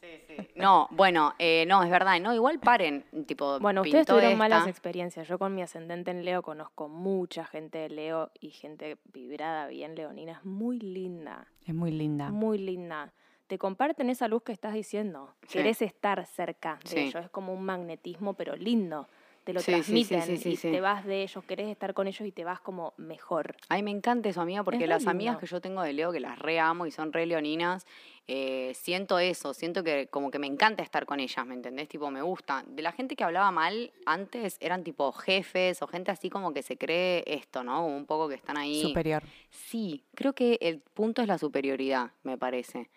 Sí, 0.00 0.08
sí. 0.28 0.36
No, 0.56 0.88
bueno, 0.92 1.34
eh, 1.38 1.64
no, 1.66 1.82
es 1.82 1.90
verdad, 1.90 2.18
no, 2.20 2.34
igual 2.34 2.58
paren, 2.58 3.04
tipo, 3.24 3.58
Bueno, 3.60 3.82
ustedes 3.82 4.06
tuvieron 4.06 4.36
malas 4.38 4.66
experiencias. 4.68 5.26
Yo 5.28 5.38
con 5.38 5.54
mi 5.54 5.62
ascendente 5.62 6.10
en 6.10 6.24
Leo 6.24 6.42
conozco 6.42 6.88
mucha 6.88 7.44
gente 7.44 7.78
de 7.78 7.88
Leo 7.88 8.30
y 8.40 8.50
gente 8.50 8.98
vibrada 9.12 9.66
bien 9.68 9.94
leonina. 9.94 10.32
Es 10.32 10.44
muy 10.44 10.78
linda, 10.78 11.46
Es 11.66 11.74
muy 11.74 11.90
linda. 11.90 12.30
muy 12.30 12.58
linda. 12.58 13.12
Te 13.46 13.58
comparten 13.58 14.08
esa 14.08 14.26
luz 14.26 14.42
que 14.42 14.52
estás 14.52 14.72
diciendo. 14.72 15.34
Sí. 15.42 15.58
Querés 15.58 15.82
estar 15.82 16.24
cerca 16.26 16.78
de 16.84 16.88
Sí. 16.90 16.98
ellos. 17.00 17.24
Es 17.24 17.30
como 17.30 17.52
un 17.52 17.62
magnetismo, 17.64 18.34
pero 18.34 18.56
lindo. 18.56 19.06
Te 19.44 19.52
lo 19.52 19.60
Sí, 19.60 19.72
sí, 19.72 19.82
sí, 19.82 19.82
transmiten 19.82 20.22
sí, 20.22 20.36
sí, 20.38 20.48
y 20.52 20.56
sí. 20.56 20.70
te 20.70 20.80
vas 20.80 21.04
de 21.04 21.22
ellos, 21.22 21.44
querés 21.44 21.68
estar 21.68 21.92
con 21.92 22.06
ellos 22.06 22.26
y 22.26 22.32
te 22.32 22.44
vas 22.44 22.60
como 22.60 22.94
mejor. 22.96 23.54
Ay, 23.68 23.82
me 23.82 23.90
encanta 23.90 24.30
eso, 24.30 24.40
amiga, 24.40 24.64
porque 24.64 24.86
las 24.86 25.06
amigas 25.06 25.36
que 25.38 25.46
yo 25.46 25.60
tengo 25.60 25.82
de 25.82 25.92
Leo, 25.92 26.12
que 26.12 26.20
las 26.20 26.38
re 26.38 26.58
amo 26.58 26.86
y 26.86 26.90
son 26.90 27.12
re 27.12 27.26
leoninas, 27.26 27.86
eh, 28.26 28.72
siento 28.74 29.18
eso, 29.18 29.52
siento 29.52 29.84
que 29.84 30.06
como 30.06 30.30
que 30.30 30.38
me 30.38 30.46
encanta 30.46 30.82
estar 30.82 31.04
con 31.04 31.20
ellas, 31.20 31.46
¿me 31.46 31.54
entendés? 31.54 31.88
Tipo, 31.88 32.10
me 32.10 32.22
gusta. 32.22 32.64
De 32.66 32.80
la 32.80 32.92
gente 32.92 33.16
que 33.16 33.24
hablaba 33.24 33.50
mal 33.50 33.92
antes 34.06 34.56
eran 34.60 34.82
tipo 34.82 35.12
jefes 35.12 35.82
o 35.82 35.86
gente 35.86 36.10
así 36.10 36.30
como 36.30 36.54
que 36.54 36.62
se 36.62 36.78
cree 36.78 37.22
esto, 37.26 37.62
¿no? 37.62 37.86
Un 37.86 38.06
poco 38.06 38.30
que 38.30 38.36
están 38.36 38.56
ahí. 38.56 38.80
Superior. 38.80 39.22
Sí, 39.50 40.02
creo 40.14 40.32
que 40.32 40.56
el 40.62 40.80
punto 40.80 41.20
es 41.20 41.28
la 41.28 41.36
superioridad, 41.36 42.12
me 42.22 42.38
parece. 42.38 42.88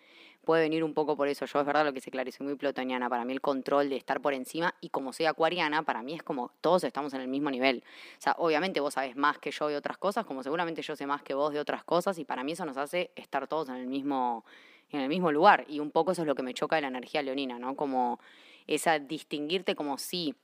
Puede 0.48 0.62
venir 0.62 0.82
un 0.82 0.94
poco 0.94 1.14
por 1.14 1.28
eso. 1.28 1.44
Yo 1.44 1.60
es 1.60 1.66
verdad 1.66 1.84
lo 1.84 1.92
que 1.92 1.96
dice 1.96 2.10
Clary, 2.10 2.32
soy 2.32 2.46
muy 2.46 2.56
plutoniana. 2.56 3.10
Para 3.10 3.26
mí 3.26 3.34
el 3.34 3.42
control 3.42 3.90
de 3.90 3.96
estar 3.96 4.22
por 4.22 4.32
encima 4.32 4.74
y 4.80 4.88
como 4.88 5.12
soy 5.12 5.26
acuariana, 5.26 5.82
para 5.82 6.02
mí 6.02 6.14
es 6.14 6.22
como 6.22 6.52
todos 6.62 6.84
estamos 6.84 7.12
en 7.12 7.20
el 7.20 7.28
mismo 7.28 7.50
nivel. 7.50 7.84
O 8.16 8.22
sea, 8.22 8.34
obviamente 8.38 8.80
vos 8.80 8.94
sabés 8.94 9.14
más 9.14 9.36
que 9.36 9.50
yo 9.50 9.68
de 9.68 9.76
otras 9.76 9.98
cosas, 9.98 10.24
como 10.24 10.42
seguramente 10.42 10.80
yo 10.80 10.96
sé 10.96 11.06
más 11.06 11.22
que 11.22 11.34
vos 11.34 11.52
de 11.52 11.60
otras 11.60 11.84
cosas 11.84 12.18
y 12.18 12.24
para 12.24 12.44
mí 12.44 12.52
eso 12.52 12.64
nos 12.64 12.78
hace 12.78 13.10
estar 13.14 13.46
todos 13.46 13.68
en 13.68 13.74
el 13.74 13.88
mismo 13.88 14.46
en 14.88 15.00
el 15.00 15.10
mismo 15.10 15.30
lugar 15.32 15.66
y 15.68 15.80
un 15.80 15.90
poco 15.90 16.12
eso 16.12 16.22
es 16.22 16.26
lo 16.26 16.34
que 16.34 16.42
me 16.42 16.54
choca 16.54 16.76
de 16.76 16.80
la 16.80 16.88
energía 16.88 17.20
leonina, 17.20 17.58
¿no? 17.58 17.76
Como 17.76 18.18
esa 18.66 18.98
distinguirte 18.98 19.74
como 19.74 19.98
sí, 19.98 20.34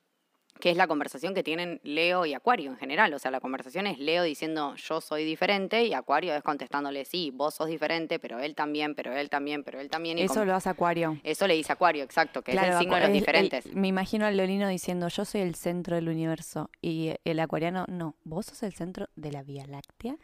que 0.61 0.71
es 0.71 0.77
la 0.77 0.87
conversación 0.87 1.35
que 1.35 1.43
tienen 1.43 1.81
Leo 1.83 2.25
y 2.27 2.35
Acuario 2.35 2.71
en 2.71 2.77
general. 2.77 3.13
O 3.15 3.19
sea, 3.19 3.31
la 3.31 3.41
conversación 3.41 3.87
es 3.87 3.99
Leo 3.99 4.23
diciendo 4.23 4.75
yo 4.77 5.01
soy 5.01 5.25
diferente 5.25 5.85
y 5.85 5.93
Acuario 5.95 6.35
es 6.35 6.43
contestándole 6.43 7.05
sí, 7.05 7.31
vos 7.35 7.55
sos 7.55 7.69
diferente, 7.69 8.19
pero 8.19 8.39
él 8.39 8.55
también, 8.55 8.95
pero 8.95 9.13
él 9.15 9.29
también, 9.31 9.63
pero 9.65 9.81
él 9.81 9.91
también. 9.91 10.19
y 10.19 10.23
Eso 10.23 10.35
como- 10.35 10.47
lo 10.47 10.55
hace 10.55 10.69
Acuario. 10.71 11.19
eso 11.25 11.47
le 11.47 11.55
dice 11.55 11.73
Acuario, 11.73 12.05
exacto, 12.05 12.43
que 12.43 12.53
es 12.53 12.59
el 12.63 12.79
signo 12.79 12.95
de 12.95 13.01
los 13.01 13.09
el- 13.11 13.15
el- 13.15 13.21
diferentes. 13.21 13.67
me 13.75 13.89
imagino 13.89 14.27
al 14.27 14.37
leonino 14.37 14.69
diciendo, 14.69 15.09
yo 15.09 15.25
soy 15.25 15.41
el 15.43 15.55
centro 15.55 15.97
del 15.97 16.09
universo. 16.09 16.71
Y 16.81 17.13
el 17.25 17.41
acuariano, 17.41 17.85
no, 17.89 18.15
vos 18.25 18.47
sos 18.47 18.63
el 18.63 18.75
centro 18.75 19.09
de 19.17 19.33
la 19.33 19.43
Vía 19.43 19.67
Láctea. 19.67 20.17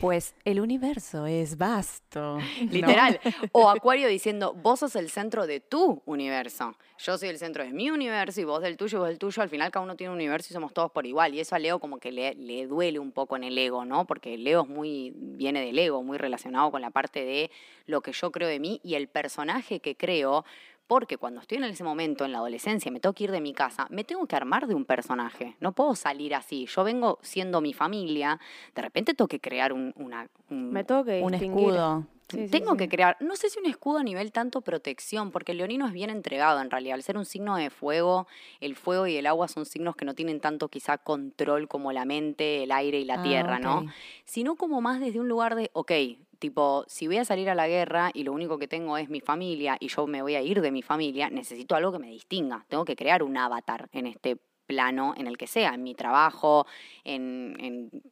Pues 0.00 0.34
el 0.44 0.60
universo 0.60 1.26
es 1.26 1.56
vasto. 1.56 2.38
¿no? 2.38 2.40
Literal. 2.70 3.20
O 3.52 3.68
Acuario 3.70 4.08
diciendo, 4.08 4.52
vos 4.54 4.80
sos 4.80 4.96
el 4.96 5.10
centro 5.10 5.46
de 5.46 5.60
tu 5.60 6.02
universo. 6.06 6.74
Yo 7.02 7.16
soy 7.16 7.30
el 7.30 7.38
centro 7.38 7.64
de 7.64 7.70
mi 7.70 7.90
universo 7.90 8.42
y 8.42 8.44
vos 8.44 8.60
del 8.60 8.76
tuyo 8.76 8.98
y 8.98 9.00
vos 9.00 9.08
del 9.08 9.18
tuyo. 9.18 9.40
Al 9.40 9.48
final 9.48 9.70
cada 9.70 9.82
uno 9.82 9.96
tiene 9.96 10.10
un 10.10 10.16
universo 10.16 10.48
y 10.50 10.52
somos 10.52 10.74
todos 10.74 10.90
por 10.90 11.06
igual. 11.06 11.34
Y 11.34 11.40
eso 11.40 11.54
a 11.54 11.58
Leo 11.58 11.78
como 11.78 11.98
que 11.98 12.12
le, 12.12 12.34
le 12.34 12.66
duele 12.66 12.98
un 12.98 13.10
poco 13.10 13.36
en 13.36 13.44
el 13.44 13.56
ego, 13.56 13.86
¿no? 13.86 14.06
Porque 14.06 14.36
Leo 14.36 14.64
es 14.64 14.68
muy, 14.68 15.14
viene 15.16 15.64
del 15.64 15.78
ego, 15.78 16.02
muy 16.02 16.18
relacionado 16.18 16.70
con 16.70 16.82
la 16.82 16.90
parte 16.90 17.24
de 17.24 17.50
lo 17.86 18.02
que 18.02 18.12
yo 18.12 18.30
creo 18.30 18.48
de 18.48 18.60
mí 18.60 18.80
y 18.84 18.96
el 18.96 19.08
personaje 19.08 19.80
que 19.80 19.96
creo. 19.96 20.44
Porque 20.90 21.18
cuando 21.18 21.40
estoy 21.40 21.58
en 21.58 21.62
ese 21.64 21.84
momento, 21.84 22.24
en 22.24 22.32
la 22.32 22.38
adolescencia, 22.38 22.90
me 22.90 22.98
tengo 22.98 23.12
que 23.12 23.22
ir 23.22 23.30
de 23.30 23.40
mi 23.40 23.52
casa, 23.52 23.86
me 23.90 24.02
tengo 24.02 24.26
que 24.26 24.34
armar 24.34 24.66
de 24.66 24.74
un 24.74 24.84
personaje. 24.84 25.54
No 25.60 25.70
puedo 25.70 25.94
salir 25.94 26.34
así. 26.34 26.66
Yo 26.66 26.82
vengo 26.82 27.20
siendo 27.22 27.60
mi 27.60 27.72
familia, 27.72 28.40
de 28.74 28.82
repente 28.82 29.14
tengo 29.14 29.28
que 29.28 29.38
crear 29.38 29.72
un, 29.72 29.94
una, 29.96 30.28
un- 30.48 30.72
Me 30.72 30.82
tengo 30.82 31.04
que 31.04 31.22
Un 31.22 31.34
escudo. 31.34 32.06
Sí, 32.28 32.48
tengo 32.48 32.72
sí. 32.72 32.76
que 32.76 32.88
crear, 32.88 33.16
no 33.20 33.36
sé 33.36 33.50
si 33.50 33.60
un 33.60 33.66
escudo 33.66 33.98
a 33.98 34.02
nivel 34.02 34.32
tanto 34.32 34.62
protección, 34.62 35.30
porque 35.30 35.52
el 35.52 35.58
leonino 35.58 35.86
es 35.86 35.92
bien 35.92 36.10
entregado 36.10 36.60
en 36.60 36.72
realidad. 36.72 36.94
Al 36.96 37.04
ser 37.04 37.16
un 37.16 37.24
signo 37.24 37.54
de 37.54 37.70
fuego, 37.70 38.26
el 38.58 38.74
fuego 38.74 39.06
y 39.06 39.16
el 39.16 39.26
agua 39.28 39.46
son 39.46 39.66
signos 39.66 39.94
que 39.94 40.04
no 40.04 40.14
tienen 40.14 40.40
tanto 40.40 40.68
quizá 40.68 40.98
control 40.98 41.68
como 41.68 41.92
la 41.92 42.04
mente, 42.04 42.64
el 42.64 42.72
aire 42.72 42.98
y 42.98 43.04
la 43.04 43.20
Ah, 43.20 43.22
tierra. 43.22 43.60
¿no? 43.60 43.84
Sino 44.24 44.56
como 44.56 44.80
más 44.80 44.98
desde 44.98 45.20
un 45.20 45.28
lugar 45.28 45.54
de, 45.54 45.70
ok, 45.72 45.92
tipo, 46.40 46.84
si 46.88 47.06
voy 47.06 47.18
a 47.18 47.24
salir 47.24 47.48
a 47.50 47.54
la 47.54 47.68
guerra 47.68 48.10
y 48.12 48.24
lo 48.24 48.32
único 48.32 48.58
que 48.58 48.66
tengo 48.66 48.98
es 48.98 49.08
mi 49.08 49.20
familia 49.20 49.76
y 49.78 49.86
yo 49.88 50.06
me 50.08 50.22
voy 50.22 50.34
a 50.34 50.42
ir 50.42 50.60
de 50.60 50.72
mi 50.72 50.82
familia, 50.82 51.30
necesito 51.30 51.76
algo 51.76 51.92
que 51.92 52.00
me 52.00 52.10
distinga. 52.10 52.64
Tengo 52.68 52.84
que 52.84 52.96
crear 52.96 53.22
un 53.22 53.36
avatar 53.36 53.88
en 53.92 54.06
este 54.06 54.38
plano, 54.66 55.14
en 55.16 55.26
el 55.26 55.36
que 55.36 55.46
sea, 55.46 55.74
en 55.74 55.82
mi 55.82 55.94
trabajo, 55.94 56.66
en, 57.04 57.56
en 57.60 58.02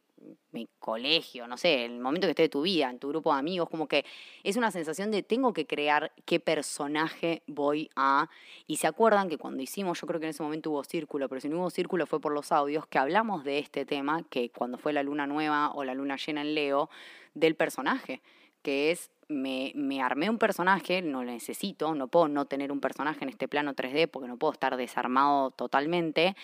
mi 0.51 0.67
colegio, 0.79 1.47
no 1.47 1.57
sé, 1.57 1.85
el 1.85 1.99
momento 1.99 2.27
que 2.27 2.31
esté 2.31 2.43
de 2.43 2.49
tu 2.49 2.61
vida, 2.61 2.89
en 2.89 2.99
tu 2.99 3.09
grupo 3.09 3.33
de 3.33 3.39
amigos, 3.39 3.69
como 3.69 3.87
que 3.87 4.05
es 4.43 4.57
una 4.57 4.71
sensación 4.71 5.11
de 5.11 5.23
tengo 5.23 5.53
que 5.53 5.65
crear 5.65 6.11
qué 6.25 6.39
personaje 6.39 7.43
voy 7.47 7.89
a... 7.95 8.29
Y 8.67 8.77
se 8.77 8.87
acuerdan 8.87 9.29
que 9.29 9.37
cuando 9.37 9.61
hicimos, 9.61 10.01
yo 10.01 10.07
creo 10.07 10.19
que 10.19 10.25
en 10.25 10.31
ese 10.31 10.43
momento 10.43 10.71
hubo 10.71 10.83
círculo, 10.83 11.29
pero 11.29 11.41
si 11.41 11.49
no 11.49 11.59
hubo 11.59 11.69
círculo 11.69 12.05
fue 12.05 12.19
por 12.19 12.33
los 12.33 12.51
audios, 12.51 12.87
que 12.87 12.97
hablamos 12.97 13.43
de 13.43 13.59
este 13.59 13.85
tema, 13.85 14.23
que 14.29 14.49
cuando 14.49 14.77
fue 14.77 14.93
la 14.93 15.03
luna 15.03 15.27
nueva 15.27 15.71
o 15.71 15.83
la 15.83 15.93
luna 15.93 16.17
llena 16.17 16.41
en 16.41 16.55
Leo, 16.55 16.89
del 17.33 17.55
personaje, 17.55 18.21
que 18.61 18.91
es 18.91 19.11
me, 19.27 19.71
me, 19.75 20.01
armé 20.01 20.29
un 20.29 20.37
personaje, 20.39 21.01
no 21.01 21.23
lo 21.23 21.31
necesito, 21.31 21.93
no 21.93 22.07
puedo 22.07 22.27
no 22.27 22.45
tener 22.45 22.71
un 22.71 22.79
personaje 22.79 23.23
en 23.23 23.29
este 23.29 23.47
plano 23.47 23.75
3D 23.75 24.07
porque 24.07 24.27
no 24.27 24.37
puedo 24.37 24.53
estar 24.53 24.75
desarmado 24.75 25.51
totalmente, 25.51 26.35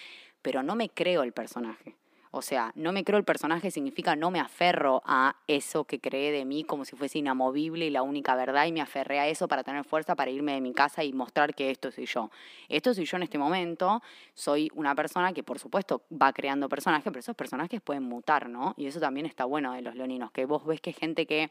pero 0.41 0.62
no 0.62 0.76
me 0.76 0.89
creo 0.89 1.24
el 1.24 1.34
personaje. 1.34 1.95
O 2.36 2.41
sea, 2.41 2.74
no 2.76 2.91
me 2.91 3.06
creo 3.06 3.17
el 3.17 3.24
personaje 3.24 3.71
significa 3.71 4.17
no 4.17 4.30
me 4.30 4.41
aferro 4.41 5.02
a 5.06 5.38
eso 5.48 5.86
que 5.86 6.02
creé 6.02 6.34
de 6.34 6.43
mí 6.43 6.65
como 6.65 6.84
si 6.84 6.98
fuese 6.98 7.19
inamovible 7.19 7.86
y 7.86 7.89
la 7.89 8.02
única 8.02 8.36
verdad 8.36 8.65
y 8.65 8.74
me 8.74 8.82
aferré 8.82 9.19
a 9.19 9.28
eso 9.30 9.48
para 9.48 9.63
tener 9.63 9.86
fuerza 9.86 10.15
para 10.15 10.32
irme 10.32 10.52
de 10.52 10.60
mi 10.60 10.74
casa 10.74 11.06
y 11.06 11.13
mostrar 11.13 11.56
que 11.56 11.71
esto 11.71 11.91
soy 11.91 12.08
yo. 12.08 12.30
Esto 12.67 12.93
soy 12.93 13.06
yo 13.06 13.15
en 13.15 13.24
este 13.24 13.38
momento, 13.38 14.04
soy 14.34 14.69
una 14.76 14.93
persona 14.95 15.32
que 15.32 15.43
por 15.43 15.60
supuesto 15.60 16.02
va 16.12 16.34
creando 16.34 16.67
personajes, 16.67 17.06
pero 17.06 17.21
esos 17.21 17.38
personajes 17.38 17.80
pueden 17.80 18.04
mutar, 18.04 18.50
¿no? 18.50 18.74
Y 18.76 18.88
eso 18.88 19.00
también 19.00 19.26
está 19.26 19.45
bueno 19.45 19.71
de 19.71 19.82
los 19.82 19.95
leoninos, 19.95 20.30
que 20.32 20.43
vos 20.43 20.65
ves 20.65 20.82
que 20.82 20.91
gente 20.91 21.26
que 21.26 21.50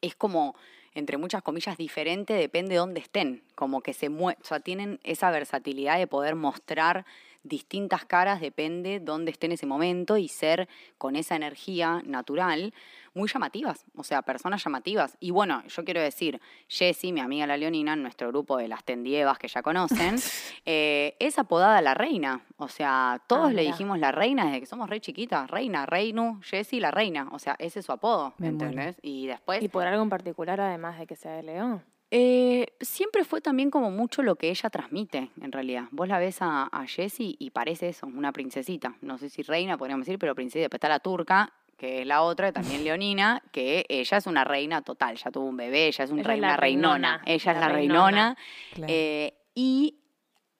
es 0.00 0.14
como, 0.14 0.54
entre 0.94 1.16
muchas 1.16 1.42
comillas, 1.42 1.76
diferente, 1.76 2.34
depende 2.34 2.74
de 2.74 2.78
dónde 2.78 3.00
estén, 3.00 3.42
como 3.56 3.80
que 3.80 3.94
se 3.94 4.10
mueven, 4.10 4.40
o 4.42 4.44
sea, 4.44 4.60
tienen 4.60 5.00
esa 5.02 5.32
versatilidad 5.32 5.98
de 5.98 6.06
poder 6.06 6.36
mostrar 6.36 7.04
distintas 7.44 8.04
caras, 8.04 8.40
depende 8.40 9.00
dónde 9.00 9.30
esté 9.30 9.46
en 9.46 9.52
ese 9.52 9.66
momento 9.66 10.16
y 10.16 10.28
ser 10.28 10.68
con 10.98 11.16
esa 11.16 11.36
energía 11.36 12.02
natural 12.04 12.72
muy 13.14 13.28
llamativas, 13.28 13.84
o 13.94 14.04
sea, 14.04 14.22
personas 14.22 14.64
llamativas. 14.64 15.18
Y 15.20 15.32
bueno, 15.32 15.62
yo 15.68 15.84
quiero 15.84 16.00
decir, 16.00 16.40
Jessie, 16.66 17.12
mi 17.12 17.20
amiga 17.20 17.46
la 17.46 17.58
Leonina, 17.58 17.92
en 17.92 18.02
nuestro 18.02 18.28
grupo 18.28 18.56
de 18.56 18.68
las 18.68 18.84
tendievas 18.84 19.38
que 19.38 19.48
ya 19.48 19.60
conocen, 19.62 20.16
eh, 20.64 21.14
es 21.18 21.38
apodada 21.38 21.82
la 21.82 21.92
reina. 21.92 22.40
O 22.56 22.68
sea, 22.68 23.20
todos 23.26 23.50
Ah, 23.50 23.52
le 23.52 23.62
dijimos 23.62 23.98
la 23.98 24.12
reina 24.12 24.46
desde 24.46 24.60
que 24.60 24.66
somos 24.66 24.88
re 24.88 25.00
chiquitas. 25.00 25.50
Reina, 25.50 25.84
Reinu, 25.84 26.40
Jessie, 26.42 26.80
la 26.80 26.90
reina. 26.90 27.28
O 27.32 27.38
sea, 27.38 27.54
ese 27.58 27.80
es 27.80 27.86
su 27.86 27.92
apodo, 27.92 28.32
Me 28.38 28.50
muero. 28.50 28.70
¿entendés? 28.70 28.96
Y 29.02 29.26
después... 29.26 29.62
¿Y 29.62 29.68
por 29.68 29.86
algo 29.86 30.02
en 30.02 30.08
particular, 30.08 30.58
además 30.60 30.98
de 30.98 31.06
que 31.06 31.16
sea 31.16 31.32
de 31.32 31.42
Leo? 31.42 31.82
Eh, 32.14 32.66
siempre 32.82 33.24
fue 33.24 33.40
también 33.40 33.70
como 33.70 33.90
mucho 33.90 34.22
lo 34.22 34.36
que 34.36 34.50
ella 34.50 34.68
transmite, 34.68 35.30
en 35.40 35.50
realidad. 35.50 35.84
Vos 35.92 36.08
la 36.08 36.18
ves 36.18 36.42
a, 36.42 36.64
a 36.64 36.86
Jessie 36.86 37.36
y 37.38 37.48
parece 37.52 37.88
eso, 37.88 38.06
una 38.06 38.32
princesita. 38.32 38.94
No 39.00 39.16
sé 39.16 39.30
si 39.30 39.40
reina, 39.42 39.78
podríamos 39.78 40.04
decir, 40.04 40.18
pero 40.18 40.34
princesa. 40.34 40.60
Después 40.60 40.76
está 40.76 40.90
la 40.90 41.00
turca, 41.00 41.54
que 41.78 42.02
es 42.02 42.06
la 42.06 42.20
otra, 42.20 42.52
también 42.52 42.84
leonina, 42.84 43.42
que 43.50 43.86
ella 43.88 44.18
es 44.18 44.26
una 44.26 44.44
reina 44.44 44.82
total. 44.82 45.16
Ya 45.16 45.30
tuvo 45.30 45.46
un 45.46 45.56
bebé, 45.56 45.86
ella 45.86 46.04
es 46.04 46.10
una 46.10 46.22
reina 46.22 46.48
la 46.48 46.56
reinona. 46.58 47.16
reinona, 47.16 47.22
Ella 47.24 47.52
es 47.52 47.58
la 47.58 47.68
reinona. 47.70 48.04
reinona. 48.10 48.36
Claro. 48.74 48.92
Eh, 48.94 49.34
y 49.54 49.96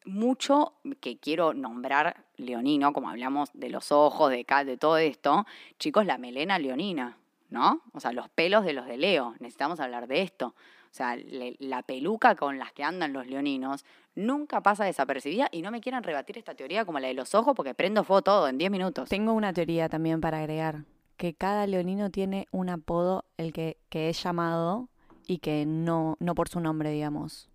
mucho 0.07 0.73
que 1.01 1.19
quiero 1.19 1.53
nombrar 1.53 2.25
leonino, 2.39 2.95
como 2.95 3.11
hablamos 3.11 3.51
de 3.53 3.69
los 3.69 3.93
ojos, 3.93 4.31
de 4.31 4.47
de 4.65 4.77
todo 4.79 4.97
esto, 4.97 5.47
chicos, 5.79 6.07
la 6.07 6.17
melena 6.17 6.59
leonina, 6.59 7.19
¿no? 7.51 7.83
O 7.93 8.01
sea, 8.01 8.13
los 8.13 8.31
pelos 8.31 8.65
de 8.65 8.73
los 8.73 8.87
de 8.87 8.97
Leo, 8.97 9.35
necesitamos 9.39 9.81
hablar 9.81 10.07
de 10.09 10.23
esto. 10.23 10.55
O 10.93 10.95
sea, 10.95 11.17
le- 11.17 11.57
la 11.59 11.83
peluca 11.83 12.37
con 12.37 12.59
las 12.59 12.71
que 12.73 12.85
andan 12.85 13.15
los 13.15 13.27
leoninos 13.27 13.83
nunca 14.15 14.61
pasa 14.61 14.85
desapercibida 14.85 15.49
y 15.51 15.63
no 15.63 15.71
me 15.71 15.81
quieran 15.81 16.03
rebatir 16.03 16.37
esta 16.37 16.55
teoría 16.55 16.85
como 16.85 16.99
la 17.01 17.09
de 17.09 17.15
los 17.15 17.35
ojos 17.35 17.55
porque 17.57 17.73
prendo 17.73 18.05
fuego 18.05 18.21
todo 18.21 18.47
en 18.49 18.59
10 18.59 18.71
minutos. 18.71 19.09
Tengo 19.09 19.33
una 19.33 19.55
teoría 19.55 19.89
también 19.89 20.21
para 20.21 20.41
agregar, 20.41 20.85
que 21.17 21.33
cada 21.33 21.67
leonino 21.67 22.11
tiene 22.11 22.47
un 22.51 22.69
apodo 22.69 23.25
el 23.39 23.55
que, 23.55 23.79
que 23.89 24.11
es 24.11 24.23
llamado 24.23 24.91
y 25.27 25.39
que 25.39 25.65
no, 25.65 26.17
no 26.21 26.35
por 26.35 26.51
su 26.51 26.61
nombre, 26.61 26.91
digamos. 26.91 27.49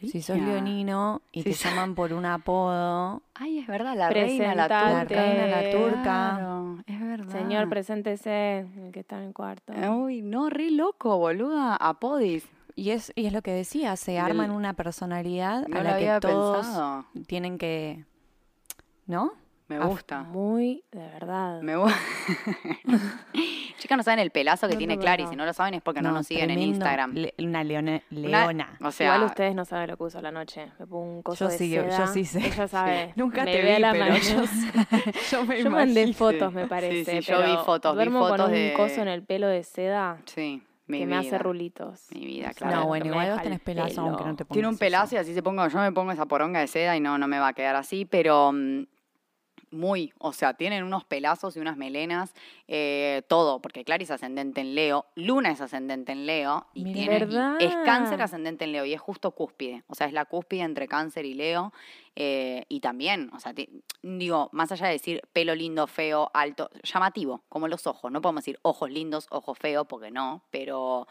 Si 0.00 0.22
sos 0.22 0.36
leonino 0.38 1.22
y 1.32 1.42
Sí, 1.42 1.50
te 1.50 1.54
sí. 1.54 1.68
llaman 1.68 1.94
por 1.94 2.12
un 2.12 2.24
apodo, 2.26 3.22
Ay, 3.34 3.58
es 3.58 3.66
verdad, 3.66 3.96
la 3.96 4.10
reina, 4.10 4.54
la 4.54 4.68
la 4.68 4.78
turca. 5.04 5.04
reina, 5.22 5.46
la 5.46 5.70
turca. 5.70 6.02
Claro, 6.02 6.78
es 6.86 7.00
verdad. 7.00 7.32
Señor, 7.32 7.68
preséntese, 7.68 8.60
el 8.76 8.92
que 8.92 9.00
está 9.00 9.18
en 9.18 9.24
el 9.28 9.32
cuarto. 9.34 9.72
Uy, 9.72 10.22
no, 10.22 10.48
re 10.50 10.70
loco, 10.70 11.16
boluda, 11.18 11.76
apodis. 11.76 12.46
Y 12.74 12.90
es, 12.90 13.12
y 13.14 13.26
es 13.26 13.32
lo 13.32 13.42
que 13.42 13.50
decía, 13.52 13.96
se 13.96 14.12
Del- 14.12 14.20
arman 14.22 14.50
una 14.50 14.72
personalidad 14.72 15.66
No 15.68 15.78
a 15.78 15.82
la 15.82 15.98
que 15.98 16.18
todos 16.20 16.66
pensado. 16.66 17.04
tienen 17.26 17.58
que... 17.58 18.04
¿No? 19.06 19.32
Me 19.68 19.78
gusta. 19.78 20.22
Muy 20.22 20.82
de 20.92 20.98
verdad. 21.00 21.60
Me 21.62 21.76
gusta. 21.76 21.98
Chicas, 23.92 23.96
no 23.98 24.02
saben 24.02 24.18
el 24.20 24.30
pelazo 24.30 24.66
que 24.68 24.74
No, 24.74 24.78
tiene 24.78 24.96
no, 24.96 25.02
Clary. 25.02 25.24
no. 25.24 25.30
Si 25.30 25.36
no 25.36 25.44
lo 25.44 25.52
saben 25.52 25.74
es 25.74 25.82
porque 25.82 26.02
no, 26.02 26.12
nos 26.12 26.26
siguen 26.26 26.50
en. 26.50 26.58
Instagram. 26.58 27.12
Le- 27.14 27.34
una 27.38 27.62
leone- 27.64 28.02
Una- 28.10 28.46
leona. 28.46 28.78
o 28.82 28.90
sea, 28.90 29.14
Igual 29.14 29.24
ustedes 29.30 29.54
no 29.54 29.64
saben 29.64 29.90
lo 29.90 29.96
que 29.96 30.02
uso 30.04 30.18
a 30.18 30.22
la 30.22 30.30
noche. 30.30 30.66
Me 30.78 30.86
pongo 30.86 31.02
un 31.16 31.22
coso 31.22 31.44
Yo 31.46 31.50
de 31.50 31.58
sí, 31.58 31.70
yo- 31.70 31.84
yo 31.84 31.90
seda. 31.90 32.06
sí 32.08 32.24
sé. 32.24 32.46
Ella 32.46 32.68
sabe. 32.68 33.12
Nunca 33.16 33.44
me 33.44 33.52
te 33.52 33.62
ve 33.62 33.74
vi, 33.76 33.80
la 33.80 33.92
pero 33.92 34.04
mañana. 34.06 34.20
yo, 34.24 34.44
yo 35.30 35.44
me 35.44 35.62
Yo 35.62 35.70
mandé 35.70 36.12
fotos, 36.12 36.52
me 36.52 36.62
sí, 36.64 36.68
parece. 36.68 37.22
sí, 37.22 37.30
yo 37.30 37.42
vi 37.42 37.56
fotos, 37.64 37.92
vi 37.92 37.96
Duermo 37.96 38.20
fotos 38.20 38.36
con 38.36 38.46
un 38.46 38.52
de- 38.52 38.74
coso 38.76 39.02
en 39.02 39.08
el 39.08 39.22
pelo 39.22 39.46
de 39.48 39.62
seda 39.62 40.18
sí, 40.26 40.62
mi 40.86 40.98
que 40.98 41.06
vida. 41.06 41.20
me 41.20 41.26
hace 41.26 41.38
rulitos. 41.38 42.06
Mi 42.14 42.24
vida, 42.26 42.52
claro. 42.54 42.76
No, 42.80 42.86
bueno, 42.86 43.06
igual 43.06 43.30
vos 43.32 43.42
tenés 43.42 43.60
pelazo, 43.60 44.00
aunque 44.02 44.24
no 44.24 44.36
te 44.36 44.44
pongas 44.44 44.52
Tiene 44.54 44.68
un 44.68 44.74
eso. 44.74 44.80
pelazo 44.80 45.14
y 45.14 45.18
así 45.18 45.34
se 45.34 45.42
pongo. 45.42 45.66
Yo 45.68 45.78
me 45.78 45.92
pongo 45.92 46.12
esa 46.12 46.26
poronga 46.26 46.60
de 46.60 46.66
seda 46.66 46.96
y 46.96 47.00
no, 47.00 47.18
no 47.18 47.28
me 47.28 47.38
va 47.38 47.48
a 47.48 47.52
quedar 47.52 47.76
así, 47.76 48.04
pero 48.04 48.52
mm, 48.52 48.84
muy, 49.72 50.12
o 50.18 50.32
sea, 50.32 50.54
tienen 50.54 50.84
unos 50.84 51.04
pelazos 51.04 51.56
y 51.56 51.60
unas 51.60 51.76
melenas, 51.76 52.34
eh, 52.68 53.22
todo, 53.28 53.60
porque 53.60 53.84
Clary 53.84 54.04
es 54.04 54.10
ascendente 54.10 54.60
en 54.60 54.74
Leo, 54.74 55.06
Luna 55.14 55.50
es 55.50 55.60
ascendente 55.60 56.12
en 56.12 56.26
Leo, 56.26 56.66
y, 56.74 56.92
tiene, 56.92 57.26
es 57.58 57.74
cáncer 57.84 58.22
ascendente 58.22 58.64
en 58.64 58.72
Leo, 58.72 58.84
y 58.84 58.94
es 58.94 59.00
justo 59.00 59.32
cúspide, 59.32 59.82
o 59.88 59.94
sea, 59.94 60.06
es 60.06 60.12
la 60.12 60.24
cúspide 60.24 60.62
entre 60.62 60.88
cáncer 60.88 61.24
y 61.24 61.34
Leo, 61.34 61.72
eh, 62.14 62.64
y 62.68 62.80
también, 62.80 63.30
o 63.34 63.40
sea, 63.40 63.54
digo, 64.02 64.50
más 64.52 64.70
allá 64.72 64.86
de 64.86 64.92
decir 64.92 65.22
pelo 65.32 65.54
lindo, 65.54 65.86
feo, 65.86 66.30
alto, 66.34 66.70
llamativo, 66.82 67.42
como 67.48 67.68
los 67.68 67.86
ojos, 67.86 68.12
no 68.12 68.20
podemos 68.20 68.44
decir 68.44 68.58
ojos 68.62 68.90
lindos, 68.90 69.26
ojos 69.30 69.58
feos, 69.58 69.86
porque 69.88 70.10
no, 70.10 70.42
pero 70.50 71.08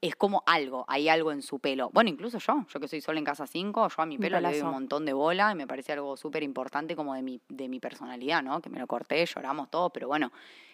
es 0.00 0.14
como 0.14 0.42
algo, 0.46 0.84
hay 0.88 1.08
algo 1.08 1.32
en 1.32 1.42
su 1.42 1.58
pelo. 1.58 1.90
Bueno, 1.92 2.10
incluso 2.10 2.38
yo, 2.38 2.66
yo 2.68 2.80
que 2.80 2.86
soy 2.88 3.00
sola 3.00 3.18
en 3.18 3.24
casa 3.24 3.46
5, 3.46 3.88
yo 3.88 4.02
a 4.02 4.06
mi 4.06 4.18
pelo 4.18 4.38
le 4.40 4.50
doy 4.50 4.60
un 4.60 4.70
montón 4.70 5.04
de 5.06 5.12
bola 5.12 5.52
y 5.52 5.54
me 5.54 5.66
parece 5.66 5.92
algo 5.92 6.16
súper 6.16 6.42
importante 6.42 6.94
como 6.94 7.14
de 7.14 7.22
mi, 7.22 7.40
de 7.48 7.68
mi 7.68 7.80
personalidad, 7.80 8.42
¿no? 8.42 8.60
Que 8.60 8.68
me 8.70 8.78
lo 8.78 8.86
corté, 8.86 9.24
lloramos 9.24 9.70
todos, 9.70 9.90
pero 9.92 10.08
bueno. 10.08 10.30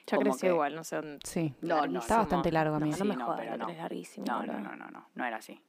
Ya 0.06 0.16
como 0.16 0.30
creció 0.30 0.48
que- 0.48 0.54
igual, 0.54 0.74
no 0.74 0.82
sé 0.82 0.96
dónde. 0.96 1.18
Sí. 1.24 1.54
No, 1.61 1.87
no, 1.87 2.00
Está 2.00 2.16
bastante 2.18 2.50
largo, 2.50 2.72
No, 2.78 2.85
amigo. 2.85 2.96
no 2.98 3.04
me 3.04 3.12
Sí, 3.14 3.18
no, 3.18 3.24
jodas, 3.26 3.40
pero 3.40 3.56
no. 3.56 3.66
tenés 3.66 3.80
larguísimo. 3.82 4.26
No, 4.26 4.42
no, 4.44 4.58
no, 4.58 4.74
no, 4.76 4.90
no, 4.90 5.06
no 5.14 5.24
era 5.24 5.37
así. 5.37 5.61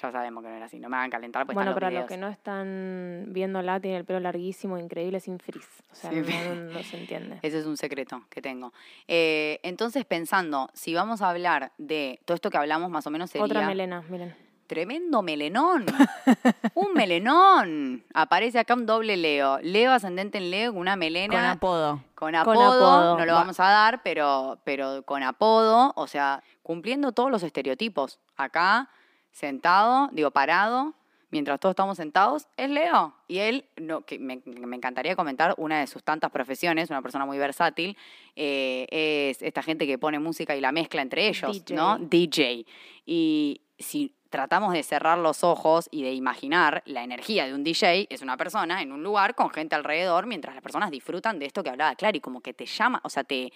Ya 0.00 0.10
sabemos 0.10 0.42
que 0.42 0.48
no 0.50 0.56
era 0.56 0.66
así, 0.66 0.78
no 0.80 0.88
me 0.88 0.96
hagan 0.96 1.10
calentar 1.10 1.44
pues 1.44 1.54
Bueno, 1.54 1.70
están 1.72 1.80
para 1.80 1.90
los 1.90 2.00
los 2.00 2.08
que 2.08 2.16
no 2.16 2.28
están 2.28 3.24
viéndola, 3.28 3.78
tiene 3.78 3.98
el 3.98 4.04
pelo 4.04 4.20
larguísimo, 4.20 4.78
increíble, 4.78 5.20
sin 5.20 5.38
frizz. 5.38 5.68
O 5.90 5.94
sea, 5.94 6.10
Sí. 6.10 6.16
no, 6.20 6.82
se 6.82 6.98
entiende. 6.98 7.38
Ese 7.42 7.58
es 7.58 7.66
un 7.66 7.76
secreto 7.76 8.22
que 8.30 8.40
tengo. 8.40 8.72
Eh, 9.06 9.60
entonces, 9.62 10.04
pensando, 10.04 10.70
si 10.72 10.94
vamos 10.94 11.20
a 11.22 11.28
hablar 11.30 11.72
de 11.78 12.20
todo 12.24 12.34
esto 12.34 12.50
que 12.50 12.56
hablamos, 12.56 12.90
más 12.90 13.06
o 13.06 13.10
menos 13.10 13.30
sería... 13.30 13.44
Otra 13.44 13.66
melena, 13.66 14.02
miren. 14.08 14.34
Tremendo 14.66 15.20
melenón. 15.20 15.84
un 16.74 16.94
melenón. 16.94 18.04
Aparece 18.14 18.58
acá 18.58 18.72
un 18.74 18.86
doble 18.86 19.18
Leo. 19.18 19.58
Leo 19.60 19.92
ascendente 19.92 20.38
en 20.38 20.50
Leo, 20.50 20.72
una 20.72 20.96
melena. 20.96 21.34
Con 21.34 21.44
apodo. 21.44 21.96
Con 22.14 22.32
Con 22.32 22.34
apodo, 22.36 22.62
apodo. 22.62 23.18
no 23.18 23.26
lo 23.26 23.32
Va. 23.34 23.40
vamos 23.40 23.60
a 23.60 23.64
dar, 23.64 24.02
pero, 24.02 24.58
pero 24.64 25.02
con 25.02 25.22
apodo, 25.22 25.92
o 25.96 26.06
sea, 26.06 26.42
cumpliendo 26.62 27.12
todos 27.12 27.30
los 27.30 27.42
estereotipos. 27.42 28.18
Acá, 28.36 28.88
sentado, 29.32 30.08
digo, 30.12 30.30
parado, 30.30 30.94
mientras 31.32 31.58
todos 31.58 31.72
estamos 31.72 31.96
sentados, 31.96 32.46
es 32.56 32.70
Leo. 32.70 33.14
Y 33.26 33.38
él, 33.38 33.64
no, 33.76 34.02
que 34.02 34.18
me, 34.18 34.42
me 34.44 34.76
encantaría 34.76 35.16
comentar 35.16 35.54
una 35.56 35.80
de 35.80 35.86
sus 35.88 36.04
tantas 36.04 36.30
profesiones, 36.30 36.90
una 36.90 37.02
persona 37.02 37.26
muy 37.26 37.38
versátil, 37.38 37.96
eh, 38.36 38.86
es 38.90 39.42
esta 39.42 39.62
gente 39.62 39.86
que 39.86 39.98
pone 39.98 40.18
música 40.20 40.54
y 40.54 40.60
la 40.60 40.70
mezcla 40.70 41.02
entre 41.02 41.26
ellos, 41.26 41.64
DJ. 41.64 41.74
¿no? 41.74 41.98
DJ. 41.98 42.66
Y 43.06 43.62
si 43.78 44.14
tratamos 44.28 44.72
de 44.72 44.82
cerrar 44.82 45.18
los 45.18 45.42
ojos 45.42 45.88
y 45.90 46.02
de 46.02 46.12
imaginar 46.12 46.82
la 46.86 47.02
energía 47.02 47.46
de 47.46 47.54
un 47.54 47.64
DJ, 47.64 48.06
es 48.10 48.22
una 48.22 48.36
persona 48.36 48.82
en 48.82 48.92
un 48.92 49.02
lugar 49.02 49.34
con 49.34 49.50
gente 49.50 49.74
alrededor 49.74 50.26
mientras 50.26 50.54
las 50.54 50.62
personas 50.62 50.90
disfrutan 50.90 51.38
de 51.38 51.46
esto 51.46 51.62
que 51.62 51.70
hablaba 51.70 51.94
Clary, 51.94 52.20
como 52.20 52.40
que 52.40 52.54
te 52.54 52.66
llama, 52.66 53.00
o 53.04 53.10
sea, 53.10 53.24
te, 53.24 53.52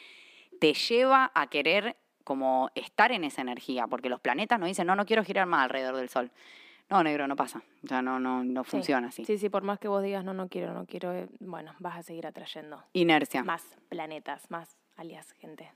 te 0.60 0.74
lleva 0.74 1.30
a 1.34 1.48
querer 1.48 1.96
como 2.26 2.70
estar 2.74 3.12
en 3.12 3.22
esa 3.22 3.40
energía, 3.40 3.86
porque 3.86 4.08
los 4.08 4.18
planetas 4.20 4.58
nos 4.58 4.66
dicen, 4.66 4.84
no, 4.88 4.96
no 4.96 5.06
quiero 5.06 5.22
girar 5.22 5.46
más 5.46 5.62
alrededor 5.62 5.94
del 5.94 6.08
Sol. 6.08 6.32
No, 6.90 7.00
negro, 7.04 7.28
no 7.28 7.36
pasa. 7.36 7.62
O 7.84 7.86
sea, 7.86 8.02
no, 8.02 8.18
no, 8.18 8.42
no 8.42 8.64
Sí. 8.64 8.70
funciona 8.72 9.08
así. 9.08 9.24
Sí, 9.24 9.38
sí, 9.38 9.48
por 9.48 9.62
más 9.62 9.78
que 9.78 9.86
vos 9.86 10.02
digas, 10.02 10.24
no, 10.24 10.34
no 10.34 10.48
quiero, 10.48 10.74
no 10.74 10.86
quiero, 10.86 11.12
eh, 11.14 11.28
bueno, 11.38 11.72
vas 11.78 11.98
a 11.98 12.02
seguir 12.02 12.26
atrayendo 12.26 12.82
Inercia. 12.94 13.44
más 13.44 13.62
planetas, 13.88 14.50
más 14.50 14.76
alias, 14.96 15.30
gente, 15.38 15.70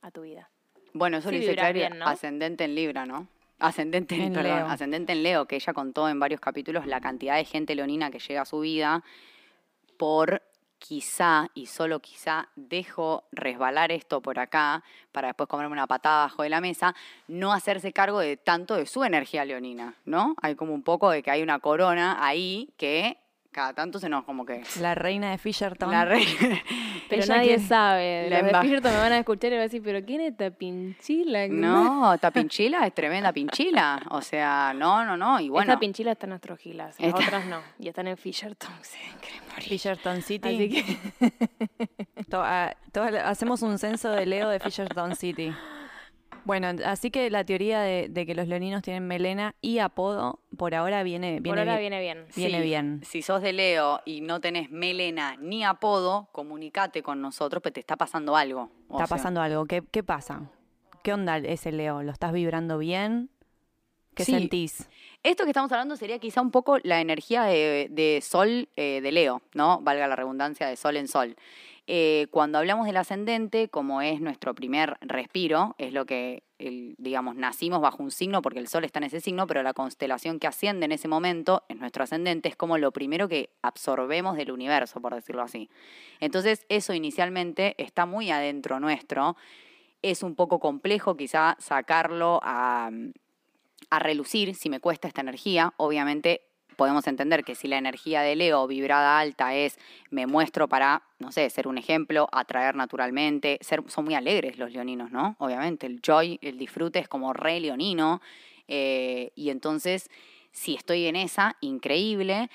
a 0.00 0.12
tu 0.12 0.22
vida. 0.22 0.48
Bueno, 0.92 1.16
eso 1.16 1.28
Sí, 1.30 1.34
lo 1.36 1.40
dice 1.40 1.54
Clary, 1.56 1.82
ascendente 2.04 2.64
en 2.64 2.74
Libra, 2.76 3.04
¿no? 3.04 3.26
Ascendente 3.58 4.14
en, 4.14 4.22
En 4.22 4.32
perdón, 4.32 4.56
Leo. 4.58 4.66
ascendente 4.68 5.12
en 5.12 5.22
Leo, 5.24 5.46
que 5.46 5.56
ella 5.56 5.72
contó 5.72 6.08
en 6.08 6.20
varios 6.20 6.40
capítulos 6.40 6.86
la 6.86 7.00
cantidad 7.00 7.34
de 7.34 7.44
gente 7.44 7.74
leonina 7.74 8.10
que 8.12 8.20
llega 8.20 8.42
a 8.42 8.44
su 8.46 8.60
vida 8.60 9.02
por 9.98 10.42
quizá, 10.80 11.48
y 11.54 11.66
solo 11.66 12.00
quizá, 12.00 12.48
dejo 12.56 13.22
resbalar 13.30 13.92
esto 13.92 14.20
por 14.20 14.40
acá 14.40 14.82
para 15.12 15.28
después 15.28 15.48
comerme 15.48 15.72
una 15.72 15.86
patada 15.86 16.24
bajo 16.24 16.42
de 16.42 16.48
la 16.48 16.60
mesa, 16.60 16.96
no 17.28 17.52
hacerse 17.52 17.92
cargo 17.92 18.18
de 18.18 18.36
tanto 18.36 18.74
de 18.74 18.86
su 18.86 19.04
energía 19.04 19.44
leonina, 19.44 19.94
¿no? 20.04 20.34
Hay 20.42 20.56
como 20.56 20.74
un 20.74 20.82
poco 20.82 21.10
de 21.10 21.22
que 21.22 21.30
hay 21.30 21.42
una 21.42 21.60
corona 21.60 22.16
ahí 22.26 22.70
que 22.76 23.18
cada 23.52 23.72
tanto 23.74 23.98
se 23.98 24.08
nos 24.08 24.24
como 24.24 24.46
que... 24.46 24.62
La 24.80 24.94
reina 24.94 25.30
de 25.32 25.38
Fisherton. 25.38 25.90
La 25.90 26.04
reina... 26.04 26.30
Pero 27.08 27.24
Ella 27.24 27.36
nadie 27.36 27.58
sabe. 27.58 28.30
La 28.30 28.42
Los 28.42 28.52
de 28.52 28.60
Fisherton 28.60 28.92
me 28.92 28.98
van 28.98 29.12
a 29.12 29.18
escuchar 29.18 29.48
y 29.50 29.54
van 29.54 29.60
a 29.60 29.64
decir, 29.64 29.82
¿pero 29.82 30.04
quién 30.06 30.20
es 30.20 30.30
esta 30.30 30.50
pinchila? 30.50 31.48
No, 31.48 32.14
esta 32.14 32.30
pinchila 32.30 32.86
es 32.86 32.94
tremenda 32.94 33.32
pinchila. 33.32 34.00
O 34.10 34.20
sea, 34.22 34.72
no, 34.76 35.04
no, 35.04 35.16
no. 35.16 35.40
Y 35.40 35.48
bueno, 35.48 35.72
Esta 35.72 35.80
pinchila 35.80 36.12
está 36.12 36.26
en 36.26 36.34
Astrogilas, 36.34 37.00
las 37.00 37.08
Esta- 37.08 37.26
otras 37.26 37.46
no. 37.46 37.60
Y 37.80 37.88
están 37.88 38.06
en 38.06 38.16
Fisherton. 38.16 38.70
Se 38.82 38.98
quieren 39.20 39.40
morir. 39.50 39.68
Fisherton 39.68 40.22
City. 40.22 40.48
Así 40.54 40.68
que 41.18 41.32
To- 42.30 42.42
ah, 42.44 42.72
to- 42.92 43.02
hacemos 43.02 43.62
un 43.62 43.78
censo 43.78 44.10
de 44.12 44.26
Leo 44.26 44.48
de 44.48 44.60
Fisherton 44.60 45.16
City. 45.16 45.52
Bueno, 46.44 46.68
así 46.84 47.10
que 47.10 47.30
la 47.30 47.44
teoría 47.44 47.80
de, 47.80 48.08
de 48.08 48.26
que 48.26 48.34
los 48.34 48.48
leoninos 48.48 48.82
tienen 48.82 49.06
melena 49.06 49.54
y 49.60 49.78
apodo, 49.78 50.40
por 50.56 50.74
ahora 50.74 51.02
viene, 51.02 51.40
viene 51.40 51.48
por 51.48 51.58
ahora 51.58 51.78
bien. 51.78 51.90
viene 51.90 52.00
bien. 52.00 52.26
viene 52.34 52.58
sí, 52.58 52.64
bien. 52.64 53.00
Si 53.04 53.22
sos 53.22 53.42
de 53.42 53.52
Leo 53.52 54.00
y 54.04 54.20
no 54.20 54.40
tenés 54.40 54.70
melena 54.70 55.36
ni 55.38 55.64
apodo, 55.64 56.28
comunicate 56.32 57.02
con 57.02 57.20
nosotros, 57.20 57.62
pues 57.62 57.74
te 57.74 57.80
está 57.80 57.96
pasando 57.96 58.36
algo. 58.36 58.70
O 58.88 58.94
Está 59.00 59.06
sea, 59.06 59.16
pasando 59.16 59.40
algo. 59.42 59.66
¿Qué, 59.66 59.82
¿Qué 59.90 60.02
pasa? 60.02 60.42
¿Qué 61.02 61.12
onda 61.12 61.38
ese 61.38 61.72
Leo? 61.72 62.02
¿Lo 62.02 62.12
estás 62.12 62.32
vibrando 62.32 62.78
bien? 62.78 63.30
¿Qué 64.14 64.24
Sí. 64.24 64.32
sentís? 64.32 64.88
Esto 65.22 65.44
que 65.44 65.50
estamos 65.50 65.70
hablando 65.72 65.96
sería 65.96 66.18
quizá 66.18 66.40
un 66.40 66.50
poco 66.50 66.78
la 66.82 67.00
energía 67.00 67.44
de, 67.44 67.86
de 67.90 68.20
Sol 68.22 68.68
eh, 68.76 69.00
de 69.00 69.12
Leo, 69.12 69.40
¿no? 69.54 69.80
Valga 69.82 70.08
la 70.08 70.16
redundancia 70.16 70.66
de 70.66 70.76
Sol 70.76 70.96
en 70.96 71.06
Sol. 71.08 71.36
Eh, 71.92 72.28
cuando 72.30 72.58
hablamos 72.58 72.86
del 72.86 72.96
ascendente, 72.98 73.68
como 73.68 74.00
es 74.00 74.20
nuestro 74.20 74.54
primer 74.54 74.96
respiro, 75.00 75.74
es 75.76 75.92
lo 75.92 76.06
que, 76.06 76.44
digamos, 76.56 77.34
nacimos 77.34 77.80
bajo 77.80 78.00
un 78.00 78.12
signo 78.12 78.42
porque 78.42 78.60
el 78.60 78.68
Sol 78.68 78.84
está 78.84 79.00
en 79.00 79.06
ese 79.06 79.20
signo, 79.20 79.48
pero 79.48 79.64
la 79.64 79.72
constelación 79.72 80.38
que 80.38 80.46
asciende 80.46 80.84
en 80.84 80.92
ese 80.92 81.08
momento, 81.08 81.64
es 81.68 81.78
nuestro 81.78 82.04
ascendente, 82.04 82.48
es 82.48 82.54
como 82.54 82.78
lo 82.78 82.92
primero 82.92 83.26
que 83.26 83.50
absorbemos 83.60 84.36
del 84.36 84.52
universo, 84.52 85.00
por 85.00 85.16
decirlo 85.16 85.42
así. 85.42 85.68
Entonces, 86.20 86.64
eso 86.68 86.94
inicialmente 86.94 87.74
está 87.76 88.06
muy 88.06 88.30
adentro 88.30 88.78
nuestro. 88.78 89.36
Es 90.00 90.22
un 90.22 90.36
poco 90.36 90.60
complejo 90.60 91.16
quizá 91.16 91.56
sacarlo 91.58 92.38
a 92.44 92.92
relucir 93.98 94.54
si 94.54 94.70
me 94.70 94.78
cuesta 94.78 95.08
esta 95.08 95.22
energía. 95.22 95.74
Obviamente 95.76 96.49
podemos 96.80 97.06
entender 97.06 97.44
que 97.44 97.54
si 97.54 97.68
la 97.68 97.76
energía 97.76 98.22
de 98.22 98.34
Leo 98.36 98.66
vibrada 98.66 99.18
alta 99.18 99.54
es 99.54 99.78
me 100.08 100.26
muestro 100.26 100.66
para, 100.66 101.02
no 101.18 101.30
sé, 101.30 101.50
ser 101.50 101.68
un 101.68 101.76
ejemplo, 101.76 102.26
atraer 102.32 102.74
naturalmente, 102.74 103.58
ser, 103.60 103.82
son 103.88 104.06
muy 104.06 104.14
alegres 104.14 104.56
los 104.56 104.72
leoninos, 104.72 105.10
¿no? 105.10 105.36
Obviamente, 105.40 105.86
el 105.86 106.00
joy, 106.00 106.38
el 106.40 106.56
disfrute 106.56 106.98
es 106.98 107.06
como 107.06 107.34
re 107.34 107.60
leonino. 107.60 108.22
eh, 108.66 109.30
y 109.34 109.50
entonces, 109.50 110.08
si 110.52 110.74
estoy 110.74 111.04
en 111.04 111.16
esa, 111.16 111.58
increíble. 111.60 112.48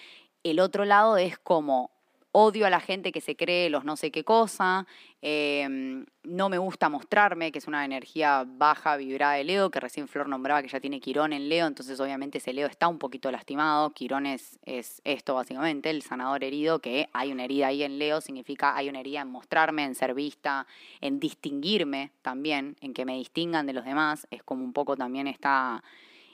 El 0.43 0.59
otro 0.59 0.85
lado 0.85 1.17
es 1.17 1.37
como 1.37 1.91
odio 2.37 2.65
a 2.65 2.69
la 2.69 2.81
gente 2.81 3.13
que 3.13 3.21
se 3.21 3.37
cree 3.37 3.69
los 3.69 3.85
no 3.85 3.95
sé 3.95 4.11
qué 4.11 4.25
cosa, 4.25 4.85
eh, 5.21 6.03
no 6.23 6.49
me 6.49 6.57
gusta 6.57 6.89
mostrarme, 6.89 7.53
que 7.53 7.59
es 7.59 7.67
una 7.67 7.85
energía 7.85 8.43
baja, 8.45 8.97
vibrada 8.97 9.35
de 9.35 9.45
Leo, 9.45 9.69
que 9.69 9.79
recién 9.79 10.09
Flor 10.09 10.27
nombraba 10.27 10.61
que 10.61 10.67
ya 10.67 10.81
tiene 10.81 10.99
Quirón 10.99 11.31
en 11.31 11.47
Leo, 11.47 11.65
entonces 11.65 11.97
obviamente 11.97 12.39
ese 12.39 12.51
Leo 12.51 12.67
está 12.67 12.89
un 12.89 12.99
poquito 12.99 13.31
lastimado, 13.31 13.91
Quirón 13.91 14.25
es, 14.25 14.59
es 14.65 15.01
esto 15.05 15.35
básicamente, 15.35 15.89
el 15.89 16.01
sanador 16.01 16.43
herido, 16.43 16.79
que 16.79 17.07
hay 17.13 17.31
una 17.31 17.45
herida 17.45 17.67
ahí 17.67 17.83
en 17.83 17.99
Leo, 17.99 18.19
significa 18.19 18.75
hay 18.75 18.89
una 18.89 18.99
herida 18.99 19.21
en 19.21 19.29
mostrarme, 19.29 19.85
en 19.85 19.95
ser 19.95 20.13
vista, 20.13 20.67
en 20.99 21.21
distinguirme 21.21 22.11
también, 22.21 22.75
en 22.81 22.93
que 22.93 23.05
me 23.05 23.15
distingan 23.15 23.65
de 23.65 23.71
los 23.71 23.85
demás, 23.85 24.27
es 24.29 24.43
como 24.43 24.65
un 24.65 24.73
poco 24.73 24.97
también 24.97 25.27
esta 25.27 25.83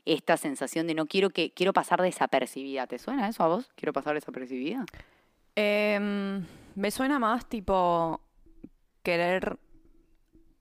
esta 0.04 0.36
sensación 0.36 0.88
de 0.88 0.96
no 0.96 1.06
quiero 1.06 1.30
que 1.30 1.52
quiero 1.52 1.74
pasar 1.74 2.02
desapercibida. 2.02 2.88
¿Te 2.88 2.98
suena 2.98 3.30
eso 3.30 3.44
a 3.44 3.48
vos? 3.48 3.70
Quiero 3.76 3.94
pasar 3.94 4.16
desapercibida. 4.16 4.84
Em, 5.56 6.46
me 6.76 6.92
suena 6.92 7.20
más 7.20 7.48
tipo 7.48 8.22
querer 9.04 9.58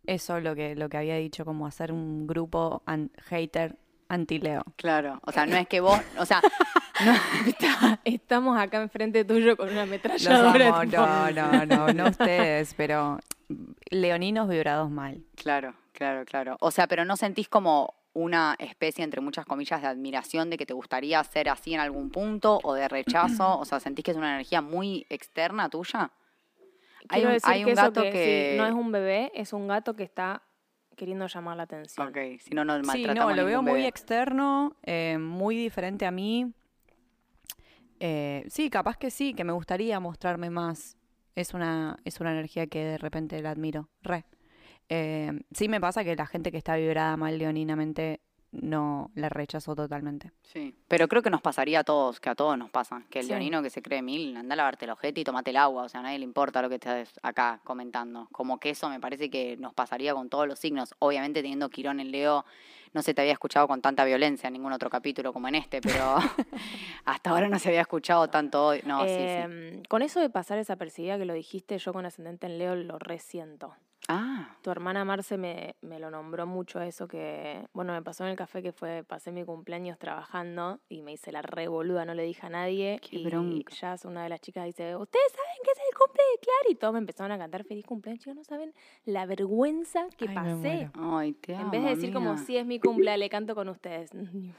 eso 0.07 0.40
lo 0.40 0.55
que 0.55 0.74
lo 0.74 0.88
que 0.88 0.96
había 0.96 1.16
dicho 1.16 1.44
como 1.44 1.66
hacer 1.66 1.92
un 1.92 2.26
grupo 2.26 2.83
an- 2.87 3.11
hater 3.29 3.76
anti 4.09 4.38
Leo. 4.38 4.64
Claro, 4.76 5.20
o 5.24 5.31
sea, 5.33 5.46
no 5.46 5.57
es 5.57 5.68
que 5.68 5.81
vos, 5.81 6.00
o 6.18 6.26
sea, 6.26 6.40
no, 7.05 7.12
Estamos 8.05 8.59
acá 8.59 8.83
enfrente 8.83 9.24
tuyo 9.24 9.57
con 9.57 9.68
una 9.70 9.83
ametralladora. 9.83 10.85
no, 10.85 11.31
no, 11.31 11.66
no, 11.66 11.92
no 11.92 12.07
ustedes, 12.11 12.74
pero 12.74 13.18
leoninos 13.90 14.48
vibrados 14.48 14.90
mal. 14.90 15.22
claro, 15.37 15.74
claro, 15.92 16.24
claro. 16.24 16.57
O 16.61 16.70
sea, 16.72 16.87
pero 16.88 17.05
no 17.05 17.16
sentís 17.16 17.48
como 17.48 17.94
una 18.12 18.57
especie, 18.59 19.05
entre 19.05 19.20
muchas 19.20 19.46
comillas, 19.46 19.81
de 19.83 19.88
admiración 19.88 20.51
de 20.51 20.57
que 20.57 20.66
te 20.66 20.75
gustaría 20.75 21.23
ser 21.25 21.49
así 21.49 21.75
en 21.75 21.81
algún 21.81 22.11
punto 22.11 22.59
o 22.62 22.75
de 22.75 22.88
rechazo, 22.88 23.59
o 23.61 23.64
sea, 23.64 23.81
sentís 23.81 24.05
que 24.05 24.11
es 24.11 24.16
una 24.16 24.35
energía 24.35 24.61
muy 24.61 25.07
externa 25.09 25.68
tuya. 25.68 26.11
Hay 27.09 27.25
un, 27.25 27.33
decir 27.33 27.51
hay 27.51 27.61
que 27.61 27.66
un 27.66 27.73
eso 27.73 27.83
gato 27.83 28.03
que, 28.03 28.11
que... 28.11 28.51
sí, 28.53 28.59
no 28.59 28.66
es 28.66 28.73
un 28.73 28.92
bebé, 28.92 29.33
es 29.35 29.53
un 29.53 29.68
gato 29.68 29.94
que 29.94 30.03
está 30.03 30.42
queriendo 30.96 31.27
llamar 31.27 31.57
la 31.57 31.62
atención. 31.62 32.09
Ok, 32.09 32.18
si 32.40 32.55
no, 32.55 32.64
no 32.64 32.79
Sí, 32.81 32.87
maltratamos 32.87 33.31
no, 33.31 33.37
lo 33.37 33.46
veo 33.46 33.62
muy 33.62 33.73
bebé. 33.73 33.87
externo, 33.87 34.77
eh, 34.83 35.16
muy 35.18 35.57
diferente 35.57 36.05
a 36.05 36.11
mí. 36.11 36.53
Eh, 38.01 38.44
sí, 38.49 38.68
capaz 38.68 38.96
que 38.99 39.11
sí, 39.11 39.33
que 39.35 39.44
me 39.44 39.53
gustaría 39.53 39.99
mostrarme 39.99 40.51
más. 40.51 40.96
Es 41.37 41.55
una, 41.55 41.99
es 42.05 42.20
una 42.20 42.33
energía 42.33 42.66
que 42.66 42.85
de 42.85 42.99
repente 42.99 43.40
la 43.40 43.51
admiro. 43.51 43.88
Re. 44.03 44.25
Eh, 44.90 45.33
sí 45.53 45.68
me 45.68 45.81
pasa 45.81 46.05
que 46.05 46.14
la 46.16 46.26
gente 46.26 46.50
que 46.50 46.59
está 46.59 46.76
vibrada 46.76 47.16
mal 47.16 47.38
leoninamente 47.38 48.20
no 48.53 49.12
la 49.14 49.29
rechazo 49.29 49.76
totalmente. 49.76 50.33
Sí, 50.42 50.74
pero 50.88 51.07
creo 51.07 51.22
que 51.22 51.31
nos 51.31 51.40
pasaría 51.40 51.79
a 51.81 51.85
todos, 51.85 52.18
que 52.18 52.31
a 52.31 52.35
todos 52.35 52.59
nos 52.59 52.68
pasa. 52.68 53.05
Que 53.09 53.20
el 53.20 53.24
Sí. 53.26 53.31
leonino 53.31 53.62
que 53.62 53.70
se 53.70 53.81
cree 53.81 54.03
mil, 54.03 54.37
anda 54.37 54.55
a 54.55 54.57
lavarte 54.57 54.87
el 54.87 54.90
ojete 54.90 55.20
y 55.20 55.24
tomate 55.24 55.50
el 55.50 55.57
agua. 55.59 55.85
O 55.85 55.88
sea, 55.88 56.00
a 56.00 56.03
nadie 56.03 56.18
le 56.18 56.24
importa 56.24 56.61
lo 56.61 56.68
que 56.68 56.74
estés 56.74 57.12
acá 57.22 57.61
comentando. 57.62 58.26
Como 58.33 58.59
que 58.59 58.70
eso 58.70 58.88
me 58.90 58.98
parece 58.98 59.31
que 59.31 59.57
nos 59.57 59.72
pasaría 59.72 60.12
con 60.14 60.29
todos 60.29 60.48
los 60.48 60.59
signos. 60.59 60.96
Obviamente 60.98 61.42
teniendo 61.42 61.70
Quirón 61.70 62.00
en 62.00 62.11
Leo, 62.11 62.44
no 62.92 63.03
se 63.03 63.14
te 63.14 63.20
había 63.20 63.35
escuchado 63.35 63.68
con 63.68 63.81
tanta 63.81 64.05
violencia 64.05 64.48
en 64.48 64.55
ningún 64.55 64.72
otro 64.72 64.90
capítulo 64.90 65.33
como 65.33 65.46
en 65.46 65.55
este, 65.55 65.81
pero 65.81 66.16
hasta 67.05 67.31
ahora 67.31 67.48
no 67.48 67.61
se 67.61 67.68
había 67.68 67.83
escuchado 67.83 68.29
tanto 68.31 68.66
hoy. 68.66 68.81
No, 68.85 69.03
sí, 69.03 69.11
sí. 69.11 69.14
Em, 69.16 69.83
Con 69.85 70.03
eso 70.03 70.18
de 70.18 70.29
pasar 70.29 70.59
esa 70.59 70.74
percibida 70.74 71.16
que 71.18 71.24
lo 71.24 71.35
dijiste, 71.35 71.79
yo 71.79 71.92
con 71.92 72.05
ascendente 72.05 72.46
en 72.48 72.59
Leo 72.59 72.74
lo 72.74 72.98
resiento. 72.98 73.74
Ah, 74.12 74.57
Tu 74.62 74.70
hermana 74.70 75.05
Marce 75.05 75.38
me, 75.38 75.77
me 75.83 75.99
lo 76.01 76.11
nombró 76.11 76.46
mucho 76.46 76.81
eso 76.81 77.07
que, 77.07 77.64
bueno, 77.73 77.92
me 77.92 78.03
pasó 78.03 78.25
en 78.25 78.31
el 78.31 78.37
café 78.37 78.62
que 78.62 78.73
fue, 78.73 79.05
pasé 79.05 79.31
mi 79.31 79.44
cumpleaños 79.44 79.99
trabajando 79.99 80.81
y 80.88 81.03
me 81.03 81.12
hice 81.12 81.31
la 81.31 81.42
revoluda, 81.42 82.05
no 82.05 82.14
le 82.14 82.25
dije 82.25 82.44
a 82.46 82.51
nadie. 82.51 82.99
Qué 83.09 83.16
y 83.18 83.25
bronca. 83.25 83.73
ya 83.75 83.96
una 84.05 84.23
de 84.25 84.29
las 84.29 84.40
chicas 84.40 84.64
dice, 84.64 84.96
¿ustedes 84.96 85.33
saben 85.33 85.57
que 85.64 85.70
es 85.70 85.79
el 85.79 85.96
cumple 85.96 86.23
de 86.33 86.38
Clara? 86.40 86.70
Y 86.70 86.75
todos 86.75 86.92
me 86.92 86.99
empezaron 86.99 87.33
a 87.33 87.38
cantar 87.38 87.64
feliz 87.64 87.87
cumpleaños. 87.87 88.23
Chicos, 88.25 88.37
no 88.37 88.44
saben 88.44 88.75
la 89.05 89.27
vergüenza 89.27 90.07
que 90.16 90.27
Ay, 90.29 90.35
pasé. 90.35 90.90
ay, 90.94 91.33
te 91.35 91.55
amo, 91.55 91.64
En 91.66 91.70
vez 91.70 91.83
de 91.85 91.88
decir 91.90 92.12
como, 92.12 92.37
sí, 92.37 92.57
es 92.57 92.66
mi 92.66 92.81
cumple, 92.81 93.16
le 93.16 93.29
canto 93.31 93.55
con 93.55 93.68
ustedes. 93.68 94.11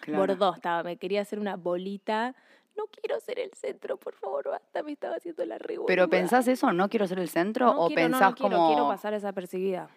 Claro. 0.00 0.20
Bordó 0.20 0.54
estaba, 0.54 0.84
me 0.84 0.98
quería 0.98 1.22
hacer 1.22 1.40
una 1.40 1.56
bolita. 1.56 2.36
No 2.80 2.86
quiero 2.90 3.20
ser 3.20 3.38
el 3.38 3.52
centro, 3.52 3.98
por 3.98 4.14
favor, 4.14 4.48
basta, 4.48 4.82
me 4.82 4.92
estaba 4.92 5.16
haciendo 5.16 5.44
la 5.44 5.58
revoluda. 5.58 5.86
Pero 5.86 6.08
pensás 6.08 6.48
eso, 6.48 6.72
¿no 6.72 6.88
quiero 6.88 7.06
ser 7.06 7.18
el 7.18 7.28
centro? 7.28 7.66
No 7.66 7.82
¿O 7.82 7.86
quiero, 7.88 8.02
pensás 8.02 8.30
no 8.30 8.34
quiero, 8.34 8.56
como... 8.56 8.68
quiero 8.68 8.88
pasar 8.88 9.12
desapercibida. 9.12 9.88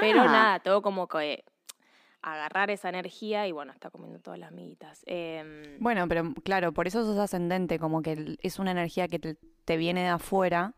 Pero 0.00 0.22
Ah, 0.22 0.26
nada, 0.26 0.58
tengo 0.60 0.82
como 0.82 1.06
que 1.06 1.44
agarrar 2.20 2.70
esa 2.70 2.88
energía 2.88 3.46
y 3.46 3.52
bueno, 3.52 3.72
está 3.72 3.90
comiendo 3.90 4.18
todas 4.20 4.38
las 4.38 4.52
miguitas. 4.52 5.02
Em, 5.06 5.78
Bueno, 5.80 6.06
pero 6.08 6.32
claro, 6.44 6.72
por 6.72 6.86
eso 6.86 7.04
sos 7.04 7.18
ascendente, 7.18 7.78
como 7.78 8.02
que 8.02 8.36
es 8.42 8.58
una 8.58 8.70
energía 8.72 9.08
que 9.08 9.18
te, 9.18 9.36
te 9.64 9.76
viene 9.76 10.02
de 10.02 10.08
afuera 10.08 10.74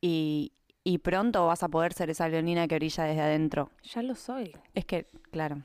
y, 0.00 0.52
y 0.84 0.98
pronto 0.98 1.46
vas 1.46 1.62
a 1.62 1.68
poder 1.68 1.92
ser 1.94 2.10
esa 2.10 2.28
leonina 2.28 2.68
que 2.68 2.76
brilla 2.76 3.04
desde 3.04 3.22
adentro. 3.22 3.70
ya 3.82 4.02
lo 4.02 4.14
soy. 4.14 4.52
Es 4.74 4.84
que, 4.84 5.06
claro. 5.30 5.62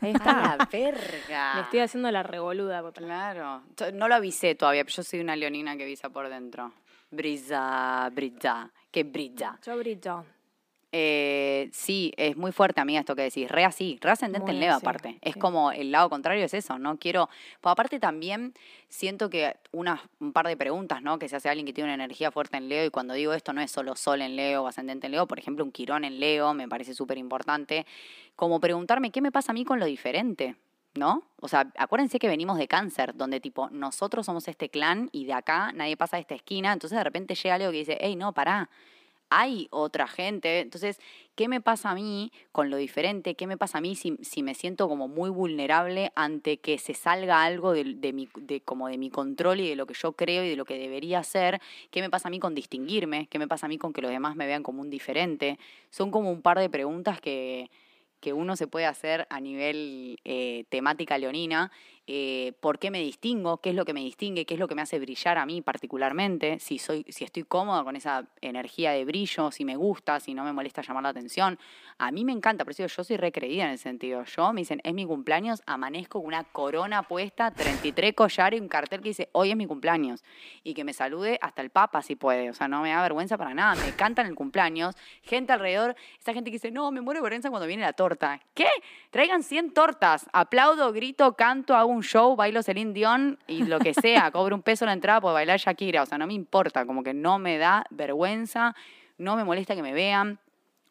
Ahí 0.00 0.10
¡A 0.14 0.16
está. 0.16 0.56
la 0.56 0.68
verga! 0.70 1.54
Me 1.56 1.60
estoy 1.62 1.80
haciendo 1.80 2.10
la 2.10 2.22
revoluda. 2.22 2.82
porque- 2.82 3.00
Claro. 3.04 3.62
No 3.94 4.08
lo 4.08 4.14
avisé 4.14 4.54
todavía, 4.54 4.84
pero 4.84 4.96
yo 4.96 5.02
soy 5.02 5.20
una 5.20 5.36
leonina 5.36 5.76
que 5.76 5.84
avisa 5.84 6.08
por 6.10 6.28
dentro. 6.28 6.72
Brilla, 7.10 8.08
brilla, 8.12 8.70
que 8.90 9.02
brilla. 9.04 9.58
Yo 9.66 9.76
brillo. 9.76 10.24
Eh, 10.92 11.70
sí, 11.72 12.12
es 12.16 12.36
muy 12.36 12.50
fuerte, 12.50 12.80
amiga, 12.80 13.00
esto 13.00 13.14
que 13.14 13.22
decís. 13.22 13.48
Re 13.48 13.64
así, 13.64 13.98
re 14.00 14.10
ascendente 14.10 14.46
Muy 14.46 14.56
en 14.56 14.60
Leo, 14.60 14.74
así, 14.74 14.84
aparte. 14.84 15.18
Es 15.20 15.34
sí. 15.34 15.40
como 15.40 15.70
el 15.70 15.92
lado 15.92 16.10
contrario 16.10 16.44
es 16.44 16.54
eso, 16.54 16.78
no 16.78 16.98
quiero. 16.98 17.28
Pues 17.60 17.72
aparte 17.72 18.00
también 18.00 18.54
siento 18.88 19.30
que 19.30 19.56
unas, 19.70 20.00
un 20.18 20.32
par 20.32 20.48
de 20.48 20.56
preguntas, 20.56 21.00
¿no? 21.02 21.18
Que 21.18 21.28
se 21.28 21.36
hace 21.36 21.48
alguien 21.48 21.66
que 21.66 21.72
tiene 21.72 21.88
una 21.88 21.94
energía 21.94 22.32
fuerte 22.32 22.56
en 22.56 22.68
Leo, 22.68 22.84
y 22.84 22.90
cuando 22.90 23.14
digo 23.14 23.32
esto 23.32 23.52
no 23.52 23.60
es 23.60 23.70
solo 23.70 23.94
Sol 23.94 24.22
en 24.22 24.34
Leo 24.34 24.64
o 24.64 24.66
ascendente 24.66 25.06
en 25.06 25.12
Leo, 25.12 25.26
por 25.26 25.38
ejemplo, 25.38 25.64
un 25.64 25.70
Quirón 25.70 26.04
en 26.04 26.18
Leo, 26.18 26.54
me 26.54 26.68
parece 26.68 26.94
súper 26.94 27.18
importante. 27.18 27.86
Como 28.34 28.58
preguntarme 28.58 29.10
qué 29.10 29.20
me 29.20 29.30
pasa 29.30 29.52
a 29.52 29.54
mí 29.54 29.64
con 29.64 29.78
lo 29.78 29.86
diferente. 29.86 30.56
¿no? 30.96 31.22
O 31.40 31.46
sea, 31.46 31.70
acuérdense 31.78 32.18
que 32.18 32.26
venimos 32.26 32.58
de 32.58 32.66
cáncer, 32.66 33.14
donde 33.14 33.38
tipo, 33.38 33.70
nosotros 33.70 34.26
somos 34.26 34.48
este 34.48 34.70
clan 34.70 35.08
y 35.12 35.24
de 35.24 35.34
acá 35.34 35.70
nadie 35.72 35.96
pasa 35.96 36.16
de 36.16 36.22
esta 36.22 36.34
esquina, 36.34 36.72
entonces 36.72 36.98
de 36.98 37.04
repente 37.04 37.36
llega 37.36 37.54
algo 37.54 37.70
que 37.70 37.78
dice, 37.78 37.96
hey, 38.00 38.16
no, 38.16 38.32
pará, 38.32 38.68
hay 39.30 39.68
otra 39.70 40.06
gente. 40.06 40.60
Entonces, 40.60 41.00
¿qué 41.36 41.48
me 41.48 41.60
pasa 41.60 41.90
a 41.90 41.94
mí 41.94 42.32
con 42.52 42.68
lo 42.68 42.76
diferente? 42.76 43.34
¿Qué 43.34 43.46
me 43.46 43.56
pasa 43.56 43.78
a 43.78 43.80
mí 43.80 43.96
si, 43.96 44.16
si 44.22 44.42
me 44.42 44.54
siento 44.54 44.88
como 44.88 45.08
muy 45.08 45.30
vulnerable 45.30 46.12
ante 46.16 46.58
que 46.58 46.78
se 46.78 46.94
salga 46.94 47.42
algo 47.42 47.72
de, 47.72 47.94
de, 47.94 48.12
mi, 48.12 48.28
de, 48.36 48.60
como 48.60 48.88
de 48.88 48.98
mi 48.98 49.10
control 49.10 49.60
y 49.60 49.68
de 49.68 49.76
lo 49.76 49.86
que 49.86 49.94
yo 49.94 50.12
creo 50.12 50.44
y 50.44 50.50
de 50.50 50.56
lo 50.56 50.64
que 50.64 50.78
debería 50.78 51.22
ser? 51.22 51.60
¿Qué 51.90 52.02
me 52.02 52.10
pasa 52.10 52.28
a 52.28 52.30
mí 52.30 52.40
con 52.40 52.54
distinguirme? 52.54 53.28
¿Qué 53.28 53.38
me 53.38 53.48
pasa 53.48 53.66
a 53.66 53.68
mí 53.68 53.78
con 53.78 53.92
que 53.92 54.02
los 54.02 54.10
demás 54.10 54.36
me 54.36 54.46
vean 54.46 54.62
como 54.62 54.82
un 54.82 54.90
diferente? 54.90 55.58
Son 55.90 56.10
como 56.10 56.30
un 56.30 56.42
par 56.42 56.58
de 56.58 56.68
preguntas 56.68 57.20
que, 57.20 57.70
que 58.20 58.32
uno 58.32 58.54
se 58.56 58.66
puede 58.66 58.86
hacer 58.86 59.26
a 59.30 59.40
nivel 59.40 60.18
eh, 60.24 60.64
temática 60.68 61.18
leonina. 61.18 61.72
Eh, 62.12 62.54
¿Por 62.58 62.80
qué 62.80 62.90
me 62.90 62.98
distingo? 62.98 63.58
¿Qué 63.58 63.70
es 63.70 63.76
lo 63.76 63.84
que 63.84 63.94
me 63.94 64.00
distingue? 64.00 64.44
¿Qué 64.44 64.54
es 64.54 64.60
lo 64.60 64.66
que 64.66 64.74
me 64.74 64.82
hace 64.82 64.98
brillar 64.98 65.38
a 65.38 65.46
mí 65.46 65.62
particularmente? 65.62 66.58
Si, 66.58 66.80
soy, 66.80 67.06
si 67.08 67.22
estoy 67.22 67.44
cómoda 67.44 67.84
con 67.84 67.94
esa 67.94 68.26
energía 68.40 68.90
de 68.90 69.04
brillo, 69.04 69.52
si 69.52 69.64
me 69.64 69.76
gusta, 69.76 70.18
si 70.18 70.34
no 70.34 70.42
me 70.42 70.52
molesta 70.52 70.82
llamar 70.82 71.04
la 71.04 71.10
atención. 71.10 71.56
A 71.98 72.10
mí 72.10 72.24
me 72.24 72.32
encanta, 72.32 72.64
por 72.64 72.72
eso 72.72 72.84
yo 72.84 73.04
soy 73.04 73.16
recreída 73.16 73.66
en 73.66 73.70
ese 73.70 73.84
sentido. 73.84 74.24
Yo 74.24 74.52
me 74.52 74.62
dicen, 74.62 74.80
es 74.82 74.92
mi 74.92 75.06
cumpleaños, 75.06 75.62
amanezco 75.66 76.18
con 76.18 76.26
una 76.26 76.42
corona 76.42 77.04
puesta, 77.04 77.52
33 77.52 78.12
collares 78.14 78.58
y 78.58 78.60
un 78.60 78.68
cartel 78.68 79.02
que 79.02 79.10
dice, 79.10 79.28
hoy 79.30 79.52
es 79.52 79.56
mi 79.56 79.66
cumpleaños. 79.66 80.24
Y 80.64 80.74
que 80.74 80.82
me 80.82 80.94
salude 80.94 81.38
hasta 81.40 81.62
el 81.62 81.70
Papa 81.70 82.02
si 82.02 82.16
puede. 82.16 82.50
O 82.50 82.54
sea, 82.54 82.66
no 82.66 82.82
me 82.82 82.90
da 82.90 83.02
vergüenza 83.02 83.38
para 83.38 83.54
nada. 83.54 83.80
Me 83.84 83.92
cantan 83.92 84.26
el 84.26 84.34
cumpleaños. 84.34 84.96
Gente 85.22 85.52
alrededor, 85.52 85.94
esa 86.18 86.32
gente 86.32 86.50
que 86.50 86.56
dice, 86.56 86.72
no, 86.72 86.90
me 86.90 87.02
muero 87.02 87.20
de 87.20 87.22
vergüenza 87.22 87.50
cuando 87.50 87.68
viene 87.68 87.84
la 87.84 87.92
torta. 87.92 88.40
¿Qué? 88.52 88.66
Traigan 89.10 89.44
100 89.44 89.74
tortas. 89.74 90.26
Aplaudo, 90.32 90.92
grito, 90.92 91.36
canto, 91.36 91.76
hago 91.76 91.90
un 91.90 91.99
show, 92.02 92.36
bailo 92.36 92.62
Celine 92.62 92.92
Dion 92.92 93.38
y 93.46 93.64
lo 93.64 93.78
que 93.78 93.94
sea. 93.94 94.30
Cobro 94.32 94.56
un 94.56 94.62
peso 94.62 94.86
la 94.86 94.92
entrada 94.92 95.20
por 95.20 95.32
bailar 95.32 95.58
Shakira. 95.58 96.02
O 96.02 96.06
sea, 96.06 96.18
no 96.18 96.26
me 96.26 96.34
importa. 96.34 96.86
Como 96.86 97.02
que 97.02 97.14
no 97.14 97.38
me 97.38 97.58
da 97.58 97.84
vergüenza. 97.90 98.74
No 99.18 99.36
me 99.36 99.44
molesta 99.44 99.74
que 99.74 99.82
me 99.82 99.92
vean. 99.92 100.38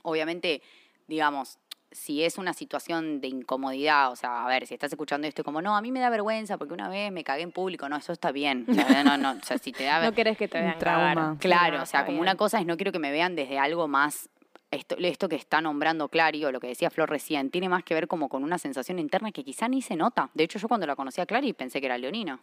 Obviamente 0.04 0.62
digamos, 1.10 1.58
si 1.92 2.24
es 2.24 2.38
una 2.38 2.54
situación 2.54 3.20
de 3.20 3.28
incomodidad, 3.28 4.12
o 4.12 4.16
sea, 4.16 4.46
a 4.46 4.48
ver, 4.48 4.68
si 4.68 4.76
estás 4.76 4.92
escuchando 4.92 5.28
esto 5.28 5.44
como, 5.44 5.62
no, 5.62 5.76
a 5.76 5.82
mí 5.82 5.92
me 5.92 6.00
da 6.00 6.10
vergüenza 6.10 6.58
porque 6.58 6.74
una 6.74 6.88
vez 6.88 7.12
me 7.12 7.24
cagué 7.24 7.42
en 7.42 7.52
público, 7.52 7.90
no, 7.90 7.98
eso 7.98 8.14
está 8.14 8.32
bien. 8.32 8.66
O 8.70 8.74
sea, 8.74 9.04
no, 9.04 9.18
no, 9.18 9.32
o 9.32 9.44
sea, 9.44 9.58
si 9.58 9.72
te 9.72 9.86
da 9.86 10.02
No 10.06 10.14
querés 10.14 10.38
que 10.38 10.48
te 10.48 10.62
vean 10.62 10.78
trauma. 10.78 11.36
Claro, 11.40 11.78
no, 11.78 11.84
o 11.84 11.86
sea, 11.88 12.06
como 12.06 12.18
bien. 12.18 12.22
una 12.22 12.36
cosa 12.36 12.60
es 12.60 12.68
no 12.68 12.78
quiero 12.78 12.92
que 12.92 13.00
me 13.00 13.12
vean 13.12 13.36
desde 13.36 13.58
algo 13.58 13.88
más 13.88 14.30
esto, 14.72 14.96
esto 15.00 15.30
que 15.30 15.36
está 15.36 15.62
nombrando 15.62 16.10
Clary 16.10 16.46
o 16.46 16.52
lo 16.52 16.60
que 16.60 16.68
decía 16.68 16.90
Flor 16.90 17.10
recién, 17.10 17.50
tiene 17.50 17.70
más 17.70 17.84
que 17.84 17.94
ver 17.94 18.08
como 18.08 18.30
con 18.30 18.44
una 18.44 18.58
sensación 18.58 19.00
interna 19.00 19.32
que 19.32 19.44
quizá 19.44 19.68
ni 19.68 19.82
se 19.82 19.96
nota. 19.96 20.30
De 20.34 20.44
hecho, 20.44 20.60
yo 20.60 20.68
cuando 20.68 20.88
la 20.88 20.96
conocí 20.96 21.22
a 21.22 21.26
Clary 21.26 21.54
pensé 21.54 21.80
que 21.80 21.88
era 21.88 21.98
leonina. 21.98 22.40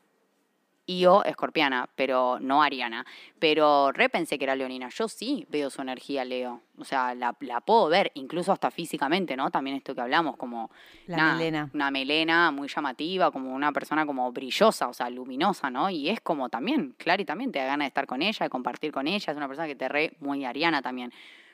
Y 0.89 1.01
yo, 1.01 1.25
escorpiana, 1.25 1.89
pero 1.97 2.39
no 2.39 2.63
ariana. 2.63 3.05
Pero 3.41 3.91
re 3.91 4.09
pensé 4.09 4.39
que 4.39 4.45
era 4.45 4.55
leonina. 4.55 4.89
Yo 4.89 5.09
sí 5.09 5.45
veo 5.51 5.69
su 5.69 5.83
energía, 5.83 6.25
Leo. 6.25 6.63
O 6.79 6.85
sea, 6.85 7.13
la, 7.17 7.35
la 7.41 7.61
puedo 7.61 7.89
ver, 7.89 8.13
incluso 8.15 8.53
hasta 8.53 8.71
físicamente, 8.71 9.37
¿no? 9.37 9.51
También 9.51 9.77
esto 9.77 9.97
que 9.97 10.01
hablamos, 10.01 10.37
como 10.37 10.71
La 11.09 11.33
melena. 11.33 11.71
una 11.75 11.91
melena 11.91 12.53
muy 12.53 12.69
llamativa, 12.69 13.33
como 13.33 13.53
una 13.53 13.73
persona 13.73 14.07
como 14.07 14.31
brillosa, 14.31 14.87
o 14.87 14.93
sea, 14.93 15.11
luminosa, 15.11 15.71
¿no? 15.71 15.91
Y 15.91 16.09
es 16.09 16.21
como 16.21 16.49
también, 16.51 16.95
Clary 16.99 17.25
también 17.25 17.51
te 17.51 17.59
da 17.59 17.65
ganas 17.65 17.87
de 17.87 17.89
estar 17.89 18.07
con 18.07 18.23
ella, 18.23 18.45
de 18.45 18.51
compartir 18.51 18.93
con 18.93 19.09
ella, 19.09 19.33
es 19.33 19.37
una 19.37 19.49
persona 19.49 19.67
que 19.67 19.75
te 19.75 19.89
re 19.89 20.13
muy 20.21 20.45
ariana 20.45 20.83
también, 20.83 21.13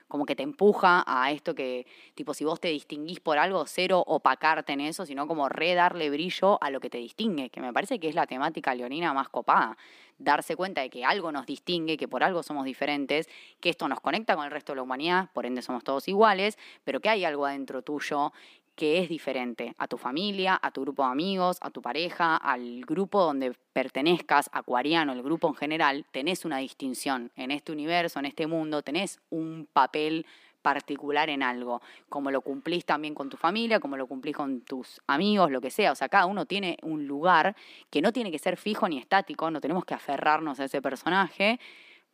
como 0.08 0.26
que 0.26 0.36
te 0.36 0.42
empuja 0.42 1.04
a 1.06 1.30
esto 1.30 1.54
que, 1.54 1.86
tipo, 2.14 2.34
si 2.34 2.44
vos 2.44 2.60
te 2.60 2.68
distinguís 2.68 3.20
por 3.20 3.38
algo, 3.38 3.66
cero 3.66 4.02
opacarte 4.06 4.72
en 4.72 4.80
eso, 4.80 5.06
sino 5.06 5.26
como 5.26 5.48
re 5.48 5.74
darle 5.74 6.10
brillo 6.10 6.62
a 6.62 6.70
lo 6.70 6.80
que 6.80 6.90
te 6.90 6.98
distingue, 6.98 7.50
que 7.50 7.60
me 7.60 7.72
parece 7.72 7.98
que 7.98 8.08
es 8.08 8.14
la 8.14 8.26
temática 8.26 8.74
leonina 8.74 9.12
más 9.12 9.28
copada, 9.28 9.76
darse 10.18 10.56
cuenta 10.56 10.80
de 10.80 10.90
que 10.90 11.04
algo 11.04 11.32
nos 11.32 11.46
distingue, 11.46 11.96
que 11.96 12.08
por 12.08 12.22
algo 12.22 12.42
somos 12.42 12.64
diferentes, 12.64 13.28
que 13.60 13.70
esto 13.70 13.88
nos 13.88 14.00
conecta 14.00 14.36
con 14.36 14.44
el 14.44 14.50
resto 14.50 14.72
de 14.72 14.76
la 14.76 14.82
humanidad, 14.82 15.30
por 15.32 15.46
ende 15.46 15.62
somos 15.62 15.84
todos 15.84 16.08
iguales, 16.08 16.58
pero 16.84 17.00
que 17.00 17.08
hay 17.08 17.24
algo 17.24 17.46
adentro 17.46 17.82
tuyo 17.82 18.32
que 18.74 18.98
es 18.98 19.08
diferente 19.08 19.74
a 19.78 19.86
tu 19.86 19.98
familia, 19.98 20.58
a 20.62 20.70
tu 20.70 20.82
grupo 20.82 21.04
de 21.04 21.10
amigos, 21.10 21.58
a 21.60 21.70
tu 21.70 21.82
pareja, 21.82 22.36
al 22.36 22.80
grupo 22.82 23.22
donde 23.22 23.54
pertenezcas, 23.72 24.48
acuariano, 24.52 25.12
el 25.12 25.22
grupo 25.22 25.48
en 25.48 25.54
general, 25.54 26.06
tenés 26.10 26.44
una 26.44 26.58
distinción 26.58 27.30
en 27.36 27.50
este 27.50 27.72
universo, 27.72 28.18
en 28.18 28.26
este 28.26 28.46
mundo, 28.46 28.82
tenés 28.82 29.20
un 29.30 29.68
papel 29.72 30.26
particular 30.62 31.28
en 31.28 31.42
algo, 31.42 31.82
como 32.08 32.30
lo 32.30 32.40
cumplís 32.40 32.86
también 32.86 33.14
con 33.14 33.28
tu 33.28 33.36
familia, 33.36 33.80
como 33.80 33.96
lo 33.96 34.06
cumplís 34.06 34.36
con 34.36 34.60
tus 34.62 35.02
amigos, 35.06 35.50
lo 35.50 35.60
que 35.60 35.70
sea, 35.70 35.92
o 35.92 35.94
sea, 35.94 36.08
cada 36.08 36.26
uno 36.26 36.46
tiene 36.46 36.78
un 36.82 37.06
lugar 37.06 37.56
que 37.90 38.00
no 38.00 38.12
tiene 38.12 38.30
que 38.30 38.38
ser 38.38 38.56
fijo 38.56 38.88
ni 38.88 38.98
estático, 38.98 39.50
no 39.50 39.60
tenemos 39.60 39.84
que 39.84 39.94
aferrarnos 39.94 40.60
a 40.60 40.64
ese 40.64 40.80
personaje, 40.80 41.58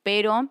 pero 0.02 0.48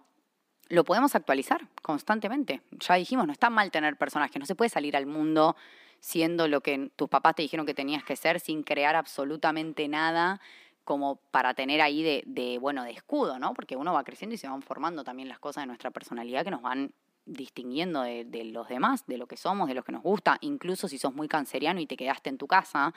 lo 0.70 0.84
podemos 0.84 1.16
actualizar 1.16 1.68
constantemente. 1.82 2.62
Ya 2.72 2.96
dijimos, 2.96 3.26
no 3.26 3.34
está 3.34 3.50
mal 3.50 3.72
tener 3.72 3.98
personajes, 3.98 4.40
no 4.40 4.46
se 4.46 4.56
puede 4.56 4.70
salir 4.70 4.96
al 4.96 5.06
mundo 5.06 5.56
siendo 6.00 6.48
lo 6.48 6.62
que 6.62 6.92
tus 6.96 7.10
papás 7.10 7.36
te 7.36 7.42
dijeron 7.42 7.66
que 7.66 7.74
tenías 7.74 8.04
que 8.04 8.16
ser 8.16 8.40
sin 8.40 8.64
crear 8.64 8.96
absolutamente 8.96 9.88
nada 9.88 10.40
como 10.84 11.18
para 11.32 11.54
tener 11.54 11.82
ahí 11.82 12.02
de, 12.02 12.58
bueno, 12.60 12.84
de 12.84 12.92
escudo, 12.92 13.40
¿no? 13.40 13.54
Porque 13.54 13.76
uno 13.76 13.92
va 13.92 14.06
creciendo 14.06 14.36
y 14.36 14.38
se 14.38 14.48
van 14.48 14.62
formando 14.62 15.04
también 15.04 15.28
las 15.28 15.38
cosas 15.38 15.64
de 15.64 15.68
nuestra 15.68 15.92
personalidad 15.92 16.46
que 16.46 16.52
nos 16.52 16.62
van 16.62 16.94
distinguiendo 17.26 18.04
de, 18.04 18.24
de 18.24 18.46
los 18.46 18.70
demás, 18.70 19.06
de 19.06 19.18
lo 19.18 19.28
que 19.28 19.36
somos, 19.36 19.68
de 19.68 19.74
lo 19.74 19.84
que 19.84 19.92
nos 19.92 20.02
gusta, 20.02 20.38
incluso 20.40 20.88
si 20.88 20.98
sos 20.98 21.14
muy 21.14 21.28
canceriano 21.28 21.82
y 21.82 21.88
te 21.88 21.98
quedaste 21.98 22.30
en 22.30 22.38
tu 22.38 22.48
casa, 22.48 22.94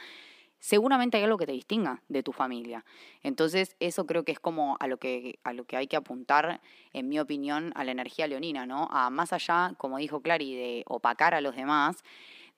seguramente 0.61 1.17
hay 1.17 1.25
algo 1.25 1.39
que 1.39 1.47
te 1.47 1.53
distinga 1.53 2.03
de 2.09 2.23
tu 2.23 2.33
familia. 2.33 2.85
Entonces, 3.23 3.75
eso 3.81 4.07
creo 4.07 4.25
que 4.25 4.33
es 4.33 4.39
como 4.39 4.77
a 4.79 4.87
lo 4.87 4.99
que, 4.99 5.41
a 5.43 5.53
lo 5.53 5.65
que 5.65 5.77
hay 5.77 5.89
que 5.89 5.97
apuntar, 5.97 6.61
en 6.93 7.09
mi 7.09 7.19
opinión, 7.19 7.73
a 7.75 7.83
la 7.83 7.91
energía 7.91 8.29
leonina, 8.29 8.67
¿no? 8.67 8.89
A 8.93 9.11
más 9.11 9.33
allá, 9.33 9.75
como 9.79 9.99
dijo 9.99 10.21
Clary, 10.21 10.55
de 10.55 10.85
opacar 10.87 11.35
a 11.35 11.41
los 11.41 11.57
demás, 11.57 12.05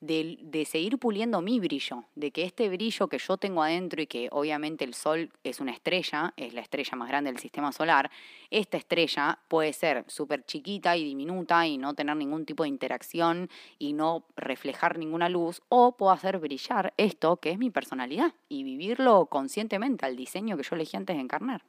de, 0.05 0.37
de, 0.41 0.65
seguir 0.65 0.97
puliendo 0.97 1.41
mi 1.41 1.59
brillo, 1.59 2.03
de 2.15 2.31
que 2.31 2.43
este 2.43 2.69
brillo 2.69 3.07
que 3.07 3.17
yo 3.17 3.37
tengo 3.37 3.63
adentro 3.63 4.01
y 4.01 4.07
que 4.07 4.27
obviamente 4.31 4.83
el 4.83 4.93
Sol 4.93 5.31
es 5.43 5.59
una 5.59 5.71
estrella, 5.71 6.33
es 6.35 6.53
la 6.53 6.61
estrella 6.61 6.95
más 6.97 7.07
grande 7.07 7.31
del 7.31 7.39
sistema 7.39 7.71
solar, 7.71 8.11
esta 8.49 8.77
estrella 8.77 9.39
puede 9.47 9.71
ser 9.71 10.03
súper 10.07 10.45
chiquita 10.45 10.97
y 10.97 11.05
diminuta 11.05 11.65
y 11.65 11.77
no 11.77 11.93
tener 11.93 12.17
ningún 12.17 12.45
tipo 12.45 12.63
de 12.63 12.69
interacción 12.69 13.49
y 13.79 13.93
no 13.93 14.25
reflejar 14.35 14.97
ninguna 14.97 15.29
luz, 15.29 15.61
o 15.69 15.95
puedo 15.95 16.11
hacer 16.11 16.39
brillar 16.39 16.93
esto 16.97 17.37
que 17.37 17.51
es 17.51 17.57
mi 17.57 17.69
personalidad 17.69 18.33
y 18.49 18.63
vivirlo 18.63 19.27
conscientemente 19.27 20.05
al 20.05 20.15
diseño 20.15 20.57
que 20.57 20.63
yo 20.63 20.75
elegí 20.75 20.97
antes 20.97 21.15
de 21.15 21.21
encarnar. 21.21 21.63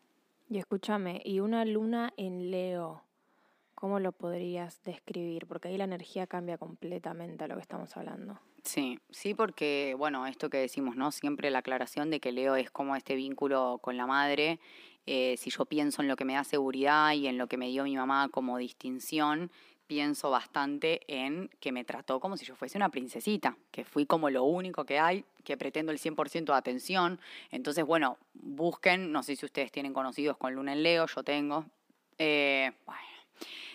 Y 0.50 0.58
escúchame, 0.58 1.22
y 1.24 1.40
una 1.40 1.64
luna 1.64 2.12
en 2.16 2.50
Leo. 2.50 3.02
¿Cómo 3.84 4.00
lo 4.00 4.12
podrías 4.12 4.82
describir? 4.82 5.46
Porque 5.46 5.68
ahí 5.68 5.76
la 5.76 5.84
energía 5.84 6.26
cambia 6.26 6.56
completamente 6.56 7.44
a 7.44 7.48
lo 7.48 7.56
que 7.56 7.60
estamos 7.60 7.94
hablando. 7.98 8.40
Sí, 8.62 8.98
sí, 9.10 9.34
porque, 9.34 9.94
bueno, 9.98 10.26
esto 10.26 10.48
que 10.48 10.56
decimos, 10.56 10.96
¿no? 10.96 11.12
Siempre 11.12 11.50
la 11.50 11.58
aclaración 11.58 12.08
de 12.08 12.18
que 12.18 12.32
Leo 12.32 12.56
es 12.56 12.70
como 12.70 12.96
este 12.96 13.14
vínculo 13.14 13.80
con 13.82 13.98
la 13.98 14.06
madre. 14.06 14.58
Eh, 15.04 15.36
si 15.36 15.50
yo 15.50 15.66
pienso 15.66 16.00
en 16.00 16.08
lo 16.08 16.16
que 16.16 16.24
me 16.24 16.32
da 16.32 16.44
seguridad 16.44 17.12
y 17.12 17.26
en 17.26 17.36
lo 17.36 17.46
que 17.46 17.58
me 17.58 17.68
dio 17.68 17.84
mi 17.84 17.94
mamá 17.94 18.30
como 18.30 18.56
distinción, 18.56 19.50
pienso 19.86 20.30
bastante 20.30 21.02
en 21.06 21.50
que 21.60 21.70
me 21.70 21.84
trató 21.84 22.20
como 22.20 22.38
si 22.38 22.46
yo 22.46 22.56
fuese 22.56 22.78
una 22.78 22.88
princesita, 22.88 23.58
que 23.70 23.84
fui 23.84 24.06
como 24.06 24.30
lo 24.30 24.44
único 24.44 24.86
que 24.86 24.98
hay, 24.98 25.26
que 25.44 25.58
pretendo 25.58 25.92
el 25.92 25.98
100% 25.98 26.46
de 26.46 26.58
atención. 26.58 27.20
Entonces, 27.50 27.84
bueno, 27.84 28.16
busquen, 28.32 29.12
no 29.12 29.22
sé 29.22 29.36
si 29.36 29.44
ustedes 29.44 29.70
tienen 29.70 29.92
conocidos 29.92 30.38
con 30.38 30.54
Luna 30.54 30.72
en 30.72 30.82
Leo, 30.82 31.04
yo 31.06 31.22
tengo. 31.22 31.66
Eh, 32.16 32.72
bueno, 32.86 33.02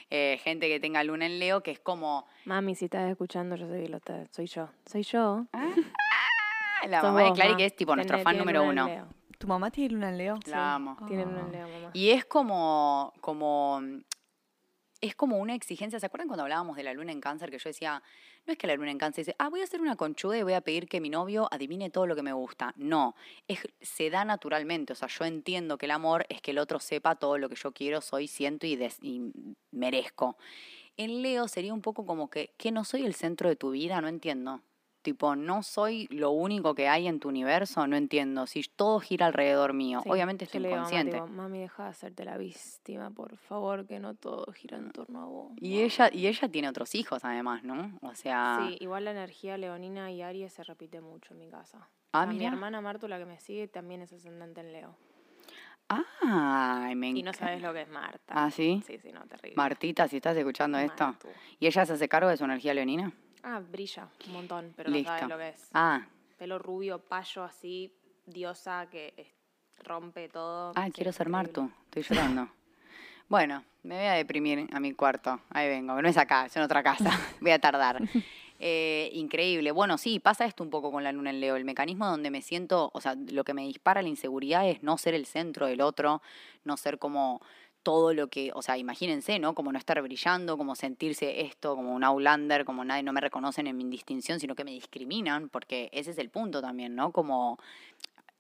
eh, 0.10 0.39
gente 0.43 0.67
que 0.67 0.80
tenga 0.80 1.04
luna 1.04 1.26
en 1.26 1.39
Leo, 1.39 1.62
que 1.62 1.72
es 1.72 1.80
como... 1.80 2.26
Mami, 2.45 2.76
si 2.76 2.86
estás 2.86 3.10
escuchando, 3.10 3.56
yo 3.56 3.67
estás, 3.74 4.28
soy 4.32 4.48
yo. 4.48 4.69
Soy 4.86 5.04
yo. 5.04 5.45
Ah, 5.54 6.88
la 6.88 7.02
mamá 7.04 7.24
de 7.24 7.34
Clary, 7.34 7.52
ma. 7.52 7.58
que 7.58 7.65
es 7.65 7.76
tipo 7.76 7.95
nuestro 7.95 8.19
fan 8.19 8.38
número 8.38 8.63
uno. 8.63 8.88
Leo. 8.88 9.08
¿Tu 9.38 9.48
mamá 9.48 9.72
tiene 9.72 9.93
luna 9.93 10.10
en 10.10 10.17
Leo? 10.17 10.39
La 10.48 10.76
amo. 10.76 10.98
Tiene 11.08 11.26
luna 11.26 11.41
Ah. 11.41 11.45
en 11.45 11.52
Leo, 11.52 11.67
mamá. 11.69 11.91
Y 11.93 12.10
es 12.10 12.26
como, 12.26 13.13
como, 13.22 13.82
es 15.02 15.15
como 15.15 15.38
una 15.38 15.56
exigencia. 15.56 16.00
¿Se 16.00 16.06
acuerdan 16.06 16.28
cuando 16.28 16.43
hablábamos 16.43 16.76
de 16.76 16.84
la 16.84 16.93
luna 16.93 17.12
en 17.12 17.22
cáncer? 17.22 17.50
Que 17.52 17.58
yo 17.60 17.69
decía, 17.69 18.02
no 18.45 18.54
es 18.54 18.58
que 18.58 18.67
la 18.67 18.75
luna 18.75 18.91
en 18.91 18.97
cáncer 18.97 19.25
dice, 19.25 19.36
ah, 19.39 19.49
voy 19.49 19.62
a 19.62 19.63
hacer 19.63 19.82
una 19.82 19.95
conchuda 19.95 20.38
y 20.38 20.43
voy 20.43 20.54
a 20.54 20.62
pedir 20.62 20.88
que 20.88 20.99
mi 21.02 21.10
novio 21.10 21.47
adivine 21.52 21.89
todo 21.89 22.08
lo 22.08 22.15
que 22.15 22.23
me 22.23 22.34
gusta. 22.34 22.73
No, 22.78 23.15
es, 23.47 23.60
se 23.82 24.10
da 24.10 24.25
naturalmente. 24.25 24.93
O 24.93 24.95
sea, 24.95 25.08
yo 25.08 25.25
entiendo 25.25 25.78
que 25.78 25.86
el 25.86 25.91
amor 25.91 26.25
es 26.30 26.41
que 26.41 26.52
el 26.52 26.58
otro 26.58 26.80
sepa 26.80 27.15
todo 27.15 27.38
lo 27.38 27.49
que 27.49 27.56
yo 27.56 27.71
quiero, 27.73 28.02
soy, 28.02 28.28
siento 28.28 28.65
y, 28.67 28.75
des- 28.75 28.99
y 29.02 29.32
merezco. 29.71 30.38
En 30.97 31.21
Leo 31.23 31.47
sería 31.47 31.74
un 31.74 31.82
poco 31.82 32.05
como 32.05 32.30
que, 32.30 32.53
que 32.57 32.72
no 32.72 32.84
soy 32.86 33.05
el 33.05 33.16
centro 33.16 33.49
de 33.49 33.55
tu 33.55 33.72
vida, 33.72 34.01
no 34.01 34.07
entiendo. 34.09 34.61
Tipo, 35.10 35.36
no 35.36 35.64
soy 35.64 36.07
lo 36.12 36.30
único 36.30 36.76
que 36.76 36.88
hay 36.88 37.07
en 37.07 37.20
tu 37.20 37.30
universo, 37.30 37.88
no 37.88 37.95
entiendo. 37.95 38.45
Si 38.45 38.62
todo 38.62 38.99
gira 38.99 39.26
alrededor 39.26 39.74
mío, 39.74 40.01
Sí, 40.03 40.10
obviamente 40.12 40.45
estoy 40.45 40.62
digo 40.62 40.76
inconsciente. 40.76 41.20
Mami, 41.20 41.62
deja 41.62 41.86
de 41.86 41.89
hacerte 41.89 42.26
la 42.26 42.38
víctima, 42.38 43.10
por 43.10 43.36
favor, 43.38 43.88
que 43.88 43.99
no 43.99 44.14
todo 44.14 44.45
gira 44.53 44.78
en 44.78 44.91
torno 44.91 45.24
a 45.24 45.26
vos. 45.26 45.51
Y 45.60 45.82
ella, 45.82 46.12
y 46.14 46.28
ella 46.28 46.47
tiene 46.47 46.70
otros 46.70 46.93
hijos 46.93 47.26
además, 47.26 47.64
¿no? 47.64 47.97
O 48.03 48.14
sea, 48.14 48.68
Sí, 48.70 48.78
igual 48.82 49.05
la 49.05 49.12
energía 49.12 49.57
leonina 49.57 50.12
y 50.12 50.22
Aries 50.22 50.53
se 50.53 50.64
repite 50.64 51.01
mucho 51.01 51.34
en 51.34 51.39
mi 51.39 51.49
casa. 51.49 51.89
Ah, 52.14 52.28
mi 52.28 52.45
hermana 52.45 52.80
Martu, 52.80 53.07
la 53.07 53.18
que 53.18 53.26
me 53.26 53.39
sigue, 53.39 53.68
también 53.68 54.03
es 54.03 54.14
ascendente 54.14 54.62
en 54.62 54.74
Leo. 54.74 54.95
Ay, 55.88 56.95
me 56.95 57.07
Y 57.07 57.14
no 57.24 57.32
encanta. 57.32 57.39
sabes 57.39 57.64
lo 57.64 57.74
que 57.74 57.82
es 57.82 57.89
Marta. 57.89 58.34
¿Ah, 58.36 58.51
sí? 58.51 58.84
Sí, 58.86 58.99
sí, 58.99 59.12
no, 59.12 59.26
terrible. 59.26 59.55
Martita, 59.55 60.07
si 60.07 60.18
estás 60.18 60.38
escuchando 60.38 60.78
esto. 60.78 61.16
¿Y 61.60 61.66
ella 61.66 61.84
se 61.88 61.93
hace 61.93 62.07
cargo 62.07 62.30
de 62.30 62.38
su 62.38 62.43
energía 62.45 62.76
leonina? 62.76 63.12
Ah, 63.44 63.60
brilla 63.60 64.08
un 64.28 64.34
montón, 64.34 64.74
pero 64.76 64.90
Listo. 64.90 65.12
no 65.12 65.18
sabes 65.18 65.30
lo 65.30 65.38
que 65.38 65.50
es. 65.50 65.70
Ah, 65.74 66.06
Pelo 66.38 66.60
rubio, 66.60 67.00
payo 67.00 67.44
así, 67.44 67.94
diosa 68.26 68.88
que 68.90 69.34
rompe 69.84 70.30
todo. 70.30 70.72
ah, 70.76 70.86
Sí, 70.86 70.92
quiero 70.92 71.12
ser. 71.12 71.30
Martu. 71.30 71.70
Estoy 71.86 72.04
llorando. 72.04 72.50
Bueno, 73.30 73.64
me 73.84 73.96
voy 73.96 74.06
a 74.08 74.14
deprimir 74.14 74.68
a 74.74 74.80
mi 74.80 74.94
cuarto. 74.94 75.40
Ahí 75.52 75.68
vengo, 75.68 76.02
no 76.02 76.08
es 76.10 76.18
acá, 76.18 76.48
es 76.48 76.56
en 76.56 76.64
otra 76.64 76.82
casa. 76.82 77.12
Voy 77.42 77.52
a 77.52 77.60
tardar. 77.60 78.02
Eh, 78.62 79.10
increíble. 79.14 79.72
Bueno, 79.72 79.98
sí, 79.98 80.20
pasa 80.20 80.44
esto 80.44 80.66
un 80.66 80.70
poco 80.70 80.92
con 80.92 81.02
la 81.02 81.14
luna 81.14 81.30
en 81.30 81.40
Leo. 81.40 81.56
El 81.56 81.64
mecanismo 81.64 82.06
donde 82.08 82.30
me 82.30 82.42
siento, 82.42 82.92
o 82.94 83.00
sea, 83.00 83.16
lo 83.16 83.46
que 83.46 83.54
me 83.54 83.62
dispara 83.62 84.02
la 84.02 84.10
inseguridad 84.10 84.68
es 84.68 84.84
no 84.84 84.98
ser 84.98 85.14
el 85.14 85.26
centro 85.26 85.66
del 85.68 85.80
otro, 85.80 86.22
no 86.66 86.76
ser 86.76 87.00
como 87.00 87.40
todo 87.84 88.13
lo 88.13 88.27
que, 88.27 88.51
o 88.53 88.61
sea, 88.61 88.77
imagínense, 88.77 89.39
¿no? 89.39 89.55
Como 89.55 89.71
no 89.71 89.80
estar 89.80 90.01
brillando, 90.01 90.57
como 90.57 90.75
sentirse 90.75 91.41
esto, 91.41 91.75
como 91.75 91.93
un 91.93 92.03
outlander, 92.03 92.65
como 92.65 92.84
nadie, 92.84 93.03
no 93.03 93.13
me 93.13 93.21
reconocen 93.21 93.67
en 93.67 93.77
mi 93.77 93.86
distinción, 93.86 94.39
sino 94.39 94.55
que 94.55 94.63
me 94.63 94.71
discriminan, 94.71 95.49
porque 95.49 95.89
ese 95.93 96.11
es 96.11 96.17
el 96.17 96.30
punto 96.30 96.61
también, 96.61 96.95
¿no? 96.95 97.11
Como 97.11 97.57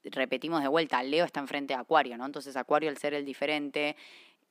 repetimos 0.03 0.61
de 0.61 0.67
vuelta, 0.67 1.01
Leo 1.03 1.25
está 1.25 1.39
enfrente 1.39 1.73
de 1.73 1.79
Acuario, 1.79 2.17
¿no? 2.17 2.25
Entonces 2.25 2.55
Acuario 2.55 2.89
al 2.89 2.97
ser 2.97 3.13
el 3.13 3.25
diferente, 3.25 3.95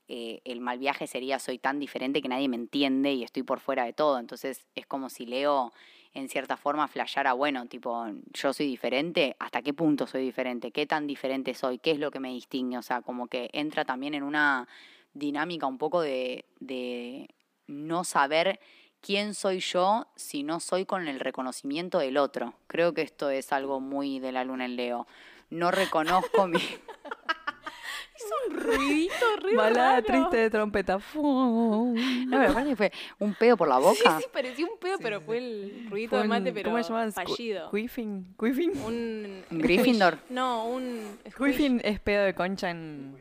eh, 0.09 0.41
el 0.45 0.61
mal 0.61 0.79
viaje 0.79 1.07
sería 1.07 1.39
soy 1.39 1.59
tan 1.59 1.79
diferente 1.79 2.23
que 2.23 2.29
nadie 2.29 2.49
me 2.49 2.57
entiende 2.57 3.13
y 3.13 3.23
estoy 3.25 3.43
por 3.43 3.61
fuera 3.61 3.85
de 3.85 3.93
todo. 3.93 4.19
Entonces 4.19 4.67
es 4.75 4.87
como 4.87 5.11
si 5.11 5.27
Leo 5.27 5.73
en 6.15 6.29
cierta 6.29 6.57
forma 6.57 6.89
flasheara, 6.89 7.33
bueno, 7.33 7.67
tipo, 7.67 8.07
yo 8.33 8.53
soy 8.53 8.67
diferente, 8.67 9.37
¿hasta 9.39 9.63
qué 9.63 9.73
punto 9.73 10.07
soy 10.07 10.23
diferente? 10.23 10.71
¿Qué 10.71 10.87
tan 10.87 11.07
diferente 11.07 11.55
soy? 11.55 11.79
¿Qué 11.79 11.93
es 11.93 11.99
lo 11.99 12.11
que 12.11 12.21
me 12.21 12.31
distingue? 12.31 12.79
O 12.79 12.83
sea, 12.83 13.03
como 13.03 13.29
que 13.29 13.51
entra 13.53 13.85
también 13.85 14.15
en 14.15 14.23
una 14.23 14.69
dinámica 15.15 15.67
un 15.67 15.79
poco 15.79 16.01
de, 16.01 16.45
de 16.61 17.29
no 17.67 18.05
saber 18.05 18.61
quién 19.01 19.35
soy 19.35 19.61
yo 19.61 20.07
si 20.17 20.43
no 20.43 20.61
soy 20.61 20.85
con 20.85 21.07
el 21.09 21.21
reconocimiento 21.21 21.99
del 21.99 22.17
otro. 22.17 22.55
Creo 22.67 22.95
que 22.95 23.03
esto 23.03 23.31
es 23.31 23.53
algo 23.53 23.81
muy 23.81 24.19
de 24.19 24.33
la 24.33 24.45
luna 24.45 24.65
en 24.65 24.77
Leo. 24.77 25.07
No 25.51 25.71
reconozco 25.71 26.47
mi... 26.47 26.61
Ruidito, 28.51 29.15
re 29.43 29.55
Balada 29.57 29.91
raro. 30.01 30.07
triste 30.07 30.37
de 30.37 30.51
trompeta. 30.51 30.99
No, 31.15 31.93
me 31.95 32.53
parece 32.53 32.69
que 32.71 32.77
fue 32.77 32.93
un 33.21 33.35
pedo 33.35 33.57
por 33.57 33.69
la 33.69 33.79
boca. 33.79 33.95
Sí, 34.19 34.23
sí, 34.25 34.25
parecía 34.33 34.67
un 34.67 34.79
pedo, 34.79 34.97
pero 35.01 35.21
fue 35.21 35.39
el 35.39 35.87
ruidito 35.91 36.11
Fue 36.11 36.19
de 36.19 36.23
un- 36.25 36.29
mate, 36.29 36.53
pero 36.53 36.71
¿Cómo 36.71 36.83
se 36.83 36.89
llama? 36.91 37.07
Squ- 37.07 37.13
fallido. 37.29 37.71
Quiffin. 37.71 38.35
Quiffin. 38.39 38.71
Un... 38.85 39.43
¿Un 39.51 39.59
Gryffindor? 39.59 40.19
No, 40.31 40.67
un... 40.67 41.19
squish. 41.31 41.47
Quiffin 41.53 41.81
es 41.85 42.01
pedo 42.01 42.25
de 42.25 42.35
concha 42.35 42.71
en. 42.71 43.17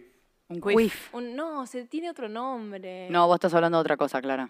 Un 0.50 0.62
Quiff. 0.62 0.78
quiff. 0.78 1.14
Un- 1.14 1.36
no, 1.36 1.66
se 1.66 1.86
tiene 1.86 2.10
otro 2.10 2.30
nombre. 2.30 3.10
No, 3.10 3.28
vos 3.28 3.36
estás 3.36 3.54
hablando 3.54 3.78
de 3.78 3.82
otra 3.82 3.98
cosa, 3.98 4.22
Clara. 4.22 4.50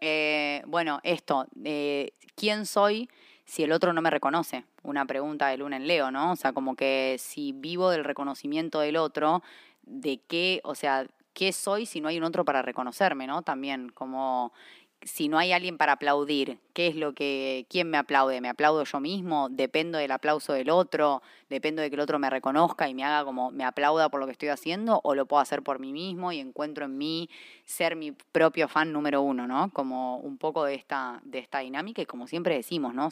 Eh, 0.00 0.62
bueno, 0.66 1.00
esto, 1.02 1.46
eh, 1.64 2.12
¿quién 2.36 2.66
soy 2.66 3.08
si 3.44 3.62
el 3.64 3.72
otro 3.72 3.92
no 3.92 4.00
me 4.02 4.10
reconoce? 4.10 4.64
Una 4.82 5.04
pregunta 5.06 5.48
de 5.48 5.56
Luna 5.58 5.76
en 5.76 5.86
Leo, 5.86 6.10
¿no? 6.10 6.32
O 6.32 6.36
sea, 6.36 6.52
como 6.52 6.76
que 6.76 7.16
si 7.18 7.52
vivo 7.52 7.90
del 7.90 8.04
reconocimiento 8.04 8.80
del 8.80 8.96
otro, 8.96 9.42
¿de 9.82 10.20
qué, 10.26 10.60
o 10.64 10.74
sea, 10.74 11.06
qué 11.34 11.52
soy 11.52 11.86
si 11.86 12.00
no 12.00 12.08
hay 12.08 12.18
un 12.18 12.24
otro 12.24 12.44
para 12.44 12.62
reconocerme, 12.62 13.26
¿no? 13.26 13.42
También, 13.42 13.90
como 13.90 14.52
si 15.02 15.28
no 15.28 15.38
hay 15.38 15.52
alguien 15.52 15.78
para 15.78 15.92
aplaudir, 15.92 16.58
¿qué 16.72 16.88
es 16.88 16.96
lo 16.96 17.14
que, 17.14 17.66
quién 17.70 17.88
me 17.88 17.98
aplaude? 17.98 18.40
¿Me 18.40 18.48
aplaudo 18.48 18.84
yo 18.84 19.00
mismo? 19.00 19.48
¿Dependo 19.50 19.98
del 19.98 20.10
aplauso 20.10 20.52
del 20.52 20.70
otro? 20.70 21.22
¿Dependo 21.48 21.82
de 21.82 21.90
que 21.90 21.94
el 21.94 22.00
otro 22.00 22.18
me 22.18 22.28
reconozca 22.30 22.88
y 22.88 22.94
me 22.94 23.04
haga 23.04 23.24
como, 23.24 23.50
me 23.50 23.64
aplauda 23.64 24.08
por 24.08 24.20
lo 24.20 24.26
que 24.26 24.32
estoy 24.32 24.48
haciendo? 24.48 25.00
¿O 25.04 25.14
lo 25.14 25.26
puedo 25.26 25.40
hacer 25.40 25.62
por 25.62 25.78
mí 25.78 25.92
mismo 25.92 26.32
y 26.32 26.40
encuentro 26.40 26.86
en 26.86 26.98
mí 26.98 27.30
ser 27.64 27.94
mi 27.96 28.12
propio 28.12 28.68
fan 28.68 28.92
número 28.92 29.22
uno, 29.22 29.46
¿no? 29.46 29.70
Como 29.72 30.18
un 30.18 30.38
poco 30.38 30.64
de 30.64 30.74
esta, 30.74 31.20
de 31.24 31.38
esta 31.38 31.60
dinámica 31.60 32.02
y 32.02 32.06
como 32.06 32.26
siempre 32.26 32.56
decimos, 32.56 32.94
¿no? 32.94 33.10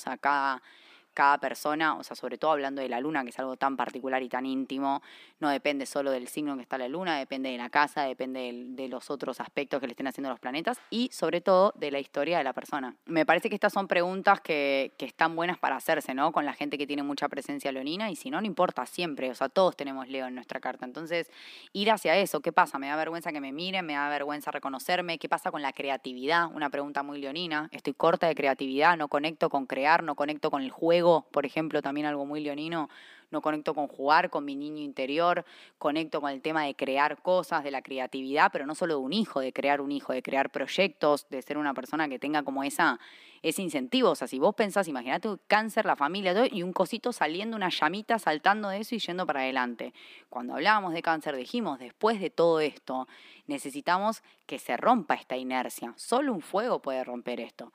Cada 1.17 1.39
persona, 1.39 1.97
o 1.97 2.05
sea, 2.05 2.15
sobre 2.15 2.37
todo 2.37 2.51
hablando 2.51 2.83
de 2.83 2.91
la 2.91 3.01
luna, 3.01 3.25
que 3.25 3.31
es 3.31 3.39
algo 3.39 3.57
tan 3.57 3.75
particular 3.75 4.23
y 4.23 4.29
tan 4.29 4.45
íntimo, 4.45 5.03
no 5.41 5.49
depende 5.49 5.87
solo 5.87 6.11
del 6.11 6.29
signo 6.29 6.57
que 6.57 6.63
está 6.63 6.77
la 6.77 6.89
luna, 6.89 7.19
depende 7.19 7.51
de 7.51 7.57
la 7.57 7.71
casa, 7.71 8.03
depende 8.03 8.53
de 8.53 8.89
los 8.89 9.11
otros 9.11 9.41
aspectos 9.41 9.81
que 9.81 9.87
le 9.87 9.93
estén 9.93 10.07
haciendo 10.07 10.29
los 10.29 10.39
planetas 10.39 10.79
y 10.91 11.09
sobre 11.13 11.41
todo 11.41 11.73
de 11.75 11.91
la 11.91 12.01
historia 12.01 12.37
de 12.37 12.45
la 12.45 12.53
persona. 12.53 12.97
Me 13.07 13.25
parece 13.25 13.49
que 13.49 13.55
estas 13.55 13.73
son 13.73 13.89
preguntas 13.89 14.43
que, 14.43 14.93
que 14.99 15.07
están 15.07 15.35
buenas 15.35 15.57
para 15.57 15.77
hacerse, 15.77 16.13
¿no? 16.13 16.33
Con 16.33 16.45
la 16.45 16.53
gente 16.53 16.77
que 16.77 16.87
tiene 16.87 17.03
mucha 17.03 17.31
presencia 17.31 17.73
leonina 17.73 18.11
y 18.11 18.17
si 18.17 18.29
no, 18.31 18.39
no 18.39 18.47
importa 18.47 18.85
siempre, 18.85 19.31
o 19.31 19.35
sea, 19.35 19.49
todos 19.49 19.75
tenemos 19.75 20.09
Leo 20.09 20.27
en 20.27 20.35
nuestra 20.35 20.61
carta. 20.61 20.85
Entonces, 20.85 21.31
ir 21.73 21.91
hacia 21.91 22.15
eso, 22.17 22.41
¿qué 22.41 22.53
pasa? 22.53 22.79
¿Me 22.79 22.89
da 22.89 22.97
vergüenza 22.97 23.33
que 23.33 23.41
me 23.41 23.53
miren? 23.53 23.87
¿Me 23.87 23.95
da 23.95 24.11
vergüenza 24.11 24.51
reconocerme? 24.51 25.19
¿Qué 25.19 25.31
pasa 25.31 25.51
con 25.51 25.63
la 25.63 25.73
creatividad? 25.73 26.53
Una 26.53 26.69
pregunta 26.69 27.03
muy 27.03 27.19
leonina. 27.19 27.71
Estoy 27.73 27.95
corta 27.95 28.27
de 28.27 28.35
creatividad, 28.35 28.99
no 28.99 29.09
conecto 29.09 29.49
con 29.49 29.65
crear, 29.65 30.03
no 30.03 30.15
conecto 30.15 30.51
con 30.51 30.63
el 30.63 30.71
juego, 30.71 31.06
por 31.33 31.47
ejemplo, 31.47 31.83
también 31.83 32.07
algo 32.07 32.27
muy 32.27 32.41
leonino. 32.41 32.89
No 33.31 33.43
conecto 33.43 33.75
con 33.75 33.89
jugar, 33.89 34.31
con 34.31 34.45
mi 34.45 34.55
niño 34.55 34.83
interior, 34.83 35.45
conecto 35.79 36.21
con 36.21 36.31
el 36.31 36.41
tema 36.41 36.63
de 36.65 36.77
crear 36.77 37.21
cosas, 37.23 37.65
de 37.65 37.73
la 37.73 37.83
creatividad, 37.83 38.51
pero 38.53 38.67
no 38.67 38.77
solo 38.77 38.95
de 38.95 39.01
un 39.01 39.13
hijo, 39.13 39.41
de 39.41 39.53
crear 39.53 39.81
un 39.81 39.91
hijo, 39.91 40.13
de 40.13 40.23
crear 40.23 40.51
proyectos, 40.51 41.29
de 41.29 41.43
ser 41.43 41.59
una 41.59 41.75
persona 41.75 42.09
que 42.09 42.21
tenga 42.21 42.45
como 42.45 42.63
esa, 42.63 43.01
ese 43.43 43.63
incentivo. 43.63 44.11
O 44.11 44.15
sea, 44.15 44.29
si 44.29 44.39
vos 44.39 44.55
pensás, 44.55 44.87
imagínate 44.87 45.29
cáncer, 45.49 45.87
la 45.87 45.97
familia, 45.97 46.35
y 46.53 46.63
un 46.63 46.73
cosito 46.73 47.13
saliendo, 47.13 47.57
una 47.57 47.69
llamita 47.69 48.21
saltando 48.21 48.69
de 48.69 48.79
eso 48.79 48.95
y 48.95 49.01
yendo 49.01 49.27
para 49.27 49.41
adelante. 49.41 49.93
Cuando 50.29 50.55
hablábamos 50.55 50.93
de 50.93 51.03
cáncer, 51.03 51.35
dijimos, 51.35 51.81
después 51.81 52.21
de 52.21 52.31
todo 52.31 52.61
esto, 52.61 53.09
necesitamos 53.49 54.23
que 54.47 54.61
se 54.61 54.77
rompa 54.77 55.15
esta 55.15 55.37
inercia. 55.37 55.95
Solo 55.97 56.33
un 56.33 56.43
fuego 56.43 56.81
puede 56.81 57.03
romper 57.03 57.41
esto. 57.41 57.73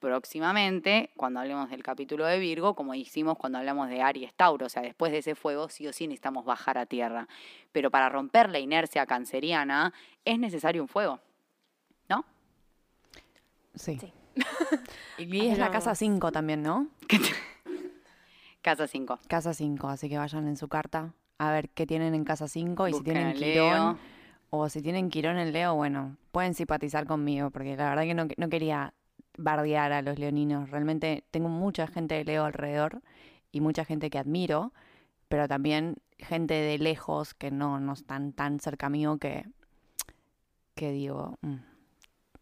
Próximamente, 0.00 1.10
cuando 1.16 1.40
hablemos 1.40 1.70
del 1.70 1.82
capítulo 1.82 2.24
de 2.24 2.38
Virgo, 2.38 2.74
como 2.74 2.94
hicimos 2.94 3.36
cuando 3.36 3.58
hablamos 3.58 3.88
de 3.88 4.00
Aries 4.00 4.32
Tauro, 4.34 4.66
o 4.66 4.68
sea, 4.68 4.82
después 4.82 5.10
de 5.10 5.18
ese 5.18 5.34
fuego, 5.34 5.68
sí 5.68 5.88
o 5.88 5.92
sí 5.92 6.06
necesitamos 6.06 6.44
bajar 6.44 6.78
a 6.78 6.86
tierra. 6.86 7.26
Pero 7.72 7.90
para 7.90 8.08
romper 8.08 8.48
la 8.48 8.60
inercia 8.60 9.06
canceriana 9.06 9.92
es 10.24 10.38
necesario 10.38 10.82
un 10.82 10.88
fuego, 10.88 11.20
¿no? 12.08 12.24
Sí. 13.74 13.98
Sí. 13.98 14.12
Y 15.18 15.48
es 15.48 15.58
la 15.58 15.72
casa 15.72 15.96
5 15.96 16.30
también, 16.30 16.62
¿no? 16.62 16.86
Casa 18.62 18.86
5. 18.86 19.18
Casa 19.28 19.54
5, 19.54 19.88
así 19.88 20.08
que 20.08 20.18
vayan 20.18 20.46
en 20.46 20.56
su 20.56 20.68
carta 20.68 21.12
a 21.38 21.50
ver 21.50 21.70
qué 21.70 21.86
tienen 21.86 22.14
en 22.14 22.24
casa 22.24 22.48
5 22.48 22.88
y 22.88 22.92
si 22.92 23.02
tienen 23.02 23.34
Quirón 23.34 23.98
o 24.50 24.68
si 24.68 24.82
tienen 24.82 25.10
Quirón 25.10 25.38
en 25.38 25.52
Leo, 25.52 25.74
bueno, 25.74 26.16
pueden 26.32 26.54
simpatizar 26.54 27.06
conmigo 27.06 27.50
porque 27.50 27.76
la 27.76 27.90
verdad 27.90 28.02
que 28.02 28.14
no, 28.14 28.26
no 28.36 28.48
quería 28.48 28.94
bardear 29.38 29.92
a 29.92 30.02
los 30.02 30.18
leoninos. 30.18 30.70
Realmente 30.70 31.24
tengo 31.30 31.48
mucha 31.48 31.86
gente 31.86 32.14
de 32.16 32.24
Leo 32.24 32.44
alrededor 32.44 33.00
y 33.52 33.60
mucha 33.60 33.84
gente 33.86 34.10
que 34.10 34.18
admiro, 34.18 34.72
pero 35.28 35.48
también 35.48 35.96
gente 36.18 36.52
de 36.54 36.76
lejos 36.78 37.32
que 37.32 37.50
no, 37.50 37.80
no 37.80 37.94
están 37.94 38.32
tan 38.32 38.60
cerca 38.60 38.90
mío 38.90 39.16
que, 39.18 39.46
que 40.74 40.90
digo... 40.92 41.38
mm. 41.40 41.56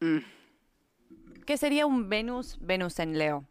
Mm. 0.00 0.18
¿Qué 1.46 1.56
sería 1.56 1.86
un 1.86 2.08
Venus, 2.08 2.58
Venus 2.60 2.98
en 2.98 3.16
Leo? 3.18 3.44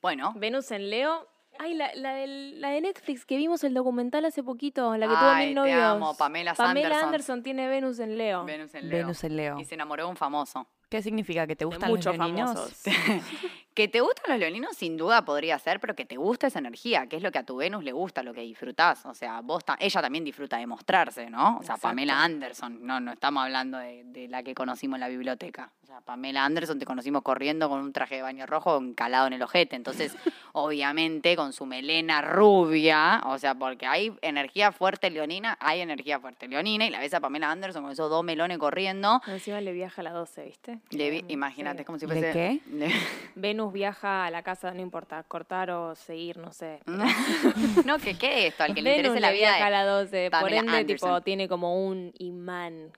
Bueno, 0.00 0.32
Venus 0.36 0.70
en 0.70 0.88
Leo. 0.90 1.28
Ay, 1.58 1.74
la, 1.74 1.94
la, 1.94 2.14
del- 2.14 2.60
la 2.62 2.70
de 2.70 2.80
Netflix 2.80 3.26
que 3.26 3.36
vimos 3.36 3.62
el 3.62 3.74
documental 3.74 4.24
hace 4.24 4.42
poquito, 4.42 4.96
la 4.96 5.06
que 5.06 5.14
tuvo 5.14 5.34
mil 5.34 5.48
te 5.50 5.54
novios. 5.54 5.82
amo, 5.82 6.16
Pamela 6.16 6.54
Pamela 6.54 6.86
Anderson. 6.86 7.08
Anderson 7.08 7.42
tiene 7.42 7.68
Venus 7.68 7.98
en 7.98 8.16
Leo. 8.16 8.44
Venus 8.46 8.74
en 8.74 8.88
Leo. 8.88 8.98
Venus 8.98 9.22
en 9.24 9.36
Leo. 9.36 9.60
Y 9.60 9.64
se 9.66 9.74
enamoró 9.74 10.04
de 10.04 10.10
un 10.10 10.16
famoso. 10.16 10.66
¿Qué 10.92 11.00
significa? 11.00 11.46
¿Que 11.46 11.56
te 11.56 11.64
gustan 11.64 11.88
los 11.88 11.98
muchos 11.98 12.18
leoninos? 12.18 12.50
famosos. 12.52 12.82
Que 13.74 13.88
te 13.88 14.00
gustan 14.00 14.24
los 14.28 14.38
leoninos, 14.38 14.76
sin 14.76 14.96
duda 14.98 15.24
podría 15.24 15.58
ser, 15.58 15.80
pero 15.80 15.94
que 15.94 16.04
te 16.04 16.16
gusta 16.16 16.46
esa 16.46 16.58
energía, 16.58 17.06
que 17.06 17.16
es 17.16 17.22
lo 17.22 17.32
que 17.32 17.38
a 17.38 17.42
tu 17.44 17.56
Venus 17.56 17.82
le 17.84 17.92
gusta, 17.92 18.22
lo 18.22 18.34
que 18.34 18.42
disfrutás. 18.42 19.06
O 19.06 19.14
sea, 19.14 19.40
vos 19.40 19.64
ta- 19.64 19.78
ella 19.80 20.02
también 20.02 20.24
disfruta 20.24 20.58
de 20.58 20.66
mostrarse, 20.66 21.30
¿no? 21.30 21.52
O 21.56 21.62
sea, 21.62 21.76
Exacto. 21.76 21.88
Pamela 21.88 22.22
Anderson, 22.22 22.78
no, 22.86 23.00
no 23.00 23.12
estamos 23.12 23.42
hablando 23.44 23.78
de, 23.78 24.04
de 24.04 24.28
la 24.28 24.42
que 24.42 24.54
conocimos 24.54 24.96
en 24.96 25.00
la 25.00 25.08
biblioteca. 25.08 25.70
O 25.84 25.86
sea, 25.86 26.00
Pamela 26.00 26.44
Anderson 26.44 26.78
te 26.78 26.84
conocimos 26.86 27.22
corriendo 27.22 27.68
con 27.68 27.80
un 27.80 27.92
traje 27.92 28.16
de 28.16 28.22
baño 28.22 28.46
rojo 28.46 28.76
encalado 28.78 29.26
en 29.26 29.34
el 29.34 29.42
ojete. 29.42 29.76
Entonces, 29.76 30.14
obviamente, 30.52 31.36
con 31.36 31.52
su 31.52 31.66
melena 31.66 32.22
rubia, 32.22 33.22
o 33.26 33.38
sea, 33.38 33.54
porque 33.54 33.86
hay 33.86 34.12
energía 34.22 34.72
fuerte 34.72 35.10
leonina, 35.10 35.56
hay 35.60 35.80
energía 35.80 36.18
fuerte 36.20 36.48
leonina, 36.48 36.86
y 36.86 36.90
la 36.90 36.98
ves 37.00 37.12
a 37.14 37.20
Pamela 37.20 37.50
Anderson 37.50 37.82
con 37.82 37.92
esos 37.92 38.08
dos 38.10 38.24
melones 38.24 38.58
corriendo. 38.58 39.20
Encima 39.26 39.60
le 39.60 39.72
viaja 39.72 40.00
a 40.00 40.04
las 40.04 40.12
12, 40.14 40.44
¿viste? 40.44 40.78
Le 40.90 41.10
vi- 41.10 41.20
Sí. 41.22 41.26
imagínate, 41.28 41.82
es 41.82 41.86
como 41.86 41.98
si 41.98 42.06
¿De 42.06 42.12
fuese. 42.14 42.32
qué? 42.32 42.60
Le- 42.70 42.92
Venus 43.34 43.61
viaja 43.70 44.24
a 44.26 44.30
la 44.30 44.42
casa, 44.42 44.72
no 44.72 44.80
importa, 44.80 45.22
cortar 45.24 45.70
o 45.70 45.94
seguir, 45.94 46.38
no 46.38 46.52
sé. 46.52 46.80
no, 47.86 47.98
que 47.98 48.16
qué 48.18 48.46
esto, 48.48 48.64
al 48.64 48.74
que 48.74 48.82
le 48.82 48.96
interese 48.96 49.20
la 49.20 49.30
vida 49.30 49.50
viaja 49.50 49.66
a 49.66 49.70
las 49.70 49.86
12, 49.86 50.30
por 50.40 50.52
ende, 50.52 50.76
Anderson. 50.78 50.86
tipo, 51.10 51.20
tiene 51.20 51.48
como 51.48 51.86
un 51.86 52.12
imán 52.18 52.90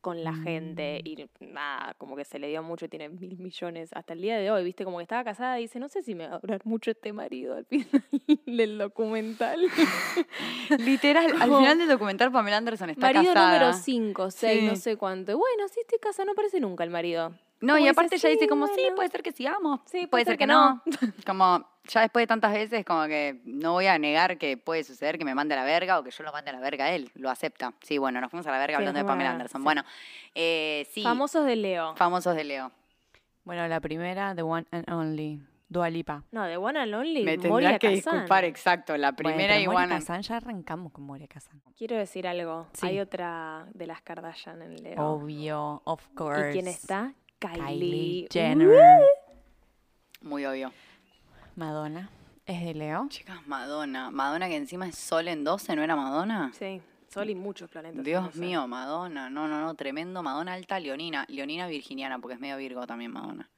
con 0.00 0.24
la 0.24 0.34
gente 0.34 1.00
y 1.04 1.28
nada, 1.38 1.94
como 1.96 2.16
que 2.16 2.24
se 2.24 2.40
le 2.40 2.48
dio 2.48 2.60
mucho, 2.64 2.88
tiene 2.88 3.08
mil 3.08 3.38
millones 3.38 3.90
hasta 3.92 4.14
el 4.14 4.20
día 4.20 4.36
de 4.36 4.50
hoy, 4.50 4.64
viste, 4.64 4.84
como 4.84 4.96
que 4.96 5.04
estaba 5.04 5.22
casada 5.22 5.60
y 5.60 5.62
dice, 5.62 5.78
no 5.78 5.88
sé 5.88 6.02
si 6.02 6.16
me 6.16 6.26
va 6.26 6.34
a 6.34 6.38
durar 6.40 6.60
mucho 6.64 6.90
este 6.90 7.12
marido 7.12 7.54
al 7.54 7.64
final 7.66 8.02
del 8.44 8.78
documental. 8.78 9.60
Literal, 10.78 11.26
al 11.40 11.48
final 11.56 11.78
del 11.78 11.88
documental 11.88 12.32
Pamela 12.32 12.56
Anderson 12.56 12.90
está 12.90 13.12
marido 13.12 13.32
casada. 13.32 13.52
número 13.58 13.72
5, 13.78 14.30
6, 14.32 14.60
Sí. 14.60 14.66
no 14.66 14.74
sé 14.76 14.96
cuánto. 14.96 15.32
Y 15.32 15.34
Bueno, 15.36 15.68
sí 15.68 15.80
estoy 15.80 15.98
casada, 16.00 16.26
no 16.26 16.32
aparece 16.32 16.58
nunca 16.60 16.82
el 16.84 16.90
marido. 16.90 17.32
No, 17.62 17.76
y 17.76 17.80
dice, 17.80 17.90
aparte 17.90 18.16
ella 18.16 18.28
dice 18.28 18.42
"Sí, 18.42 18.48
como, 18.48 18.66
sí, 18.66 18.74
bueno". 18.82 18.96
puede 18.96 19.08
ser 19.08 19.22
que 19.22 19.32
sigamos, 19.32 19.80
Sí, 19.86 20.06
puede 20.06 20.24
ser 20.24 20.36
que 20.36 20.46
no. 20.46 20.82
Como 21.26 21.64
ya 21.84 22.00
después 22.02 22.22
de 22.22 22.26
tantas 22.26 22.52
veces, 22.52 22.84
como 22.84 23.06
que 23.06 23.40
no 23.44 23.72
voy 23.72 23.86
a 23.86 23.98
negar 23.98 24.38
que 24.38 24.56
puede 24.56 24.84
suceder 24.84 25.18
que 25.18 25.24
me 25.24 25.34
mande 25.34 25.54
a 25.54 25.56
la 25.58 25.64
verga 25.64 25.98
o 25.98 26.04
que 26.04 26.10
yo 26.12 26.22
lo 26.22 26.30
mande 26.32 26.50
a 26.50 26.54
la 26.54 26.60
verga 26.60 26.84
a 26.84 26.90
él, 26.92 27.10
lo 27.14 27.28
acepta. 27.30 27.72
Sí, 27.80 27.98
bueno, 27.98 28.20
nos 28.20 28.30
fuimos 28.30 28.46
a 28.46 28.52
la 28.52 28.58
verga 28.58 28.76
Sí, 28.76 28.82
hablando 28.82 28.98
de 28.98 29.04
Pamela 29.04 29.30
la- 29.30 29.34
Anderson. 29.34 29.60
sí. 29.60 29.64
Bueno, 29.64 29.82
eh, 30.34 30.86
sí, 30.92 31.02
Famosos 31.02 31.44
de 31.46 31.56
Leo. 31.56 31.96
famosos 31.96 32.36
de 32.36 32.44
Leo. 32.44 32.70
Bueno, 33.44 33.66
la 33.66 33.80
primera, 33.80 34.34
The 34.34 34.42
One 34.42 34.66
and 34.70 34.88
Only, 34.90 35.40
Dua 35.68 35.90
Lipa. 35.90 36.22
No, 36.30 36.44
de 36.44 36.56
One 36.56 36.78
and 36.78 36.94
Only, 36.94 37.24
Me 37.24 37.36
tendrás 37.38 37.72
que 37.80 37.88
Kazan. 37.88 37.94
disculpar, 37.94 38.44
exacto, 38.44 38.96
la 38.96 39.10
Bueno, 39.10 39.16
primera 39.30 39.54
pero 39.56 39.72
Moria. 39.72 39.88
Kazan, 39.88 40.22
ya 40.22 40.36
arrancamos 40.36 40.92
con 40.92 41.04
Moria 41.04 41.26
Kazan. 41.26 41.60
Quiero 41.76 41.96
decir 41.96 42.28
algo. 42.28 42.68
Sí. 42.74 42.86
Hay 42.86 43.00
otra 43.00 43.66
de 43.74 43.86
las 43.88 44.02
Kardashian 44.02 44.62
en 44.62 44.82
Leo. 44.84 45.02
Obvio, 45.02 45.82
of 45.84 46.06
course. 46.14 46.50
¿Y 46.50 46.52
quién 46.52 46.68
está? 46.68 47.12
Kylie. 47.48 47.56
Kylie 47.60 48.24
Uh, 48.24 48.28
Jenner. 48.32 49.00
Muy 50.22 50.44
obvio. 50.46 50.72
Madonna. 51.56 52.10
¿Es 52.46 52.62
de 52.64 52.74
Leo? 52.74 53.06
Chicas, 53.08 53.46
Madonna. 53.46 54.10
Madonna 54.10 54.48
que 54.48 54.56
encima 54.56 54.86
es 54.88 54.96
Sol 54.96 55.28
en 55.28 55.44
12, 55.44 55.76
¿no 55.76 55.82
era 55.82 55.94
Madonna? 55.96 56.52
Sí, 56.58 56.80
Sol 57.08 57.30
y 57.30 57.34
muchos 57.34 57.70
planetas. 57.70 58.04
Dios 58.04 58.34
mío, 58.36 58.66
Madonna. 58.66 59.30
No, 59.30 59.46
no, 59.48 59.60
no, 59.60 59.74
tremendo. 59.74 60.22
Madonna 60.22 60.54
alta, 60.54 60.80
Leonina. 60.80 61.24
Leonina 61.28 61.66
virginiana, 61.66 62.18
porque 62.18 62.34
es 62.34 62.40
medio 62.40 62.56
virgo 62.56 62.86
también 62.86 63.12
Madonna. 63.12 63.48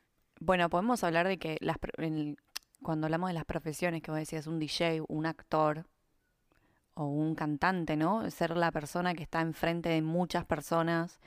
Bueno, 0.40 0.68
podemos 0.68 1.02
hablar 1.04 1.28
de 1.28 1.38
que 1.38 1.56
las, 1.60 1.76
el- 1.98 2.36
cuando 2.82 3.06
hablamos 3.06 3.30
de 3.30 3.34
las 3.34 3.44
profesiones, 3.44 4.02
que 4.02 4.10
vos 4.10 4.18
decías, 4.20 4.46
un 4.46 4.58
DJ, 4.58 5.02
un 5.08 5.24
actor 5.26 5.86
o 6.94 7.06
un 7.06 7.34
cantante, 7.34 7.96
¿no? 7.96 8.28
Ser 8.30 8.56
la 8.56 8.70
persona 8.72 9.14
que 9.14 9.22
está 9.22 9.40
enfrente 9.40 9.88
de 9.88 10.02
muchas 10.02 10.44
personas 10.44 11.18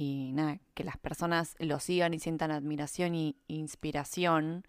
y 0.00 0.32
nada, 0.32 0.58
que 0.72 0.82
las 0.82 0.96
personas 0.96 1.56
lo 1.58 1.78
sigan 1.78 2.14
y 2.14 2.18
sientan 2.18 2.50
admiración 2.50 3.14
y 3.14 3.36
inspiración, 3.48 4.64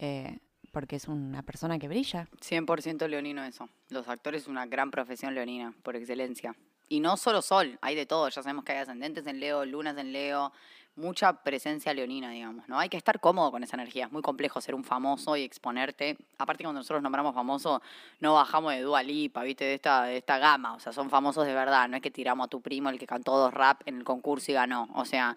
eh, 0.00 0.40
porque 0.72 0.96
es 0.96 1.06
una 1.06 1.44
persona 1.44 1.78
que 1.78 1.86
brilla. 1.86 2.28
100% 2.40 3.06
leonino 3.06 3.44
eso. 3.44 3.68
Los 3.90 4.08
actores 4.08 4.42
es 4.42 4.48
una 4.48 4.66
gran 4.66 4.90
profesión 4.90 5.36
leonina, 5.36 5.72
por 5.84 5.94
excelencia. 5.94 6.56
Y 6.88 7.00
no 7.00 7.16
solo 7.16 7.42
Sol, 7.42 7.78
hay 7.80 7.94
de 7.94 8.06
todo. 8.06 8.28
Ya 8.28 8.42
sabemos 8.42 8.64
que 8.64 8.72
hay 8.72 8.78
ascendentes 8.78 9.26
en 9.26 9.40
Leo, 9.40 9.64
lunas 9.64 9.96
en 9.98 10.12
Leo, 10.12 10.52
mucha 10.96 11.32
presencia 11.42 11.92
leonina, 11.92 12.30
digamos, 12.30 12.68
¿no? 12.68 12.78
Hay 12.78 12.88
que 12.88 12.96
estar 12.96 13.20
cómodo 13.20 13.50
con 13.50 13.62
esa 13.62 13.76
energía. 13.76 14.06
Es 14.06 14.12
muy 14.12 14.22
complejo 14.22 14.60
ser 14.60 14.74
un 14.74 14.82
famoso 14.82 15.36
y 15.36 15.42
exponerte. 15.42 16.16
Aparte, 16.38 16.64
cuando 16.64 16.80
nosotros 16.80 17.02
nombramos 17.02 17.34
famoso, 17.34 17.82
no 18.20 18.34
bajamos 18.34 18.72
de 18.72 18.80
Dua 18.80 19.02
Lipa, 19.02 19.42
¿viste? 19.42 19.64
De 19.64 19.74
esta, 19.74 20.04
de 20.04 20.16
esta 20.16 20.38
gama. 20.38 20.74
O 20.74 20.80
sea, 20.80 20.92
son 20.92 21.10
famosos 21.10 21.46
de 21.46 21.54
verdad. 21.54 21.88
No 21.88 21.96
es 21.96 22.02
que 22.02 22.10
tiramos 22.10 22.46
a 22.46 22.48
tu 22.48 22.60
primo, 22.60 22.88
el 22.88 22.98
que 22.98 23.06
cantó 23.06 23.36
dos 23.36 23.52
rap 23.52 23.82
en 23.84 23.98
el 23.98 24.04
concurso 24.04 24.50
y 24.50 24.54
ganó. 24.54 24.88
O 24.94 25.04
sea, 25.04 25.36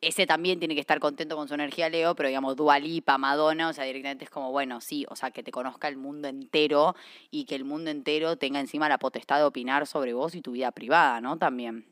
ese 0.00 0.26
también 0.26 0.58
tiene 0.58 0.74
que 0.74 0.80
estar 0.80 1.00
contento 1.00 1.36
con 1.36 1.48
su 1.48 1.54
energía 1.54 1.88
Leo, 1.88 2.14
pero 2.14 2.28
digamos 2.28 2.54
Dua 2.56 2.78
Lipa, 2.78 3.18
Madonna, 3.18 3.68
o 3.68 3.72
sea, 3.72 3.84
directamente 3.84 4.24
es 4.24 4.30
como, 4.30 4.52
bueno, 4.52 4.80
sí, 4.80 5.06
o 5.08 5.16
sea, 5.16 5.30
que 5.30 5.42
te 5.42 5.50
conozca 5.50 5.88
el 5.88 5.96
mundo 5.96 6.28
entero 6.28 6.94
y 7.30 7.44
que 7.46 7.54
el 7.54 7.64
mundo 7.64 7.90
entero 7.90 8.36
tenga 8.36 8.60
encima 8.60 8.88
la 8.88 8.98
potestad 8.98 9.38
de 9.38 9.44
opinar 9.44 9.86
sobre 9.86 10.12
vos 10.12 10.34
y 10.34 10.42
tu 10.42 10.52
vida 10.52 10.70
privada, 10.72 11.20
¿no? 11.20 11.38
También. 11.38 11.86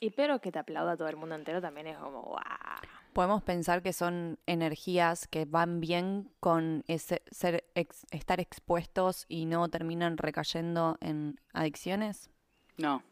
Y 0.00 0.10
pero 0.10 0.40
que 0.40 0.52
te 0.52 0.60
aplauda 0.60 0.96
todo 0.96 1.08
el 1.08 1.16
mundo 1.16 1.34
entero 1.34 1.60
también 1.60 1.88
es 1.88 1.98
como, 1.98 2.22
wow. 2.22 2.38
Podemos 3.12 3.42
pensar 3.42 3.82
que 3.82 3.92
son 3.92 4.38
energías 4.46 5.26
que 5.26 5.44
van 5.44 5.80
bien 5.80 6.30
con 6.38 6.84
ese 6.86 7.22
ser 7.32 7.64
ex- 7.74 8.06
estar 8.12 8.38
expuestos 8.38 9.24
y 9.28 9.46
no 9.46 9.68
terminan 9.68 10.18
recayendo 10.18 10.98
en 11.00 11.40
adicciones. 11.52 12.30
No. 12.76 13.02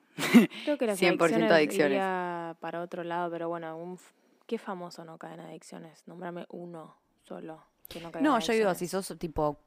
Creo 0.64 0.78
que 0.78 0.86
las 0.86 1.00
100% 1.00 1.18
adicciones, 1.18 1.50
adicciones. 1.52 1.90
iría 1.92 2.56
para 2.60 2.80
otro 2.80 3.04
lado, 3.04 3.30
pero 3.30 3.48
bueno, 3.48 3.76
un 3.76 3.98
¿qué 4.46 4.58
famoso 4.58 5.04
no 5.04 5.18
cae 5.18 5.34
en 5.34 5.40
adicciones? 5.40 6.02
Nómbrame 6.06 6.46
uno 6.50 6.96
solo 7.22 7.62
que 7.88 8.00
no 8.00 8.10
caiga 8.10 8.28
No, 8.28 8.36
en 8.36 8.42
yo 8.42 8.52
digo, 8.52 8.74
si 8.74 8.86
sos 8.88 9.14
tipo 9.18 9.60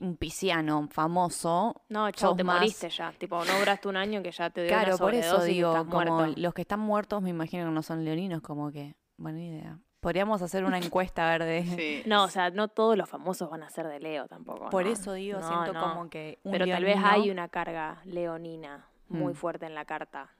un 0.00 0.16
pisciano 0.16 0.88
famoso, 0.90 1.82
No, 1.90 2.10
chao, 2.12 2.30
sos 2.30 2.36
te 2.38 2.44
más- 2.44 2.56
moriste 2.60 2.88
ya. 2.88 3.12
Tipo, 3.12 3.44
no 3.44 3.58
duraste 3.58 3.88
un 3.88 3.96
año 3.98 4.22
que 4.22 4.30
ya 4.32 4.48
te 4.48 4.62
dio 4.62 4.72
una 4.72 4.82
Claro, 4.84 4.96
por 4.98 5.14
eso 5.14 5.42
digo, 5.42 5.72
como 5.86 6.16
muerto. 6.16 6.40
los 6.40 6.54
que 6.54 6.62
están 6.62 6.80
muertos 6.80 7.20
me 7.20 7.28
imagino 7.30 7.66
que 7.66 7.70
no 7.72 7.82
son 7.82 8.02
leoninos, 8.04 8.40
como 8.40 8.70
que, 8.72 8.94
buena 9.18 9.42
idea. 9.42 9.78
Podríamos 10.00 10.40
hacer 10.42 10.64
una 10.64 10.78
encuesta 10.78 11.28
a 11.28 11.36
ver 11.38 11.44
de... 11.44 11.76
Sí. 11.76 12.02
No, 12.08 12.24
o 12.24 12.28
sea, 12.28 12.48
no 12.50 12.68
todos 12.68 12.96
los 12.96 13.06
famosos 13.08 13.50
van 13.50 13.62
a 13.64 13.68
ser 13.68 13.86
de 13.86 14.00
Leo 14.00 14.26
tampoco. 14.28 14.70
Por 14.70 14.86
¿no? 14.86 14.90
eso 14.90 15.12
digo, 15.12 15.38
No, 15.40 15.46
siento 15.46 15.72
no. 15.74 15.80
como 15.82 16.08
que 16.08 16.38
un 16.42 16.52
Pero 16.52 16.66
tal 16.66 16.84
vez 16.84 16.96
hay 17.04 17.30
una 17.30 17.48
carga 17.48 18.00
leonina 18.04 18.86
muy 19.12 19.32
Mm. 19.32 19.36
fuerte 19.36 19.66
en 19.66 19.74
la 19.74 19.84
carta. 19.84 20.30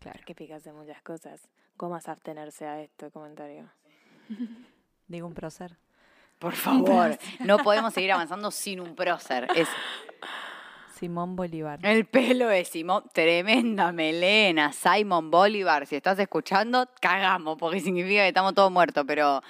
Claro. 0.00 0.20
Que 0.26 0.34
fíjate 0.34 0.72
muchas 0.72 1.00
cosas. 1.02 1.48
¿Cómo 1.76 1.92
vas 1.92 2.08
a 2.08 2.12
abstenerse 2.12 2.66
a 2.66 2.80
este 2.82 3.10
comentario? 3.10 3.70
Digo 5.08 5.26
un 5.26 5.34
prócer. 5.34 5.76
Por 6.38 6.52
favor, 6.54 7.18
no 7.40 7.58
podemos 7.58 7.94
seguir 7.94 8.12
avanzando 8.12 8.50
sin 8.50 8.80
un 8.80 8.94
prócer. 8.94 9.48
Es 9.54 9.68
Simón 10.98 11.36
Bolívar. 11.36 11.80
el 11.82 12.04
pelo 12.06 12.48
de 12.48 12.64
Simón, 12.64 13.04
tremenda 13.12 13.92
melena, 13.92 14.72
Simon 14.72 15.30
Bolívar. 15.30 15.86
Si 15.86 15.96
estás 15.96 16.18
escuchando, 16.18 16.88
cagamos, 17.00 17.58
porque 17.58 17.80
significa 17.80 18.22
que 18.22 18.28
estamos 18.28 18.54
todos 18.54 18.70
muertos. 18.70 19.04
Pero 19.06 19.42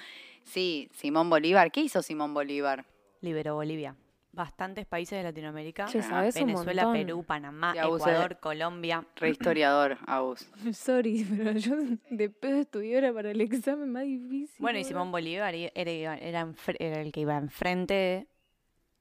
sí, 0.43 0.89
Simón 0.93 1.29
Bolívar. 1.29 1.71
¿Qué 1.71 1.81
hizo 1.81 2.01
Simón 2.01 2.33
Bolívar? 2.33 2.85
Liberó 3.21 3.55
Bolivia. 3.55 3.95
Bastantes 4.35 4.85
países 4.85 5.17
de 5.17 5.23
Latinoamérica. 5.23 5.85
Che, 5.85 6.01
sabes 6.01 6.35
Venezuela. 6.35 6.91
Perú, 6.91 7.23
Panamá. 7.23 7.73
Ecuador, 7.75 8.37
Colombia. 8.39 9.05
Re 9.15 9.29
historiador, 9.29 9.97
Agus. 10.05 10.49
Sorry, 10.73 11.25
pero 11.29 11.53
yo 11.53 11.75
de 12.09 12.29
pedo 12.29 12.59
estudié 12.59 12.95
ahora 12.95 13.13
para 13.13 13.31
el 13.31 13.41
examen 13.41 13.91
más 13.91 14.03
difícil. 14.03 14.57
Bueno, 14.59 14.79
y. 14.79 14.83
Simón 14.83 15.11
Bolívar 15.11 15.55
era, 15.55 15.71
era, 15.73 16.17
era 16.17 17.01
el 17.01 17.11
que 17.11 17.21
iba 17.21 17.37
enfrente 17.37 18.27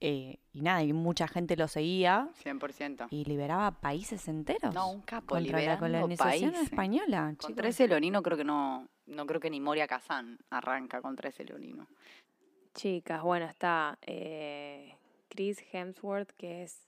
eh, 0.07 0.39
y 0.53 0.61
nada, 0.61 0.82
y 0.82 0.93
mucha 0.93 1.26
gente 1.26 1.57
lo 1.57 1.66
seguía 1.66 2.28
100%. 2.45 3.07
y 3.11 3.24
liberaba 3.24 3.80
países 3.80 4.28
enteros. 4.28 4.74
No, 4.74 4.91
un 4.91 5.01
capo, 5.01 5.35
contra 5.35 5.62
la 5.62 5.78
colonización 5.78 6.51
países. 6.53 6.70
española. 6.70 7.35
Contra 7.39 7.49
chicos. 7.49 7.66
ese 7.66 7.89
leonino 7.89 8.22
creo 8.22 8.37
que 8.37 8.45
no, 8.45 8.87
no 9.07 9.26
creo 9.26 9.41
que 9.41 9.49
ni 9.49 9.61
Moria 9.61 9.87
Kazan 9.87 10.39
arranca 10.51 11.01
contra 11.01 11.30
ese 11.30 11.45
leonino. 11.45 11.89
Chicas, 12.74 13.22
bueno, 13.22 13.47
está 13.47 13.99
eh, 14.03 14.95
Chris 15.35 15.64
Hemsworth, 15.72 16.30
que 16.37 16.62
es 16.62 16.78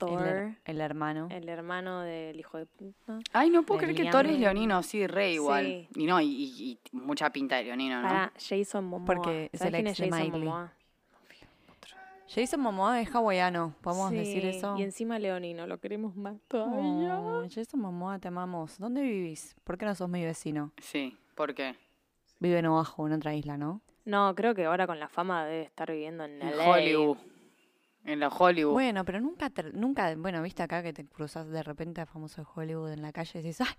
El, 0.00 0.08
Thor, 0.08 0.56
el 0.64 0.80
hermano. 0.80 1.28
el 1.30 1.46
hermano 1.48 2.00
del 2.00 2.40
hijo 2.40 2.56
de 2.56 2.64
puta. 2.64 3.18
Ay, 3.34 3.50
no 3.50 3.64
puedo 3.64 3.80
creer 3.80 3.94
que 3.94 4.02
Liam 4.04 4.12
Thor 4.12 4.26
es 4.26 4.38
leonino, 4.38 4.82
sí, 4.82 5.06
re 5.06 5.32
igual. 5.34 5.66
Sí. 5.66 5.88
Y 5.96 6.06
no, 6.06 6.20
y, 6.22 6.26
y- 6.26 6.78
y 6.92 6.96
mucha 6.96 7.30
pinta 7.30 7.56
de 7.56 7.64
leonino, 7.64 8.00
¿no? 8.00 8.08
Para 8.08 8.32
Jason 8.38 8.84
Momoa. 8.86 9.04
Porque 9.04 9.50
es 9.52 9.58
¿Sabes 9.58 9.74
el 9.74 9.76
quién 9.78 9.86
ex 9.88 10.00
es 10.00 10.10
de 10.10 10.16
Jason. 10.16 10.40
Momoa? 10.40 10.72
Jason 12.32 12.60
Momoa 12.60 13.00
es 13.00 13.12
hawaiano, 13.12 13.74
¿podemos 13.80 14.12
decir 14.12 14.42
Sí, 14.42 14.48
eso? 14.56 14.76
Y 14.78 14.84
encima 14.84 15.18
leonino, 15.18 15.66
lo 15.66 15.80
queremos 15.80 16.14
más 16.14 16.36
todavía. 16.46 17.18
Oh, 17.20 17.42
Jason 17.52 17.80
Momoa, 17.80 18.20
te 18.20 18.28
amamos. 18.28 18.78
¿Dónde 18.78 19.02
vivís? 19.02 19.56
¿Por 19.64 19.76
qué 19.76 19.84
no 19.84 19.94
sos 19.96 20.08
mi 20.08 20.24
vecino? 20.24 20.70
Sí, 20.80 21.16
¿por 21.34 21.54
qué? 21.54 21.74
Vive 22.38 22.60
en 22.60 22.66
Oahu, 22.66 23.06
en 23.08 23.14
otra 23.14 23.34
isla, 23.34 23.56
¿no? 23.58 23.80
No, 24.04 24.32
creo 24.36 24.54
que 24.54 24.64
ahora 24.64 24.86
con 24.86 25.00
la 25.00 25.08
fama 25.08 25.44
debe 25.44 25.62
estar 25.62 25.90
viviendo 25.90 26.24
en, 26.24 26.40
En 26.40 26.56
LA. 26.56 26.70
Hollywood. 26.70 27.18
En 28.10 28.20
la 28.20 28.28
Hollywood. 28.28 28.72
Bueno, 28.72 29.04
pero 29.04 29.20
nunca, 29.20 29.50
nunca, 29.72 30.14
bueno, 30.16 30.42
viste 30.42 30.62
acá 30.62 30.82
que 30.82 30.92
te 30.92 31.06
cruzas 31.06 31.48
de 31.48 31.62
repente 31.62 32.00
a 32.00 32.06
famoso 32.06 32.42
de 32.42 32.48
Hollywood 32.54 32.92
en 32.92 33.02
la 33.02 33.12
calle 33.12 33.38
y 33.38 33.42
dices, 33.42 33.66
¡ay! 33.68 33.74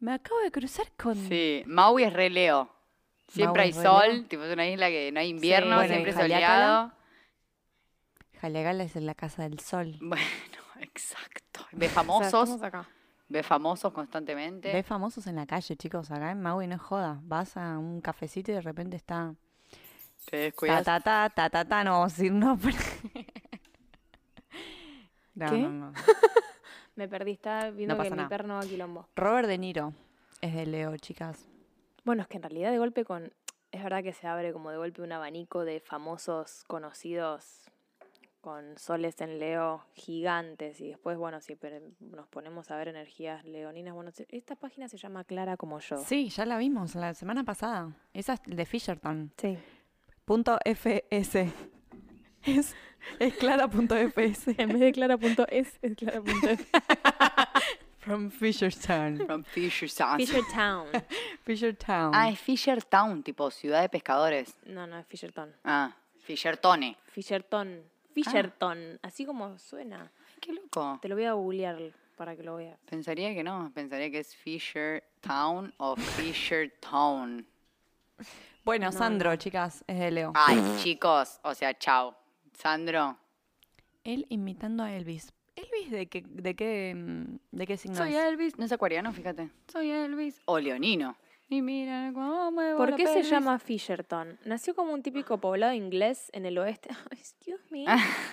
Me 0.00 0.12
acabo 0.12 0.40
de 0.40 0.50
cruzar 0.50 0.86
con... 0.96 1.14
Sí, 1.14 1.62
Maui 1.66 2.04
es 2.04 2.12
re 2.12 2.30
Leo. 2.30 2.70
Siempre 3.28 3.62
Maui 3.62 3.64
hay 3.64 3.70
es 3.70 3.76
re 3.76 3.82
sol, 3.82 4.08
Leo. 4.16 4.24
tipo 4.28 4.42
es 4.44 4.52
una 4.52 4.66
isla 4.68 4.88
que 4.88 5.10
no 5.12 5.20
hay 5.20 5.28
invierno, 5.28 5.76
Bueno, 5.76 5.88
siempre 5.88 6.10
¿y 6.10 6.14
es 6.14 6.18
Haleakala? 6.20 6.56
soleado. 6.56 6.92
Jalegal 8.40 8.80
es 8.80 8.96
en 8.96 9.06
la 9.06 9.14
Casa 9.14 9.42
del 9.42 9.60
Sol. 9.60 9.96
Bueno, 10.00 10.24
exacto. 10.80 11.66
Ve 11.72 11.86
O 11.86 11.88
sea, 11.88 11.94
famosos, 11.94 12.48
estamos 12.50 12.62
acá. 12.62 12.88
ve 13.28 13.42
famosos 13.42 13.92
constantemente. 13.92 14.72
Ve 14.72 14.82
famosos 14.82 15.26
en 15.26 15.36
la 15.36 15.46
calle, 15.46 15.76
chicos. 15.76 16.10
Acá 16.10 16.30
en 16.30 16.40
Maui 16.40 16.66
no 16.66 16.76
es 16.76 16.80
joda. 16.80 17.20
Vas 17.22 17.56
a 17.56 17.78
un 17.78 18.00
cafecito 18.00 18.50
y 18.52 18.54
de 18.54 18.60
repente 18.62 18.96
está... 18.96 19.34
Te 20.26 20.30
Ta, 20.30 20.36
descuidas. 20.36 20.84
ta, 20.84 21.00
ta, 21.00 21.30
ta, 21.34 21.48
ta, 21.50 21.64
ta, 21.64 21.84
no 21.84 21.92
vamos 21.92 22.12
a 22.12 22.16
decir 22.16 22.32
nombre. 22.32 22.74
No, 25.40 25.50
¿Qué? 25.50 25.58
no, 25.58 25.70
no. 25.70 25.92
Me 26.96 27.08
perdí, 27.08 27.32
estaba 27.32 27.70
viendo 27.70 27.96
pasa 27.96 28.04
que 28.08 28.10
mi 28.10 28.16
nada. 28.18 28.28
perno 28.28 28.58
a 28.58 28.62
quilombo. 28.62 29.08
Robert 29.16 29.48
De 29.48 29.58
Niro 29.58 29.92
es 30.40 30.54
de 30.54 30.66
Leo, 30.66 30.96
chicas. 30.98 31.48
Bueno, 32.04 32.22
es 32.22 32.28
que 32.28 32.36
en 32.36 32.42
realidad 32.42 32.70
de 32.70 32.78
golpe 32.78 33.04
con... 33.04 33.32
Es 33.72 33.82
verdad 33.84 34.02
que 34.02 34.12
se 34.12 34.26
abre 34.26 34.52
como 34.52 34.70
de 34.70 34.76
golpe 34.78 35.00
un 35.02 35.12
abanico 35.12 35.64
de 35.64 35.80
famosos 35.80 36.64
conocidos 36.66 37.70
con 38.40 38.76
soles 38.78 39.20
en 39.20 39.38
Leo 39.38 39.84
gigantes 39.94 40.80
y 40.80 40.88
después, 40.88 41.16
bueno, 41.18 41.40
si 41.40 41.54
per- 41.56 41.82
nos 42.00 42.26
ponemos 42.28 42.70
a 42.70 42.76
ver 42.76 42.88
energías 42.88 43.44
leoninas, 43.44 43.94
bueno, 43.94 44.10
se- 44.12 44.26
esta 44.30 44.56
página 44.56 44.88
se 44.88 44.96
llama 44.96 45.24
Clara 45.24 45.56
como 45.56 45.78
yo. 45.78 45.98
Sí, 45.98 46.30
ya 46.30 46.46
la 46.46 46.56
vimos 46.58 46.94
la 46.94 47.12
semana 47.14 47.44
pasada. 47.44 47.94
Esa 48.14 48.32
es 48.34 48.40
de 48.44 48.64
Fisherton. 48.66 49.32
Sí. 49.36 49.58
Punto 50.24 50.58
FS. 50.64 51.52
Es, 52.42 52.74
es 53.18 53.34
clara.fs. 53.34 54.48
En 54.58 54.68
vez 54.68 54.80
de 54.80 54.92
clara.es, 54.92 55.78
es 55.82 55.96
clara.f. 55.96 56.66
From 58.00 58.30
Fisherton. 58.30 59.26
From 59.26 59.44
Fisher 59.44 59.88
Town. 59.88 60.18
Fisher 60.18 60.42
Town. 60.52 60.86
Fishertown. 61.44 62.12
Ah, 62.14 62.30
es 62.30 62.40
Fisher 62.40 62.82
Town, 62.82 63.22
tipo 63.22 63.50
ciudad 63.50 63.82
de 63.82 63.90
pescadores. 63.90 64.56
No, 64.64 64.86
no, 64.86 64.98
es 64.98 65.06
Fisherton. 65.06 65.54
Ah, 65.64 65.94
Fishertone. 66.24 66.96
Fisherton. 67.12 67.82
Fisherton. 68.14 68.98
Así 69.02 69.26
como 69.26 69.58
suena. 69.58 70.10
Ay, 70.26 70.34
qué 70.40 70.52
loco. 70.54 70.98
Te 71.02 71.08
lo 71.08 71.14
voy 71.14 71.24
a 71.24 71.34
googlear 71.34 71.92
para 72.16 72.34
que 72.34 72.42
lo 72.42 72.56
veas. 72.56 72.78
Pensaría 72.88 73.34
que 73.34 73.44
no, 73.44 73.70
pensaría 73.74 74.10
que 74.10 74.20
es 74.20 74.34
Fisher 74.34 75.04
Town 75.20 75.72
o 75.76 75.94
Fisher 75.96 76.72
Town. 76.80 77.46
bueno, 78.64 78.90
Sandro, 78.92 79.36
chicas, 79.36 79.84
es 79.86 79.98
de 79.98 80.10
Leo. 80.10 80.32
Ay, 80.34 80.62
chicos, 80.82 81.38
o 81.42 81.54
sea, 81.54 81.76
chao. 81.78 82.16
Sandro, 82.52 83.18
Él 84.04 84.26
imitando 84.28 84.82
a 84.82 84.92
Elvis. 84.94 85.32
¿Elvis 85.56 85.90
de 85.90 86.06
qué, 86.06 86.24
de 86.26 86.54
qué, 86.54 86.94
mm, 86.94 87.38
de 87.52 87.66
qué 87.66 87.76
signo 87.76 87.96
soy 87.96 88.14
es? 88.14 88.24
Elvis. 88.24 88.58
No 88.58 88.64
es 88.64 88.72
acuariano, 88.72 89.12
fíjate. 89.12 89.50
Soy 89.68 89.90
Elvis. 89.90 90.40
O 90.46 90.58
leonino. 90.58 91.16
Y 91.52 91.62
mira 91.62 92.12
cómo 92.14 92.52
muevo 92.52 92.78
¿Por 92.78 92.94
qué 92.94 93.08
se 93.08 93.24
llama 93.24 93.58
Fisherton? 93.58 94.38
Nació 94.44 94.72
como 94.76 94.92
un 94.92 95.02
típico 95.02 95.38
poblado 95.38 95.72
inglés 95.72 96.30
en 96.32 96.46
el 96.46 96.56
oeste, 96.58 96.90
excuse 97.10 97.60
me, 97.70 97.86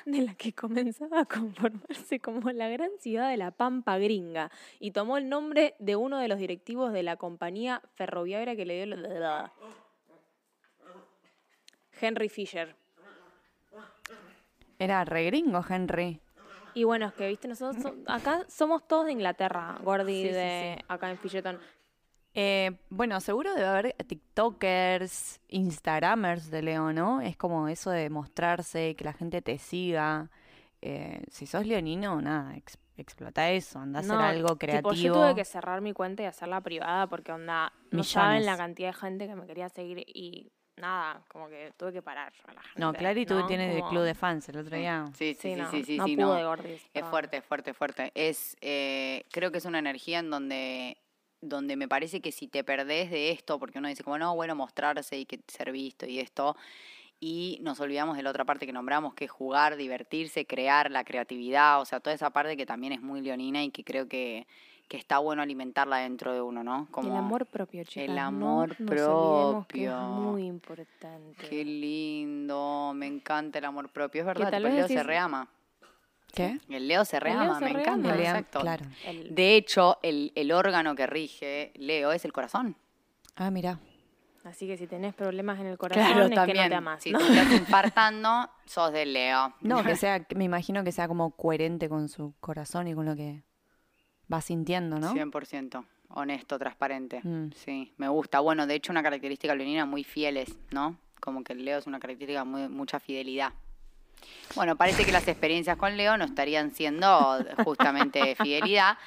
de 0.06 0.22
la 0.22 0.36
que 0.36 0.54
comenzaba 0.54 1.22
a 1.22 1.26
conformarse 1.26 2.20
como 2.20 2.52
la 2.52 2.70
gran 2.70 2.92
ciudad 3.00 3.32
de 3.32 3.38
la 3.38 3.50
Pampa 3.50 3.98
Gringa 3.98 4.52
y 4.80 4.92
tomó 4.92 5.18
el 5.18 5.30
nombre 5.30 5.74
de 5.80 5.96
uno 5.96 6.20
de 6.20 6.28
los 6.28 6.38
directivos 6.38 6.94
de 6.94 7.02
la 7.02 7.18
compañía 7.18 7.82
ferroviaria 7.96 8.56
que 8.56 8.68
le 8.68 8.86
dio 8.86 8.96
la... 8.96 9.52
Henry 12.00 12.30
Fisher. 12.30 12.76
Era 14.80 15.04
re 15.06 15.26
gringo, 15.26 15.64
Henry. 15.68 16.22
Y 16.74 16.84
bueno, 16.84 17.08
es 17.08 17.14
que, 17.14 17.28
viste, 17.28 17.48
nosotros 17.48 17.82
so- 17.82 17.96
acá 18.08 18.46
somos 18.48 18.88
todos 18.88 19.06
de 19.08 19.12
Inglaterra, 19.14 19.78
Gordy, 19.84 20.24
Sí, 20.24 20.30
de 20.30 20.76
sí. 20.78 20.86
acá 20.88 21.10
en 21.10 21.18
Fisherton. 21.18 21.60
Eh, 22.36 22.78
bueno, 22.90 23.20
seguro 23.20 23.54
debe 23.56 23.66
haber 23.68 23.94
TikTokers, 24.06 25.40
Instagramers 25.48 26.52
de 26.52 26.62
Leo, 26.62 26.94
¿no? 26.94 27.22
Es 27.22 27.36
como 27.36 27.68
eso 27.68 27.90
de 27.90 28.10
mostrarse, 28.10 28.96
que 28.96 29.04
la 29.04 29.14
gente 29.14 29.42
te 29.42 29.58
siga. 29.58 30.30
Eh, 30.82 31.24
si 31.32 31.48
sos 31.48 31.66
leonino, 31.66 32.22
nada, 32.22 32.56
ex- 32.56 32.78
explota 32.98 33.50
eso, 33.50 33.80
anda 33.80 34.00
a 34.00 34.02
hacer 34.04 34.16
algo 34.16 34.50
tipo, 34.50 34.58
creativo. 34.60 34.94
yo 34.94 35.14
tuve 35.14 35.36
que 35.36 35.46
cerrar 35.46 35.82
mi 35.82 35.94
cuenta 35.94 36.22
y 36.24 36.26
hacerla 36.28 36.62
privada 36.62 37.08
porque 37.08 37.32
onda, 37.32 37.74
no 37.92 38.04
saben 38.04 38.46
la 38.46 38.52
Millones. 38.54 38.58
cantidad 38.58 38.88
de 38.90 38.94
gente 38.94 39.28
que 39.28 39.36
me 39.36 39.48
quería 39.48 39.70
seguir 39.70 40.04
y 40.08 40.52
nada, 40.78 41.22
como 41.28 41.50
que 41.50 41.72
tuve 41.78 41.94
que 41.94 42.02
parar 42.02 42.32
a 42.48 42.54
la 42.54 42.62
gente. 42.62 42.80
No, 42.80 42.94
Clary 42.94 43.26
tú 43.26 43.36
¿no? 43.36 43.46
tienes 43.48 43.76
Como- 43.78 43.90
club 43.90 44.04
de 44.04 44.16
fans 44.16 44.48
el 44.50 44.58
otro 44.58 44.78
día. 44.78 45.06
Sí, 45.14 45.34
sí, 45.34 45.50
Sí, 45.50 45.56
sí, 45.56 45.62
no, 45.62 45.72
sí, 45.72 45.84
sí, 45.84 45.98
no 45.98 46.06
sí, 46.06 46.16
pude, 46.16 46.26
no. 46.42 46.48
Gordis, 46.50 46.82
Es 46.94 47.06
fuerte, 47.06 47.42
fuerte, 47.42 47.74
fuerte. 47.74 48.12
Es, 48.16 48.56
eh, 48.62 49.24
creo 49.32 49.52
que 49.52 49.58
es 49.58 49.66
una 49.66 49.80
energía 49.80 50.20
en 50.20 50.30
donde, 50.30 50.98
donde 51.42 51.76
me 51.76 51.88
parece 51.88 52.22
que 52.22 52.32
si 52.32 52.48
te 52.48 52.64
perdés 52.64 53.10
de 53.12 53.32
esto, 53.32 53.60
porque 53.60 53.80
uno 53.80 53.88
dice 53.88 54.04
como, 54.04 54.18
no, 54.18 54.36
bueno, 54.36 54.56
mostrarse 54.56 55.18
y 55.18 55.26
que 55.26 55.40
ser 55.48 55.72
visto 55.72 56.06
y 56.06 56.20
esto, 56.20 56.56
y 57.20 57.58
nos 57.62 57.80
olvidamos 57.80 58.16
de 58.16 58.22
la 58.24 58.30
otra 58.30 58.46
parte 58.46 58.68
que 58.68 58.74
nombramos, 58.74 59.16
que 59.16 59.26
es 59.26 59.32
jugar, 59.32 59.76
divertirse, 59.76 60.46
crear, 60.46 60.92
la 60.92 61.04
creatividad, 61.04 61.82
o 61.82 61.86
sea, 61.86 62.00
toda 62.00 62.16
esa 62.16 62.30
parte 62.30 62.56
que 62.56 62.68
también 62.68 62.94
es 62.94 63.02
muy 63.02 63.22
leonina 63.22 63.64
y 63.64 63.72
que 63.72 63.84
creo 63.84 64.08
que, 64.08 64.46
que 64.88 64.98
está 64.98 65.20
bueno 65.20 65.42
alimentarla 65.42 65.98
dentro 65.98 66.34
de 66.34 66.42
uno, 66.42 66.64
¿no? 66.64 66.88
Y 67.04 67.08
el 67.08 67.16
amor 67.16 67.46
propio, 67.46 67.84
chicas. 67.84 68.16
no 68.16 68.22
amor 68.22 68.68
nos 68.70 68.78
que 68.78 68.84
es 68.84 68.90
propio. 69.02 69.98
muy 70.00 70.46
importante. 70.46 71.48
Qué 71.50 71.66
lindo, 71.66 72.94
me 72.96 73.08
encanta 73.08 73.60
el 73.60 73.66
amor 73.66 73.90
propio, 73.90 74.22
es 74.22 74.28
verdad, 74.28 74.50
tal 74.52 74.66
el 74.66 74.72
vez 74.72 74.76
Leo 74.76 74.88
se 74.88 75.04
reama. 75.04 75.50
¿Qué? 76.34 76.60
El 76.70 76.88
Leo 76.88 77.04
se 77.06 77.18
El 77.18 77.24
Leo 77.24 77.34
reama, 77.40 77.60
se 77.60 77.66
me 77.66 77.74
reama. 77.74 77.82
encanta, 77.82 78.16
Lea- 78.16 78.30
exacto. 78.32 78.60
claro. 78.62 78.86
El- 79.06 79.34
De 79.36 79.56
hecho, 79.56 79.98
el, 80.04 80.32
el 80.36 80.52
órgano 80.52 80.96
que 80.96 81.08
rige 81.08 81.72
Leo 81.76 82.12
es 82.12 82.26
el 82.26 82.34
corazón. 82.34 82.76
Ah, 83.36 83.52
mira. 83.52 83.80
Así 84.44 84.66
que 84.68 84.78
si 84.78 84.88
tenés 84.88 85.14
problemas 85.14 85.60
en 85.60 85.66
el 85.68 85.78
corazón 85.78 86.06
Claro, 86.06 86.24
es 86.24 86.30
que 86.30 86.36
no 86.36 86.42
también. 86.46 86.70
te 86.70 86.76
amas. 86.76 87.04
si 87.04 87.12
¿no? 87.12 87.20
te 87.20 87.26
estás 87.28 87.52
infartando, 87.52 88.50
sos 88.66 88.94
del 88.94 89.12
Leo. 89.14 89.54
No, 89.62 89.84
que 89.84 89.96
sea, 89.98 90.26
me 90.36 90.46
imagino 90.46 90.84
que 90.86 90.92
sea 90.94 91.08
como 91.10 91.32
coherente 91.32 91.90
con 91.90 92.08
su 92.08 92.34
corazón 92.40 92.88
y 92.88 92.94
con 92.96 93.06
lo 93.06 93.16
que 93.16 93.44
va 94.32 94.42
sintiendo, 94.42 95.00
¿no? 95.00 95.14
100%. 95.14 95.86
Honesto, 96.10 96.58
transparente. 96.58 97.22
Mm. 97.24 97.52
Sí, 97.54 97.92
me 97.98 98.08
gusta. 98.08 98.40
Bueno, 98.40 98.66
de 98.66 98.76
hecho, 98.76 98.92
una 98.92 99.04
característica 99.04 99.54
leonina 99.54 99.86
muy 99.86 100.04
fieles, 100.04 100.56
¿no? 100.72 100.98
Como 101.20 101.44
que 101.44 101.54
el 101.54 101.66
Leo 101.66 101.80
es 101.80 101.88
una 101.88 102.00
característica 102.00 102.46
muy 102.46 102.70
mucha 102.70 103.00
fidelidad. 103.00 103.54
Bueno, 104.56 104.76
parece 104.76 105.06
que 105.06 105.12
las 105.12 105.28
experiencias 105.28 105.78
con 105.78 105.96
Leo 105.98 106.18
no 106.18 106.26
estarían 106.26 106.72
siendo 106.72 107.38
justamente 107.64 108.36
fidelidad, 108.42 108.98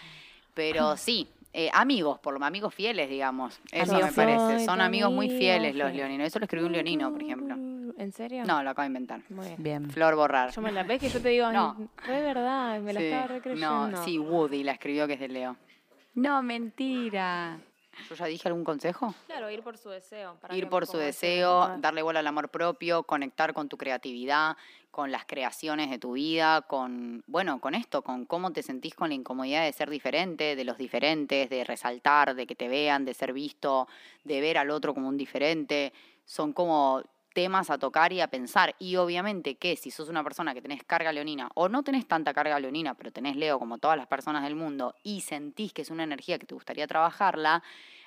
pero 0.55 0.97
sí, 0.97 1.27
eh, 1.53 1.71
amigos, 1.73 2.18
por 2.21 2.39
lo 2.39 2.45
amigos 2.45 2.75
fieles, 2.75 3.09
digamos. 3.09 3.61
Eso 3.73 3.93
Amigos 3.93 4.11
me 4.11 4.16
parece. 4.16 4.64
Son 4.64 4.81
amigos 4.81 5.12
muy 5.12 5.29
fieles 5.29 5.75
los 5.75 5.93
leoninos. 5.93 6.27
Eso 6.27 6.39
lo 6.39 6.45
escribió 6.45 6.66
un 6.66 6.73
leonino, 6.73 7.11
por 7.11 7.23
ejemplo. 7.23 7.57
¿En 7.99 8.12
serio? 8.12 8.45
No, 8.45 8.62
lo 8.62 8.70
acabo 8.70 8.82
de 8.82 8.88
inventar. 8.88 9.22
Muy 9.28 9.47
bien. 9.47 9.62
Bien. 9.62 9.91
Flor 9.91 10.14
Borrar. 10.16 10.51
Yo 10.53 10.61
me 10.62 10.72
la 10.72 10.82
ves 10.82 11.01
que 11.01 11.09
yo 11.09 11.20
te 11.20 11.28
digo, 11.30 11.51
No. 11.53 11.74
no. 11.74 11.88
fue 12.05 12.20
verdad, 12.22 12.80
me 12.80 12.93
la 12.93 13.01
Sí, 13.01 13.07
estaba 13.07 13.26
recreyendo. 13.26 13.88
No, 13.88 14.05
sí, 14.05 14.18
Woody 14.18 14.62
la 14.64 14.72
escribió 14.72 15.07
que 15.07 15.14
es 15.14 15.20
de 15.20 15.28
Leo. 15.28 15.57
No, 16.14 16.43
mentira. 16.43 17.59
¿Yo 18.09 18.14
ya 18.14 18.26
dije 18.26 18.49
algún 18.49 18.64
consejo? 18.64 19.14
Claro, 19.26 19.51
ir 19.51 19.62
por 19.62 19.76
su 19.76 19.91
deseo. 19.91 20.36
para 20.41 20.57
Ir 20.57 20.68
por 20.68 20.86
su 20.86 20.97
ese 20.99 21.07
deseo, 21.26 21.76
darle 21.78 22.03
bola 22.03 22.20
al 22.20 22.26
amor 22.26 22.49
propio, 22.49 23.03
conectar 23.03 23.53
con 23.53 23.68
tu 23.68 23.76
creatividad, 23.76 24.57
con 24.91 25.12
las 25.12 25.26
creaciones 25.26 25.91
de 25.91 25.99
tu 25.99 26.12
vida, 26.12 26.62
con, 26.62 27.22
bueno, 27.26 27.61
con 27.61 27.74
esto, 27.74 28.03
con 28.03 28.24
cómo 28.24 28.53
te 28.53 28.62
sentís 28.62 28.95
con 28.95 29.09
la 29.11 29.14
incomodidad 29.14 29.64
de 29.64 29.72
ser 29.72 29.91
diferente, 29.91 30.57
de 30.57 30.64
los 30.64 30.78
diferentes, 30.78 31.51
de 31.51 31.62
resaltar, 31.64 32.34
de 32.34 32.47
que 32.47 32.55
te 32.55 32.68
vean, 32.68 33.05
de 33.05 33.12
ser 33.12 33.32
visto, 33.34 33.86
de 34.24 34.41
ver 34.41 34.57
al 34.57 34.70
otro 34.70 34.95
como 34.95 35.09
un 35.09 35.16
diferente. 35.18 35.93
Son 36.24 36.53
como 36.55 37.03
temas 37.33 37.70
a 37.70 37.78
tocar 37.78 38.12
y 38.12 38.20
a 38.20 38.28
pensar. 38.28 38.74
Y 38.78 38.97
obviamente 38.97 39.57
que 39.57 39.76
si 39.76 39.91
sos 39.91 40.09
una 40.09 40.22
persona 40.22 40.55
que 40.55 40.62
tenés 40.62 40.83
carga 40.85 41.12
leonina 41.12 41.51
o 41.55 41.68
no 41.68 41.83
tenés 41.83 42.07
tanta 42.07 42.35
carga 42.35 42.59
leonina, 42.61 42.95
pero 42.95 43.12
tenés 43.12 43.37
Leo 43.37 43.59
como 43.59 43.78
todas 43.78 43.97
las 43.97 44.07
personas 44.07 44.43
del 44.43 44.57
mundo 44.57 44.95
y 45.03 45.20
sentís 45.20 45.72
que 45.72 45.83
es 45.83 45.91
una 45.91 46.05
energía 46.05 46.39
que 46.39 46.47
te 46.47 46.55
gustaría 46.55 46.87
trabajarla, 46.87 47.62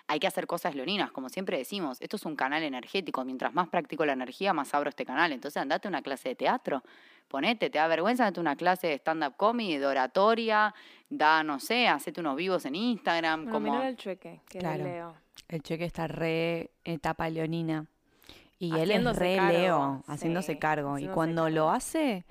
hay 0.07 0.19
que 0.19 0.28
hacer 0.28 0.47
cosas 0.47 0.76
leoninas, 0.76 1.11
como 1.11 1.30
siempre 1.30 1.57
decimos, 1.57 1.97
esto 2.01 2.17
es 2.17 2.26
un 2.26 2.36
canal 2.36 2.61
energético, 2.63 3.24
mientras 3.24 3.53
más 3.53 3.69
practico 3.69 4.05
la 4.05 4.13
energía, 4.13 4.53
más 4.53 4.74
abro 4.74 4.89
este 4.89 5.05
canal, 5.05 5.32
entonces 5.32 5.61
andate 5.61 5.88
a 5.88 5.89
una 5.89 6.01
clase 6.01 6.30
de 6.30 6.36
teatro, 6.36 6.84
ponete, 7.30 7.69
te 7.69 7.78
da 7.78 7.88
vergüenza, 7.88 8.24
andate 8.26 8.39
a 8.39 8.41
una 8.41 8.55
clase 8.57 8.88
de 8.88 8.95
stand-up 8.95 9.38
comedy, 9.38 9.78
de 9.78 9.86
oratoria, 9.86 10.76
da, 11.09 11.43
no 11.43 11.59
sé, 11.59 11.88
hacete 11.88 12.19
unos 12.19 12.36
vivos 12.36 12.65
en 12.65 12.76
Instagram, 12.76 13.45
Bueno, 13.45 13.51
como... 13.53 13.82
el 13.82 13.95
chueque, 13.95 14.41
que 14.49 14.59
Claro. 14.59 14.84
Leo. 14.84 15.15
El 15.47 15.61
cheque 15.61 15.86
está 15.86 16.07
re 16.07 16.71
etapa 16.84 17.30
leonina. 17.30 17.86
Y 18.64 18.80
él 18.80 18.91
es 18.91 19.18
re 19.18 19.36
cargo, 19.36 19.57
Leo, 19.57 20.03
haciéndose 20.07 20.53
sí, 20.53 20.59
cargo. 20.59 20.97
Y 20.97 21.07
cuando 21.07 21.49
lo 21.49 21.70
hace, 21.70 22.26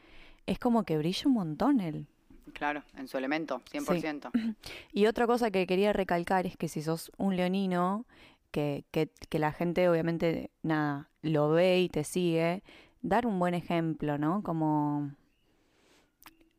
es 0.47 0.59
como 0.59 0.85
que 0.85 0.97
brilla 0.97 1.25
un 1.27 1.35
montón 1.35 1.81
él. 1.81 2.07
Claro, 2.55 2.83
en 2.97 3.07
su 3.07 3.19
elemento, 3.19 3.61
100%. 3.71 4.31
Y 4.93 5.07
otra 5.07 5.27
cosa 5.27 5.51
que 5.51 5.67
quería 5.67 5.93
recalcar 5.93 6.47
es 6.47 6.57
que 6.57 6.69
si 6.69 6.81
sos 6.81 7.13
un 7.19 7.37
leonino, 7.37 8.07
que, 8.51 8.85
que, 8.91 9.11
que 9.29 9.39
la 9.39 9.53
gente 9.53 9.89
obviamente, 9.89 10.51
nada, 10.63 11.11
lo 11.21 11.51
ve 11.51 11.81
y 11.81 11.89
te 11.89 12.05
sigue, 12.05 12.63
dar 13.03 13.27
un 13.27 13.39
buen 13.39 13.55
ejemplo, 13.55 14.17
¿no? 14.17 14.43
Como... 14.43 15.13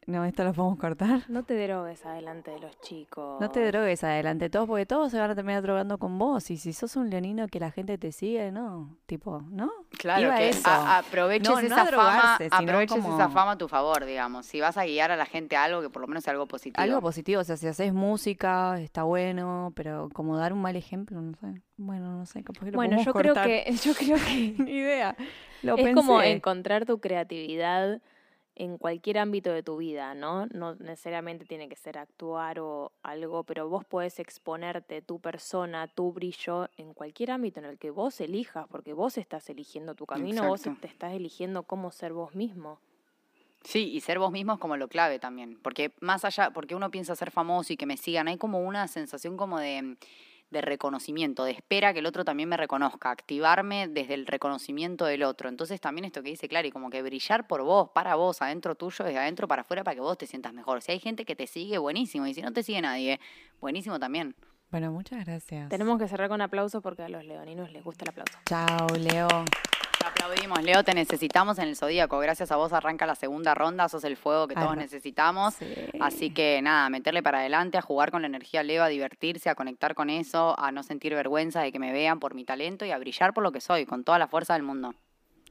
No, 0.05 0.25
esto 0.25 0.43
lo 0.43 0.53
podemos 0.53 0.77
cortar. 0.79 1.21
No 1.29 1.43
te 1.43 1.55
drogues 1.65 2.05
adelante 2.05 2.51
de 2.51 2.59
los 2.59 2.79
chicos. 2.81 3.39
No 3.39 3.49
te 3.49 3.65
drogues 3.65 4.03
adelante 4.03 4.49
todos, 4.49 4.67
porque 4.67 4.85
todos 4.85 5.11
se 5.11 5.19
van 5.19 5.31
a 5.31 5.35
terminar 5.35 5.61
drogando 5.61 5.97
con 5.97 6.17
vos. 6.19 6.49
Y 6.51 6.57
si 6.57 6.73
sos 6.73 6.95
un 6.95 7.09
leonino 7.09 7.47
que 7.47 7.59
la 7.59 7.71
gente 7.71 7.97
te 7.97 8.11
sigue, 8.11 8.51
no, 8.51 8.97
tipo, 9.05 9.41
¿no? 9.49 9.71
Claro, 9.97 10.23
Iba 10.23 10.37
que 10.37 10.49
eso. 10.49 10.67
a- 10.69 10.97
aproveches 10.99 11.47
No, 11.49 11.59
esa 11.59 11.75
fama, 11.85 11.91
drogarse, 11.91 12.47
aproveches 12.51 13.01
como- 13.01 13.15
esa 13.15 13.29
fama 13.29 13.51
a 13.51 13.57
tu 13.57 13.67
favor, 13.67 14.05
digamos. 14.05 14.45
Si 14.45 14.59
vas 14.59 14.77
a 14.77 14.85
guiar 14.85 15.11
a 15.11 15.15
la 15.15 15.25
gente 15.25 15.55
a 15.55 15.63
algo, 15.63 15.81
que 15.81 15.89
por 15.89 16.01
lo 16.01 16.07
menos 16.07 16.23
sea 16.23 16.31
algo 16.33 16.47
positivo. 16.47 16.81
Algo 16.83 16.99
positivo, 17.01 17.41
o 17.41 17.43
sea, 17.43 17.55
si 17.57 17.67
haces 17.67 17.93
música, 17.93 18.79
está 18.81 19.03
bueno, 19.03 19.71
pero 19.75 20.09
como 20.13 20.37
dar 20.37 20.51
un 20.53 20.61
mal 20.61 20.75
ejemplo, 20.75 21.21
no 21.21 21.33
sé. 21.35 21.61
Bueno, 21.77 22.17
no 22.17 22.25
sé, 22.25 22.43
capaz 22.43 22.65
que 22.65 22.71
lo 22.71 22.75
Bueno, 22.75 22.97
yo 23.07 23.13
creo 23.13 23.33
que, 23.33 23.71
yo 23.83 23.93
creo 23.93 24.17
que 24.17 24.55
Ni 24.63 24.71
idea. 24.71 25.15
Lo 25.61 25.77
es 25.77 25.95
como 25.95 26.21
encontrar 26.21 26.85
tu 26.85 26.99
creatividad 26.99 28.01
en 28.55 28.77
cualquier 28.77 29.17
ámbito 29.17 29.51
de 29.51 29.63
tu 29.63 29.77
vida, 29.77 30.13
¿no? 30.13 30.45
No 30.47 30.75
necesariamente 30.75 31.45
tiene 31.45 31.67
que 31.67 31.75
ser 31.75 31.97
actuar 31.97 32.59
o 32.59 32.91
algo, 33.01 33.43
pero 33.43 33.67
vos 33.67 33.85
podés 33.85 34.19
exponerte 34.19 35.01
tu 35.01 35.19
persona, 35.19 35.87
tu 35.87 36.11
brillo 36.11 36.69
en 36.77 36.93
cualquier 36.93 37.31
ámbito 37.31 37.59
en 37.59 37.65
el 37.65 37.77
que 37.77 37.89
vos 37.89 38.21
elijas, 38.21 38.67
porque 38.69 38.93
vos 38.93 39.17
estás 39.17 39.49
eligiendo 39.49 39.95
tu 39.95 40.05
camino, 40.05 40.47
vos 40.47 40.61
te 40.61 40.87
estás 40.87 41.13
eligiendo 41.13 41.63
cómo 41.63 41.91
ser 41.91 42.13
vos 42.13 42.35
mismo. 42.35 42.79
Sí, 43.63 43.91
y 43.91 44.01
ser 44.01 44.19
vos 44.19 44.31
mismo 44.31 44.53
es 44.53 44.59
como 44.59 44.75
lo 44.75 44.89
clave 44.89 45.19
también. 45.19 45.57
Porque 45.61 45.93
más 46.01 46.25
allá, 46.25 46.51
porque 46.51 46.75
uno 46.75 46.91
piensa 46.91 47.15
ser 47.15 47.31
famoso 47.31 47.71
y 47.73 47.77
que 47.77 47.85
me 47.85 47.97
sigan, 47.97 48.27
hay 48.27 48.37
como 48.37 48.59
una 48.59 48.87
sensación 48.87 49.37
como 49.37 49.57
de, 49.57 49.97
de 50.53 50.61
reconocimiento, 50.61 51.43
de 51.43 51.51
espera 51.51 51.91
que 51.91 51.99
el 51.99 52.05
otro 52.05 52.23
también 52.23 52.47
me 52.47 52.55
reconozca, 52.55 53.11
activarme 53.11 53.89
desde 53.89 54.13
el 54.13 54.25
reconocimiento 54.25 55.03
del 55.05 55.23
otro. 55.23 55.49
Entonces 55.49 55.81
también 55.81 56.05
esto 56.05 56.23
que 56.23 56.29
dice 56.29 56.47
Clary, 56.47 56.71
como 56.71 56.89
que 56.89 57.01
brillar 57.01 57.47
por 57.47 57.63
vos, 57.63 57.89
para 57.89 58.15
vos, 58.15 58.41
adentro 58.41 58.75
tuyo, 58.75 59.03
desde 59.03 59.19
adentro 59.19 59.47
para 59.49 59.63
afuera, 59.63 59.83
para 59.83 59.95
que 59.95 60.01
vos 60.01 60.17
te 60.17 60.27
sientas 60.27 60.53
mejor. 60.53 60.81
Si 60.81 60.93
hay 60.93 60.99
gente 60.99 61.25
que 61.25 61.35
te 61.35 61.47
sigue, 61.47 61.77
buenísimo. 61.77 62.25
Y 62.25 62.33
si 62.33 62.41
no 62.41 62.53
te 62.53 62.63
sigue 62.63 62.81
nadie, 62.81 63.19
buenísimo 63.59 63.99
también. 63.99 64.35
Bueno, 64.71 64.91
muchas 64.91 65.23
gracias. 65.25 65.69
Tenemos 65.69 65.99
que 65.99 66.07
cerrar 66.07 66.29
con 66.29 66.41
aplausos 66.41 66.81
porque 66.81 67.03
a 67.03 67.09
los 67.09 67.25
leoninos 67.25 67.71
les 67.71 67.83
gusta 67.83 68.05
el 68.05 68.09
aplauso. 68.09 68.39
Chao, 68.45 68.87
Leo. 68.97 69.27
Te 70.03 70.09
aplaudimos, 70.09 70.61
Leo, 70.61 70.83
te 70.83 70.93
necesitamos 70.93 71.57
en 71.59 71.69
el 71.69 71.77
Zodíaco. 71.77 72.19
Gracias 72.19 72.51
a 72.51 72.57
vos 72.57 72.73
arranca 72.73 73.05
la 73.05 73.15
segunda 73.15 73.55
ronda, 73.55 73.87
sos 73.87 74.03
el 74.03 74.17
fuego 74.17 74.49
que 74.49 74.55
todos 74.55 74.75
necesitamos. 74.75 75.53
Sí. 75.53 75.73
Así 76.01 76.29
que 76.29 76.61
nada, 76.61 76.89
meterle 76.89 77.23
para 77.23 77.39
adelante, 77.39 77.77
a 77.77 77.81
jugar 77.81 78.11
con 78.11 78.21
la 78.21 78.27
energía 78.27 78.63
Leo, 78.63 78.83
a 78.83 78.89
divertirse, 78.89 79.49
a 79.49 79.55
conectar 79.55 79.95
con 79.95 80.09
eso, 80.09 80.59
a 80.59 80.73
no 80.73 80.83
sentir 80.83 81.15
vergüenza 81.15 81.61
de 81.61 81.71
que 81.71 81.79
me 81.79 81.93
vean 81.93 82.19
por 82.19 82.33
mi 82.33 82.43
talento 82.43 82.83
y 82.83 82.91
a 82.91 82.97
brillar 82.97 83.33
por 83.33 83.43
lo 83.43 83.53
que 83.53 83.61
soy, 83.61 83.85
con 83.85 84.03
toda 84.03 84.19
la 84.19 84.27
fuerza 84.27 84.55
del 84.55 84.63
mundo. 84.63 84.93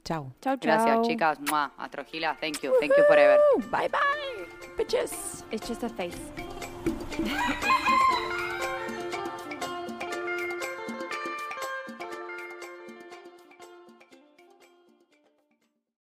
Chao. 0.05 0.35
Chau, 0.43 0.59
chau. 0.59 0.61
Gracias, 0.61 1.01
chicas. 1.07 1.41
Mua. 1.41 1.73
Astrogila, 1.79 2.37
thank 2.39 2.61
you. 2.61 2.75
Thank 2.79 2.93
you 2.95 3.05
forever. 3.09 3.39
Bye 3.71 3.89
bye. 3.89 4.77
Bitches. 4.77 5.45
It's 5.51 5.67
just 5.67 5.83
a 5.83 5.89
face. 5.89 6.21